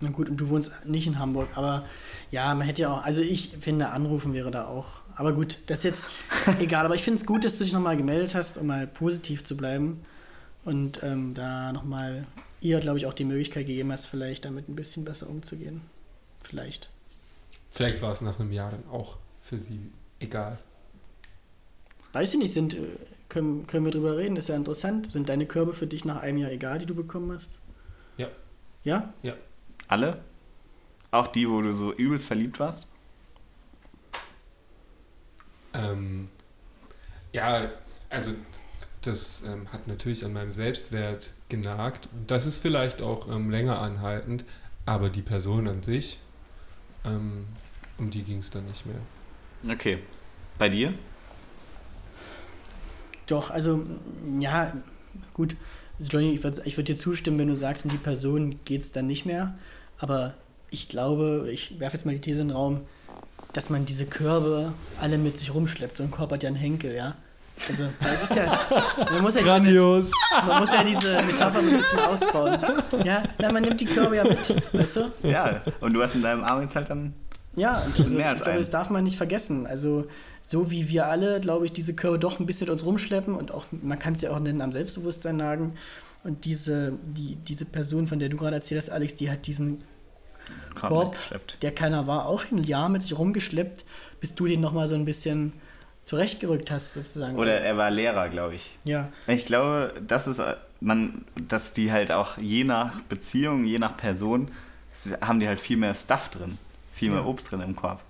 Na 0.00 0.10
gut, 0.10 0.28
und 0.28 0.36
du 0.36 0.48
wohnst 0.48 0.72
nicht 0.84 1.06
in 1.06 1.18
Hamburg, 1.18 1.48
aber 1.54 1.86
ja, 2.30 2.52
man 2.54 2.66
hätte 2.66 2.82
ja 2.82 2.92
auch, 2.92 3.04
also 3.04 3.22
ich 3.22 3.52
finde, 3.60 3.90
anrufen 3.90 4.34
wäre 4.34 4.50
da 4.50 4.66
auch. 4.66 5.00
Aber 5.14 5.32
gut, 5.32 5.58
das 5.66 5.78
ist 5.78 5.84
jetzt 5.84 6.08
egal. 6.60 6.84
Aber 6.84 6.94
ich 6.94 7.02
finde 7.02 7.20
es 7.20 7.26
gut, 7.26 7.44
dass 7.44 7.58
du 7.58 7.64
dich 7.64 7.72
nochmal 7.72 7.96
gemeldet 7.96 8.34
hast, 8.34 8.58
um 8.58 8.66
mal 8.66 8.86
positiv 8.86 9.44
zu 9.44 9.56
bleiben. 9.56 10.02
Und 10.64 11.02
ähm, 11.02 11.34
da 11.34 11.72
nochmal 11.72 12.26
ihr, 12.60 12.80
glaube 12.80 12.98
ich, 12.98 13.06
auch 13.06 13.12
die 13.12 13.24
Möglichkeit 13.24 13.66
gegeben 13.66 13.92
hast, 13.92 14.06
vielleicht 14.06 14.44
damit 14.44 14.68
ein 14.68 14.76
bisschen 14.76 15.04
besser 15.04 15.28
umzugehen. 15.28 15.82
Vielleicht. 16.42 16.90
Vielleicht 17.70 18.02
war 18.02 18.12
es 18.12 18.20
nach 18.20 18.40
einem 18.40 18.52
Jahr 18.52 18.70
dann 18.70 18.84
auch 18.90 19.16
für 19.42 19.58
sie 19.58 19.90
egal. 20.20 20.58
Weiß 22.12 22.32
ich 22.32 22.38
nicht, 22.38 22.52
sind, 22.52 22.74
äh, 22.74 22.78
können, 23.34 23.66
können 23.66 23.84
wir 23.84 23.92
drüber 23.92 24.16
reden? 24.16 24.36
Ist 24.36 24.48
ja 24.48 24.54
interessant. 24.54 25.10
Sind 25.10 25.28
deine 25.28 25.44
Körbe 25.44 25.74
für 25.74 25.88
dich 25.88 26.04
nach 26.04 26.22
einem 26.22 26.38
Jahr 26.38 26.52
egal, 26.52 26.78
die 26.78 26.86
du 26.86 26.94
bekommen 26.94 27.32
hast? 27.32 27.58
Ja. 28.16 28.28
Ja? 28.84 29.12
Alle? 29.88 30.22
Auch 31.10 31.26
die, 31.26 31.48
wo 31.50 31.60
du 31.60 31.74
so 31.74 31.92
übelst 31.92 32.24
verliebt 32.24 32.60
warst? 32.60 32.86
Ähm, 35.74 36.28
ja, 37.32 37.70
also 38.08 38.32
das 39.02 39.42
ähm, 39.44 39.70
hat 39.72 39.88
natürlich 39.88 40.24
an 40.24 40.32
meinem 40.32 40.52
Selbstwert 40.52 41.32
genagt 41.48 42.08
und 42.12 42.30
das 42.30 42.46
ist 42.46 42.60
vielleicht 42.60 43.02
auch 43.02 43.28
ähm, 43.28 43.50
länger 43.50 43.80
anhaltend, 43.80 44.44
aber 44.86 45.10
die 45.10 45.22
Person 45.22 45.66
an 45.66 45.82
sich, 45.82 46.20
ähm, 47.04 47.46
um 47.98 48.10
die 48.10 48.22
ging 48.22 48.38
es 48.38 48.50
dann 48.50 48.66
nicht 48.66 48.86
mehr. 48.86 49.74
Okay. 49.74 49.98
Bei 50.56 50.68
dir? 50.68 50.94
Doch, 53.26 53.50
also, 53.50 53.84
ja, 54.38 54.72
gut. 55.32 55.56
Also 55.98 56.10
Johnny, 56.10 56.32
ich 56.34 56.42
würde 56.42 56.60
ich 56.64 56.76
würd 56.76 56.88
dir 56.88 56.96
zustimmen, 56.96 57.38
wenn 57.38 57.48
du 57.48 57.54
sagst, 57.54 57.84
um 57.84 57.90
die 57.90 57.96
Person 57.96 58.58
geht 58.64 58.82
es 58.82 58.92
dann 58.92 59.06
nicht 59.06 59.26
mehr. 59.26 59.54
Aber 59.98 60.34
ich 60.70 60.88
glaube, 60.88 61.48
ich 61.52 61.78
werfe 61.78 61.96
jetzt 61.96 62.04
mal 62.04 62.12
die 62.12 62.20
These 62.20 62.42
in 62.42 62.48
den 62.48 62.56
Raum, 62.56 62.80
dass 63.52 63.70
man 63.70 63.86
diese 63.86 64.06
Körbe 64.06 64.72
alle 65.00 65.18
mit 65.18 65.38
sich 65.38 65.54
rumschleppt. 65.54 65.96
So 65.96 66.02
ein 66.02 66.10
Korb 66.10 66.32
hat 66.32 66.42
ja 66.42 66.48
einen 66.48 66.56
Henkel, 66.56 66.94
ja. 66.94 67.14
Also, 67.68 67.84
das 68.02 68.22
ist 68.22 68.34
ja. 68.34 68.58
Man 69.12 69.22
muss 69.22 69.34
ja, 69.34 69.40
diese, 69.40 69.44
Grandios. 69.44 70.10
man 70.46 70.58
muss 70.58 70.72
ja 70.72 70.82
diese 70.82 71.22
Metapher 71.22 71.62
so 71.62 71.70
ein 71.70 71.76
bisschen 71.76 72.00
ausbauen. 72.00 72.58
Ja, 73.04 73.22
na, 73.38 73.52
man 73.52 73.62
nimmt 73.62 73.80
die 73.80 73.84
Körbe 73.84 74.16
ja 74.16 74.24
mit, 74.24 74.74
weißt 74.74 74.96
du? 74.96 75.12
Ja, 75.22 75.62
und 75.80 75.92
du 75.92 76.02
hast 76.02 76.16
in 76.16 76.22
deinem 76.22 76.42
Arm 76.42 76.62
jetzt 76.62 76.74
halt 76.74 76.90
dann. 76.90 77.14
Ja, 77.56 77.82
also, 77.98 78.16
Mehr 78.16 78.30
als 78.30 78.40
ich 78.40 78.44
glaube, 78.44 78.58
das 78.58 78.70
darf 78.70 78.90
man 78.90 79.04
nicht 79.04 79.16
vergessen. 79.16 79.66
Also, 79.66 80.06
so 80.42 80.70
wie 80.70 80.88
wir 80.88 81.06
alle, 81.06 81.40
glaube 81.40 81.66
ich, 81.66 81.72
diese 81.72 81.94
Körbe 81.94 82.18
doch 82.18 82.40
ein 82.40 82.46
bisschen 82.46 82.68
uns 82.68 82.84
rumschleppen 82.84 83.34
und 83.34 83.52
auch, 83.52 83.66
man 83.70 83.98
kann 83.98 84.14
es 84.14 84.22
ja 84.22 84.30
auch 84.30 84.40
nennen, 84.40 84.60
am 84.60 84.72
Selbstbewusstsein 84.72 85.36
nagen. 85.36 85.74
Und 86.24 86.46
diese, 86.46 86.92
die, 87.04 87.36
diese 87.36 87.66
Person, 87.66 88.06
von 88.06 88.18
der 88.18 88.28
du 88.28 88.36
gerade 88.36 88.56
erzählt 88.56 88.80
hast, 88.80 88.90
Alex, 88.90 89.16
die 89.16 89.30
hat 89.30 89.46
diesen 89.46 89.84
Korb, 90.80 91.16
der 91.62 91.72
keiner 91.72 92.06
war, 92.06 92.26
auch 92.26 92.44
ein 92.50 92.64
Jahr 92.64 92.88
mit 92.88 93.02
sich 93.02 93.16
rumgeschleppt, 93.16 93.84
bis 94.20 94.34
du 94.34 94.46
den 94.46 94.60
nochmal 94.60 94.88
so 94.88 94.94
ein 94.94 95.04
bisschen 95.04 95.52
zurechtgerückt 96.02 96.70
hast, 96.70 96.92
sozusagen. 96.92 97.36
Oder 97.36 97.60
er 97.60 97.76
war 97.76 97.90
Lehrer, 97.90 98.28
glaube 98.28 98.54
ich. 98.56 98.78
Ja, 98.84 99.08
Ich 99.26 99.46
glaube, 99.46 99.94
das 100.06 100.26
ist 100.26 100.38
äh, 100.38 100.56
man, 100.80 101.24
dass 101.48 101.72
die 101.72 101.90
halt 101.90 102.12
auch 102.12 102.36
je 102.38 102.64
nach 102.64 103.00
Beziehung, 103.02 103.64
je 103.64 103.78
nach 103.78 103.96
Person, 103.96 104.50
haben 105.20 105.40
die 105.40 105.48
halt 105.48 105.60
viel 105.60 105.76
mehr 105.76 105.94
Stuff 105.94 106.28
drin, 106.28 106.58
viel 106.94 107.10
mehr 107.10 107.20
Ja. 107.20 107.26
Obst 107.26 107.50
drin 107.50 107.60
im 107.60 107.76
Korb. 107.76 108.02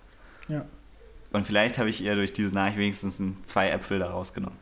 ja. 0.48 0.64
Und 1.32 1.44
vielleicht 1.44 1.78
habe 1.78 1.88
ich 1.88 2.00
ihr 2.00 2.14
durch 2.14 2.32
diese 2.32 2.54
Nachricht 2.54 2.78
wenigstens 2.78 3.20
zwei 3.42 3.70
Äpfel 3.70 3.98
da 3.98 4.08
rausgenommen. 4.10 4.56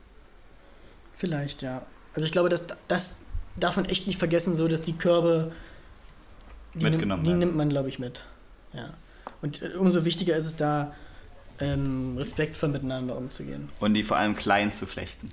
Vielleicht, 1.16 1.60
ja. 1.60 1.82
Also 2.14 2.24
ich 2.24 2.32
glaube, 2.32 2.48
das, 2.48 2.64
das 2.88 3.16
darf 3.56 3.76
man 3.76 3.84
echt 3.84 4.06
nicht 4.06 4.18
vergessen, 4.18 4.54
so 4.54 4.68
dass 4.68 4.80
die 4.80 4.94
Körbe, 4.94 5.52
die, 6.72 6.84
Mitgenommen 6.84 7.22
nimmt, 7.24 7.34
die 7.34 7.38
nimmt 7.44 7.56
man, 7.56 7.68
glaube 7.68 7.90
ich, 7.90 7.98
mit. 7.98 8.24
Ja. 8.72 8.94
Und 9.42 9.60
äh, 9.60 9.74
umso 9.74 10.06
wichtiger 10.06 10.34
ist 10.34 10.46
es 10.46 10.56
da, 10.56 10.94
ähm, 11.60 12.16
respektvoll 12.16 12.70
miteinander 12.70 13.16
umzugehen. 13.18 13.68
Und 13.78 13.92
die 13.92 14.02
vor 14.02 14.16
allem 14.16 14.34
klein 14.34 14.72
zu 14.72 14.86
flechten. 14.86 15.30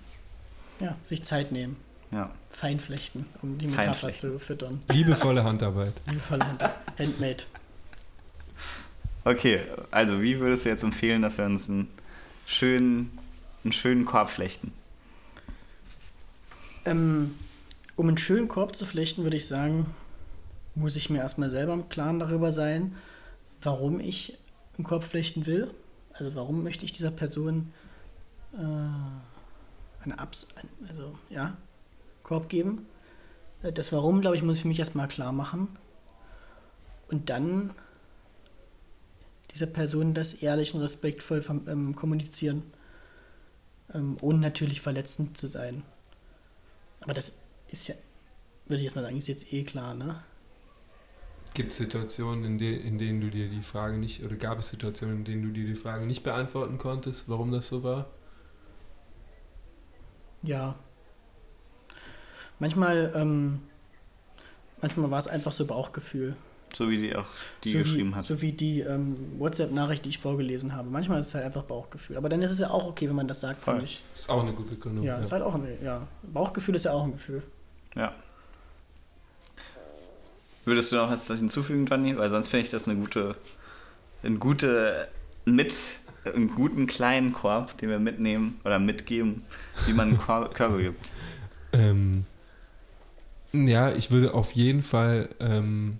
Ja, 0.82 0.98
sich 1.06 1.24
Zeit 1.24 1.54
nehmen, 1.54 1.78
Ja. 2.12 2.32
feinflechten, 2.52 3.26
um 3.42 3.58
die 3.58 3.68
Metapher 3.68 4.14
zu 4.14 4.40
füttern. 4.40 4.82
Liebevolle 4.92 5.44
Handarbeit. 5.46 5.94
Liebevoll 6.08 6.40
Hand, 6.42 6.62
Handmade. 7.00 7.44
Okay, 9.24 9.62
also 9.92 10.22
wie 10.22 10.40
würdest 10.40 10.66
du 10.66 10.70
jetzt 10.70 10.84
empfehlen, 10.84 11.22
dass 11.22 11.38
wir 11.38 11.46
uns 11.46 11.70
einen 11.70 11.90
schönen, 12.46 13.18
einen 13.64 13.74
schönen 13.74 14.06
Korb 14.06 14.30
flechten? 14.30 14.72
Ähm, 16.86 17.36
um 17.96 18.08
einen 18.08 18.18
schönen 18.18 18.48
Korb 18.48 18.76
zu 18.76 18.86
flechten, 18.86 19.24
würde 19.24 19.38
ich 19.38 19.48
sagen, 19.48 19.88
muss 20.74 20.96
ich 20.96 21.10
mir 21.10 21.20
erstmal 21.20 21.50
selber 21.50 21.74
im 21.74 21.90
Klaren 21.90 22.20
darüber 22.20 22.52
sein, 22.52 22.96
warum 23.62 24.00
ich 24.00 24.38
einen 24.78 24.86
Korb 24.86 25.04
flechten 25.04 25.46
will. 25.46 25.70
Also 26.14 26.36
warum 26.36 26.64
möchte 26.64 26.86
ich 26.86 26.94
dieser 26.94 27.12
Person 27.12 27.74
äh, 28.54 28.58
eine 28.58 30.18
Abs 30.18 30.48
also 30.88 31.18
ja, 31.30 31.58
Korb 32.24 32.50
geben. 32.50 32.86
Äh, 33.64 33.72
Das 33.74 33.92
Warum, 33.92 34.22
glaube 34.22 34.38
ich, 34.38 34.44
muss 34.44 34.58
ich 34.58 34.62
für 34.64 34.68
mich 34.68 34.80
erstmal 34.80 35.08
klar 35.08 35.32
machen. 35.32 35.68
Und 37.10 37.30
dann 37.30 37.72
dieser 39.60 39.72
Person 39.72 40.14
das 40.14 40.36
ehrlich 40.36 40.74
und 40.74 40.82
respektvoll 40.82 41.44
ähm, 41.68 41.96
kommunizieren. 41.96 42.64
Ähm, 43.94 44.18
ohne 44.22 44.40
natürlich 44.40 44.82
verletzend 44.82 45.36
zu 45.36 45.48
sein. 45.48 45.84
Aber 47.02 47.14
das 47.14 47.40
ist 47.68 47.88
ja, 47.88 47.96
würde 48.68 48.78
ich 48.78 48.84
jetzt 48.84 48.96
mal 48.96 49.02
sagen, 49.02 49.18
ist 49.18 49.28
jetzt 49.28 49.52
eh 49.52 49.64
klar, 49.64 49.96
ne? 49.96 50.24
Gibt 51.56 51.72
es 51.72 51.78
Situationen, 51.78 52.46
in, 52.46 52.58
de 52.58 52.80
in 52.80 53.00
denen 53.00 53.20
du 53.20 53.30
dir 53.30 53.50
die 53.50 53.64
Frage 53.64 53.98
nicht, 53.98 54.24
oder 54.24 54.36
gab 54.36 54.60
es 54.60 54.70
Situationen, 54.70 55.18
in 55.18 55.26
denen 55.26 55.42
du 55.42 55.50
dir 55.50 55.66
die 55.66 55.76
Frage 55.76 56.06
nicht 56.06 56.24
beantworten 56.24 56.78
konntest, 56.78 57.28
warum 57.28 57.52
das 57.52 57.68
so 57.68 57.84
war? 57.84 58.08
Ja. 60.44 60.76
Manchmal, 62.60 63.12
ähm, 63.16 63.62
manchmal 64.82 65.10
war 65.10 65.18
es 65.18 65.28
einfach 65.28 65.52
so 65.52 65.66
Bauchgefühl. 65.66 66.38
So 66.74 66.90
wie 66.90 66.98
die 66.98 67.16
auch 67.16 67.26
die 67.64 67.72
so 67.72 67.80
geschrieben 67.80 68.12
wie, 68.12 68.16
hat. 68.16 68.26
So 68.26 68.42
wie 68.42 68.52
die 68.52 68.82
ähm, 68.82 69.18
WhatsApp-Nachricht, 69.38 70.06
die 70.06 70.10
ich 70.10 70.20
vorgelesen 70.20 70.76
habe. 70.76 70.90
Manchmal 70.90 71.20
ist 71.20 71.28
es 71.28 71.36
halt 71.36 71.46
einfach 71.46 71.64
Bauchgefühl. 71.64 72.18
Aber 72.18 72.30
dann 72.30 72.42
ist 72.42 72.52
es 72.52 72.60
ja 72.60 72.70
auch 72.70 72.88
okay, 72.88 73.10
wenn 73.10 73.16
man 73.16 73.28
das 73.28 73.42
sagt, 73.42 73.58
finde 73.58 73.84
ich. 73.84 74.04
Ist 74.14 74.30
auch 74.30 74.44
eine 74.44 74.54
gute 74.54 74.70
Begründung. 74.70 75.04
Ja, 75.04 75.18
ist 75.18 75.32
halt 75.32 75.44
auch 75.44 75.56
ein, 75.56 75.66
ja. 75.84 76.08
Bauchgefühl 76.24 76.76
ist 76.76 76.86
ja 76.86 76.92
auch 76.92 77.04
ein 77.04 77.14
Gefühl. 77.14 77.44
Ja. 77.96 78.14
Würdest 80.66 80.92
du 80.92 80.98
noch 80.98 81.10
was 81.10 81.26
hinzufügen, 81.28 81.86
Johnny? 81.86 82.16
Weil 82.18 82.30
sonst 82.30 82.50
finde 82.50 82.66
ich 82.66 82.72
das 82.72 82.88
eine 82.88 83.00
gute, 83.00 83.36
eine 84.22 84.38
gute 84.38 85.08
mit 85.46 85.74
einen 86.26 86.54
guten 86.54 86.88
kleinen 86.88 87.34
Korb, 87.34 87.78
den 87.78 87.90
wir 87.90 88.00
mitnehmen 88.00 88.60
oder 88.66 88.80
mitgeben, 88.80 89.44
wie 89.86 89.94
man 89.94 90.18
Kor 90.18 90.50
Körbe 90.54 90.84
gibt. 90.84 91.12
Ähm, 91.74 92.26
ja, 93.52 93.92
ich 93.92 94.12
würde 94.12 94.34
auf 94.34 94.52
jeden 94.52 94.84
Fall 94.84 95.30
ähm, 95.40 96.00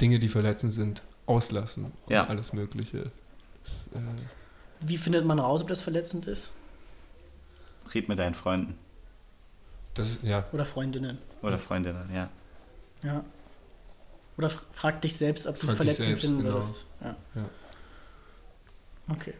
Dinge, 0.00 0.18
die 0.18 0.28
verletzend 0.28 0.72
sind, 0.72 1.02
auslassen. 1.26 1.86
Und 1.86 2.12
Ja. 2.12 2.26
Alles 2.26 2.52
Mögliche. 2.52 3.10
Das, 3.64 3.72
äh, 3.94 4.06
Wie 4.80 4.96
findet 4.96 5.24
man 5.24 5.38
raus, 5.38 5.62
ob 5.62 5.68
das 5.68 5.82
verletzend 5.82 6.26
ist? 6.26 6.52
Red 7.94 8.08
mit 8.08 8.18
deinen 8.18 8.34
Freunden 8.34 8.76
das 9.96 10.20
ja. 10.22 10.44
Oder 10.52 10.64
Freundinnen? 10.64 11.18
oder 11.42 11.58
Freundinnen, 11.58 12.08
ja. 12.12 12.28
Ja. 13.02 13.24
Oder 14.36 14.50
frag 14.50 15.00
dich 15.02 15.16
selbst, 15.16 15.46
ob 15.46 15.58
du 15.58 15.66
es 15.66 15.72
Frag 15.72 15.86
dich 15.86 15.96
verletzend 15.96 16.06
selbst, 16.06 16.24
finden 16.24 16.38
genau. 16.42 16.54
würdest. 16.54 16.86
Ja. 17.00 17.16
Ja. 17.34 17.44
Okay. 19.08 19.34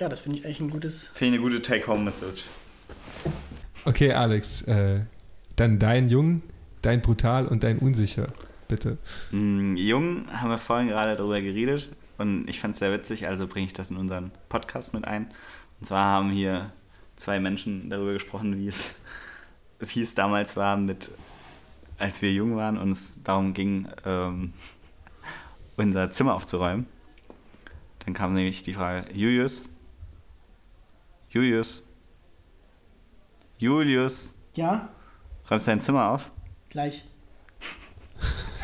Ja, 0.00 0.08
das 0.08 0.20
finde 0.20 0.38
ich 0.38 0.44
eigentlich 0.44 0.60
ein 0.60 0.70
gutes. 0.70 1.08
Finde 1.14 1.36
ich 1.36 1.42
eine 1.42 1.50
gute 1.50 1.62
Take-Home-Message. 1.62 2.44
Okay, 3.84 4.12
Alex, 4.12 4.62
äh, 4.62 5.00
dann 5.56 5.78
dein 5.78 6.08
Jung, 6.08 6.42
dein 6.82 7.02
Brutal 7.02 7.46
und 7.46 7.62
dein 7.62 7.78
Unsicher, 7.78 8.28
bitte. 8.68 8.98
Mm, 9.30 9.76
Jung 9.76 10.26
haben 10.32 10.50
wir 10.50 10.58
vorhin 10.58 10.88
gerade 10.88 11.16
darüber 11.16 11.40
geredet 11.40 11.94
und 12.18 12.48
ich 12.48 12.60
fand 12.60 12.74
es 12.74 12.78
sehr 12.80 12.92
witzig, 12.92 13.26
also 13.26 13.46
bringe 13.46 13.66
ich 13.66 13.72
das 13.72 13.90
in 13.90 13.96
unseren 13.96 14.30
Podcast 14.48 14.94
mit 14.94 15.04
ein. 15.06 15.26
Und 15.80 15.86
zwar 15.86 16.04
haben 16.04 16.30
hier 16.30 16.72
zwei 17.16 17.40
Menschen 17.40 17.90
darüber 17.90 18.12
gesprochen, 18.12 18.58
wie 18.58 18.68
es, 18.68 18.94
wie 19.80 20.02
es 20.02 20.14
damals 20.14 20.56
war, 20.56 20.76
mit, 20.76 21.10
als 21.98 22.22
wir 22.22 22.32
jung 22.32 22.56
waren 22.56 22.78
und 22.78 22.92
es 22.92 23.22
darum 23.22 23.54
ging, 23.54 23.88
ähm, 24.04 24.52
unser 25.76 26.10
Zimmer 26.10 26.34
aufzuräumen. 26.34 26.86
Dann 28.04 28.14
kam 28.14 28.32
nämlich 28.32 28.62
die 28.62 28.74
Frage, 28.74 29.06
Julius, 29.12 29.68
Julius, 31.30 31.82
Julius, 33.58 34.34
Ja, 34.54 34.88
räumst 35.50 35.66
du 35.66 35.70
dein 35.70 35.80
Zimmer 35.80 36.10
auf? 36.10 36.30
gleich. 36.70 37.04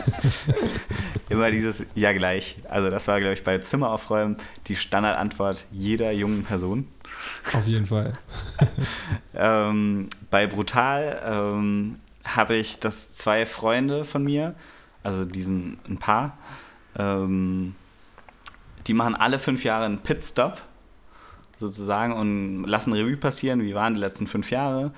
Immer 1.29 1.51
dieses 1.51 1.85
Ja 1.95 2.13
gleich. 2.13 2.57
Also 2.69 2.91
das 2.91 3.07
war, 3.09 3.21
glaube 3.21 3.35
ich, 3.35 3.43
bei 3.43 3.59
Zimmer 3.59 3.91
aufräumen 3.91 4.37
die 4.67 4.77
Standardantwort 4.77 5.67
jeder 5.71 6.13
jungen 6.13 6.45
Person. 6.45 6.89
Auf 7.53 7.67
jeden 7.67 7.87
Fall. 7.87 8.19
Ähm, 9.33 10.09
bei 10.31 10.47
Brutal 10.47 11.23
ähm, 11.25 11.97
habe 12.25 12.57
ich 12.57 12.79
das 12.81 13.13
zwei 13.13 13.47
Freunde 13.47 14.05
von 14.05 14.23
mir, 14.23 14.55
also 15.03 15.25
diesen 15.25 15.79
ein 15.89 15.97
Paar, 15.97 16.37
ähm, 16.99 17.75
die 18.87 18.93
machen 18.93 19.15
alle 19.15 19.39
fünf 19.39 19.65
Jahre 19.65 19.87
einen 19.87 19.99
Pitstop 19.99 20.61
sozusagen 21.57 22.13
und 22.13 22.65
lassen 22.65 22.93
Revue 22.93 23.17
passieren, 23.17 23.63
wie 23.63 23.75
waren 23.75 23.95
die 23.95 24.01
letzten 24.01 24.27
fünf 24.27 24.51
Jahre 24.51 24.93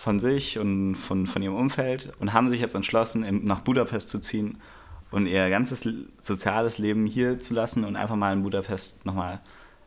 von 0.00 0.18
sich 0.18 0.58
und 0.58 0.94
von, 0.94 1.26
von 1.26 1.42
ihrem 1.42 1.56
Umfeld 1.56 2.10
und 2.20 2.32
haben 2.32 2.48
sich 2.48 2.58
jetzt 2.58 2.74
entschlossen, 2.74 3.44
nach 3.44 3.60
Budapest 3.60 4.08
zu 4.08 4.18
ziehen 4.18 4.56
und 5.10 5.26
ihr 5.26 5.50
ganzes 5.50 5.86
soziales 6.22 6.78
Leben 6.78 7.04
hier 7.04 7.38
zu 7.38 7.52
lassen 7.52 7.84
und 7.84 7.96
einfach 7.96 8.16
mal 8.16 8.32
in 8.32 8.42
Budapest 8.42 9.04
nochmal 9.04 9.40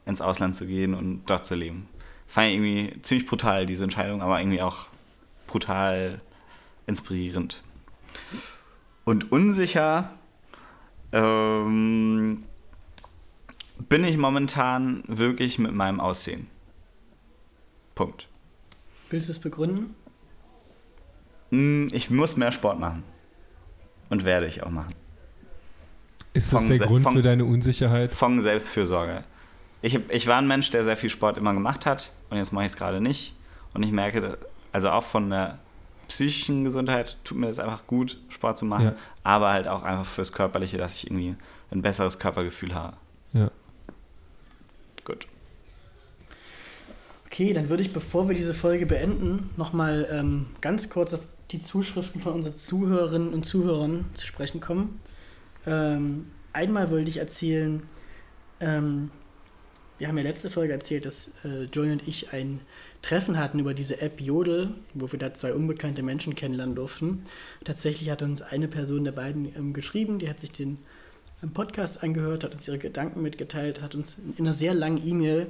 ins 0.06 0.22
Ausland 0.22 0.54
zu 0.54 0.68
gehen 0.68 0.94
und 0.94 1.24
dort 1.26 1.46
zu 1.46 1.56
leben. 1.56 1.90
Fand 2.28 2.50
ich 2.50 2.54
irgendwie 2.54 3.02
ziemlich 3.02 3.28
brutal, 3.28 3.66
diese 3.66 3.86
Entscheidung, 3.86 4.22
aber 4.22 4.40
irgendwie 4.40 4.62
auch 4.62 4.86
brutal 5.48 6.22
inspirierend. 6.86 7.64
Und 9.06 9.32
unsicher 9.32 10.12
ähm, 11.12 12.44
bin 13.90 14.04
ich 14.04 14.18
momentan 14.18 15.04
wirklich 15.08 15.58
mit 15.58 15.74
meinem 15.74 16.00
Aussehen. 16.00 16.46
Punkt. 17.96 18.28
Willst 19.10 19.28
du 19.28 19.32
es 19.32 19.40
begründen? 19.40 19.96
Hm, 21.54 21.88
Ich 21.92 22.10
muss 22.10 22.36
mehr 22.36 22.52
Sport 22.52 22.80
machen. 22.80 23.04
Und 24.10 24.26
werde 24.26 24.48
ich 24.48 24.64
auch 24.64 24.70
machen. 24.70 24.94
Ist 26.34 26.52
das 26.52 26.62
Von 26.62 26.70
der 26.70 26.80
se- 26.80 26.86
Grund 26.86 27.04
von- 27.04 27.16
für 27.16 27.22
deine 27.22 27.46
Unsicherheit? 27.46 28.12
Von 28.14 28.42
Selbstfürsorge. 28.42 29.24
Ich, 29.84 30.00
ich 30.10 30.28
war 30.28 30.38
ein 30.38 30.48
Mensch, 30.48 30.70
der 30.72 30.84
sehr 30.84 30.98
viel 30.98 31.10
Sport 31.10 31.38
immer 31.38 31.54
gemacht 31.54 31.86
hat 31.86 32.14
und 32.30 32.38
jetzt 32.38 32.54
mache 32.54 32.66
ich 32.66 32.72
es 32.72 32.78
gerade 32.78 33.02
nicht. 33.02 33.36
Und 33.74 33.84
ich 33.84 33.92
merke, 33.92 34.38
also 34.72 34.90
auch 34.90 35.04
von 35.04 35.30
der 35.30 35.60
psychischen 36.08 36.64
Gesundheit 36.64 37.18
tut 37.24 37.38
mir 37.38 37.48
das 37.48 37.60
einfach 37.60 37.86
gut, 37.88 38.18
Sport 38.30 38.58
zu 38.58 38.66
machen, 38.66 38.86
Ja. 38.86 38.96
aber 39.24 39.52
halt 39.52 39.68
auch 39.68 39.84
einfach 39.84 40.06
fürs 40.06 40.32
Körperliche, 40.32 40.78
dass 40.78 40.96
ich 40.96 41.08
irgendwie 41.08 41.36
ein 41.72 41.82
besseres 41.82 42.18
Körpergefühl 42.20 42.74
habe. 42.74 42.98
Ja. 43.34 43.52
Gut. 45.06 45.28
Okay, 47.26 47.54
dann 47.54 47.70
würde 47.70 47.82
ich, 47.84 47.94
bevor 47.94 48.28
wir 48.28 48.36
diese 48.36 48.54
Folge 48.54 48.86
beenden, 48.86 49.50
nochmal 49.58 50.08
ähm, 50.12 50.48
ganz 50.62 50.90
kurz 50.90 51.14
auf 51.14 51.22
die 51.54 51.62
Zuschriften 51.62 52.20
von 52.20 52.34
unseren 52.34 52.58
Zuhörerinnen 52.58 53.34
und 53.34 53.46
Zuhörern 53.46 54.06
zu 54.16 54.28
sprechen 54.28 54.60
kommen. 54.60 55.00
Ähm, 55.66 56.26
einmal 56.52 56.92
wollte 56.92 57.10
ich 57.10 57.18
erzählen, 57.18 57.84
ähm, 58.60 59.12
wir 60.00 60.08
haben 60.08 60.18
ja 60.18 60.24
letzte 60.24 60.50
Folge 60.50 60.74
erzählt, 60.74 61.06
dass 61.06 61.36
äh, 61.46 61.64
Johnny 61.72 61.92
und 61.92 62.08
ich 62.08 62.34
ein 62.34 62.60
Treffen 63.02 63.38
hatten 63.38 63.60
über 63.60 63.74
diese 63.74 64.02
App 64.02 64.20
Jodel, 64.20 64.74
wo 64.94 65.12
wir 65.12 65.20
da 65.20 65.34
zwei 65.34 65.54
unbekannte 65.54 66.02
Menschen 66.04 66.36
kennenlernen 66.36 66.76
durften. 66.76 67.24
Tatsächlich 67.64 68.10
hat 68.10 68.22
uns 68.22 68.42
eine 68.42 68.68
Person 68.68 69.04
der 69.04 69.12
beiden 69.12 69.56
ähm, 69.56 69.74
geschrieben, 69.74 70.20
die 70.20 70.30
hat 70.30 70.40
sich 70.40 70.52
den 70.52 70.80
ähm, 71.44 71.52
Podcast 71.52 72.04
angehört, 72.04 72.44
hat 72.44 72.54
uns 72.54 72.68
ihre 72.68 72.80
Gedanken 72.80 73.22
mitgeteilt, 73.22 73.82
hat 73.82 73.94
uns 73.94 74.20
in 74.38 74.46
einer 74.46 74.54
sehr 74.54 74.74
langen 74.74 75.06
E-Mail, 75.08 75.48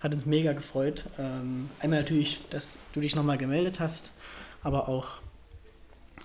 hat 0.00 0.14
uns 0.14 0.24
mega 0.24 0.52
gefreut. 0.52 1.04
Ähm, 1.18 1.68
einmal 1.78 2.00
natürlich, 2.00 2.40
dass 2.48 2.78
du 2.94 3.00
dich 3.00 3.14
nochmal 3.14 3.38
gemeldet 3.38 3.78
hast, 3.78 4.12
aber 4.62 4.88
auch 4.88 5.20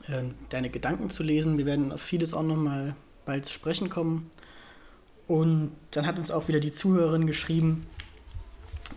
ähm, 0.10 0.36
deine 0.50 0.70
Gedanken 0.70 1.10
zu 1.10 1.24
lesen. 1.24 1.58
Wir 1.58 1.66
werden 1.66 1.92
auf 1.92 2.02
vieles 2.02 2.34
auch 2.34 2.44
nochmal 2.44 2.96
bald 3.26 3.46
zu 3.46 3.54
sprechen 3.54 3.90
kommen. 3.90 4.32
Und 5.28 5.72
dann 5.92 6.08
hat 6.08 6.18
uns 6.18 6.32
auch 6.32 6.48
wieder 6.48 6.60
die 6.60 6.72
Zuhörerin 6.72 7.28
geschrieben, 7.28 7.86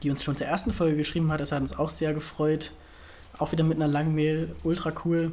die 0.03 0.11
uns 0.11 0.23
schon 0.23 0.37
zur 0.37 0.47
ersten 0.47 0.73
Folge 0.73 0.97
geschrieben 0.97 1.33
hat. 1.33 1.41
Das 1.41 1.53
hat 1.53 1.61
uns 1.61 1.77
auch 1.77 1.91
sehr 1.91 2.15
gefreut. 2.15 2.73
Auch 3.39 3.53
wieder 3.53 3.65
mit 3.65 3.77
einer 3.77 3.89
langen 3.89 4.15
Mail, 4.15 4.55
ultra 4.63 4.93
cool. 5.05 5.33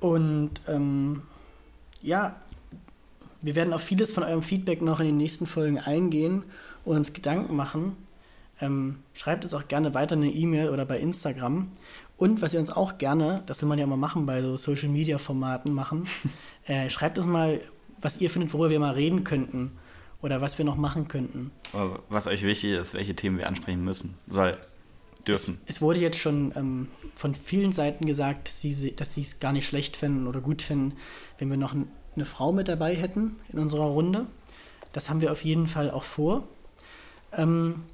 Und 0.00 0.50
ähm, 0.66 1.22
ja, 2.02 2.36
wir 3.40 3.54
werden 3.54 3.72
auf 3.72 3.82
vieles 3.82 4.12
von 4.12 4.24
eurem 4.24 4.42
Feedback 4.42 4.82
noch 4.82 5.00
in 5.00 5.06
den 5.06 5.16
nächsten 5.16 5.46
Folgen 5.46 5.78
eingehen 5.78 6.44
und 6.84 6.96
uns 6.96 7.12
Gedanken 7.12 7.54
machen. 7.54 7.96
Ähm, 8.60 8.98
schreibt 9.14 9.44
uns 9.44 9.54
auch 9.54 9.68
gerne 9.68 9.94
weiter 9.94 10.16
eine 10.16 10.30
E-Mail 10.30 10.70
oder 10.70 10.84
bei 10.84 10.98
Instagram. 10.98 11.70
Und 12.18 12.42
was 12.42 12.52
ihr 12.52 12.60
uns 12.60 12.70
auch 12.70 12.98
gerne, 12.98 13.42
das 13.46 13.62
will 13.62 13.68
man 13.68 13.78
ja 13.78 13.84
immer 13.84 13.96
machen 13.96 14.26
bei 14.26 14.42
so 14.42 14.56
Social 14.56 14.88
Media 14.88 15.18
Formaten 15.18 15.72
machen, 15.72 16.06
äh, 16.66 16.90
schreibt 16.90 17.16
uns 17.16 17.26
mal, 17.26 17.60
was 18.00 18.20
ihr 18.20 18.28
findet, 18.28 18.52
worüber 18.52 18.70
wir 18.70 18.80
mal 18.80 18.92
reden 18.92 19.24
könnten 19.24 19.72
oder 20.20 20.40
was 20.40 20.58
wir 20.58 20.64
noch 20.64 20.76
machen 20.76 21.08
könnten. 21.08 21.52
Was 22.08 22.26
euch 22.26 22.42
wichtig 22.42 22.72
ist, 22.72 22.92
welche 22.92 23.14
Themen 23.14 23.38
wir 23.38 23.46
ansprechen 23.46 23.84
müssen, 23.84 24.14
soll, 24.26 24.58
dürfen. 25.26 25.60
Es, 25.66 25.76
es 25.76 25.82
wurde 25.82 26.00
jetzt 26.00 26.18
schon 26.18 26.52
ähm, 26.56 26.88
von 27.14 27.34
vielen 27.34 27.72
Seiten 27.72 28.06
gesagt, 28.06 28.48
dass 28.48 28.60
sie 28.60 28.94
dass 28.94 29.16
es 29.16 29.38
gar 29.38 29.52
nicht 29.52 29.66
schlecht 29.66 29.96
fänden 29.96 30.26
oder 30.26 30.40
gut 30.40 30.62
fänden, 30.62 30.94
wenn 31.38 31.50
wir 31.50 31.56
noch 31.56 31.72
ein, 31.72 31.88
eine 32.16 32.24
Frau 32.24 32.52
mit 32.52 32.66
dabei 32.66 32.96
hätten 32.96 33.36
in 33.52 33.60
unserer 33.60 33.84
Runde. 33.86 34.26
Das 34.92 35.08
haben 35.08 35.20
wir 35.20 35.30
auf 35.30 35.44
jeden 35.44 35.66
Fall 35.66 35.90
auch 35.90 36.02
vor. 36.02 36.48
Ähm, 37.32 37.84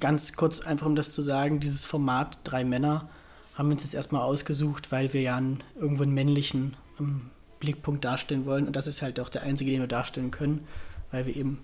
ganz 0.00 0.34
kurz 0.34 0.60
einfach, 0.60 0.86
um 0.86 0.96
das 0.96 1.12
zu 1.12 1.22
sagen, 1.22 1.60
dieses 1.60 1.84
Format 1.84 2.38
Drei 2.44 2.64
Männer 2.64 3.08
haben 3.54 3.68
wir 3.68 3.74
uns 3.74 3.84
jetzt 3.84 3.94
erstmal 3.94 4.22
ausgesucht, 4.22 4.90
weil 4.92 5.12
wir 5.12 5.22
ja 5.22 5.36
einen, 5.36 5.62
irgendwo 5.76 6.02
einen 6.02 6.14
männlichen 6.14 6.76
ähm, 6.98 7.30
Blickpunkt 7.60 8.04
darstellen 8.04 8.46
wollen. 8.46 8.66
Und 8.66 8.74
das 8.76 8.86
ist 8.86 9.02
halt 9.02 9.20
auch 9.20 9.28
der 9.28 9.42
einzige, 9.42 9.70
den 9.70 9.80
wir 9.80 9.86
darstellen 9.86 10.30
können, 10.30 10.66
weil 11.10 11.26
wir 11.26 11.36
eben 11.36 11.60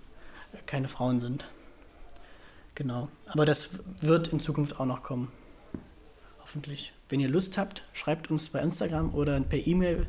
keine 0.66 0.88
Frauen 0.88 1.20
sind. 1.20 1.46
Genau. 2.74 3.08
Aber 3.26 3.44
das 3.44 3.80
wird 4.00 4.28
in 4.28 4.40
Zukunft 4.40 4.78
auch 4.80 4.86
noch 4.86 5.02
kommen. 5.02 5.30
Hoffentlich. 6.40 6.92
Wenn 7.08 7.20
ihr 7.20 7.28
Lust 7.28 7.58
habt, 7.58 7.84
schreibt 7.92 8.30
uns 8.30 8.48
bei 8.48 8.60
Instagram 8.60 9.14
oder 9.14 9.38
per 9.40 9.66
E-Mail. 9.66 10.06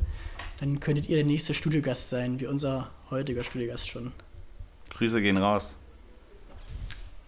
Dann 0.58 0.80
könntet 0.80 1.08
ihr 1.08 1.16
der 1.16 1.24
nächste 1.24 1.54
Studiogast 1.54 2.08
sein, 2.08 2.40
wie 2.40 2.46
unser 2.46 2.90
heutiger 3.10 3.44
Studiogast 3.44 3.88
schon. 3.88 4.12
Grüße 4.90 5.20
gehen 5.20 5.36
raus. 5.36 5.78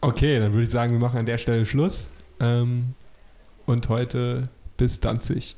Okay, 0.05 0.39
dann 0.39 0.53
würde 0.53 0.65
ich 0.65 0.71
sagen, 0.71 0.93
wir 0.93 0.99
machen 0.99 1.21
an 1.21 1.25
der 1.25 1.39
Stelle 1.39 1.65
Schluss. 1.65 2.09
Ähm, 2.39 2.93
und 3.65 3.89
heute 3.89 4.43
bis 4.77 5.01
Danzig. 5.01 5.57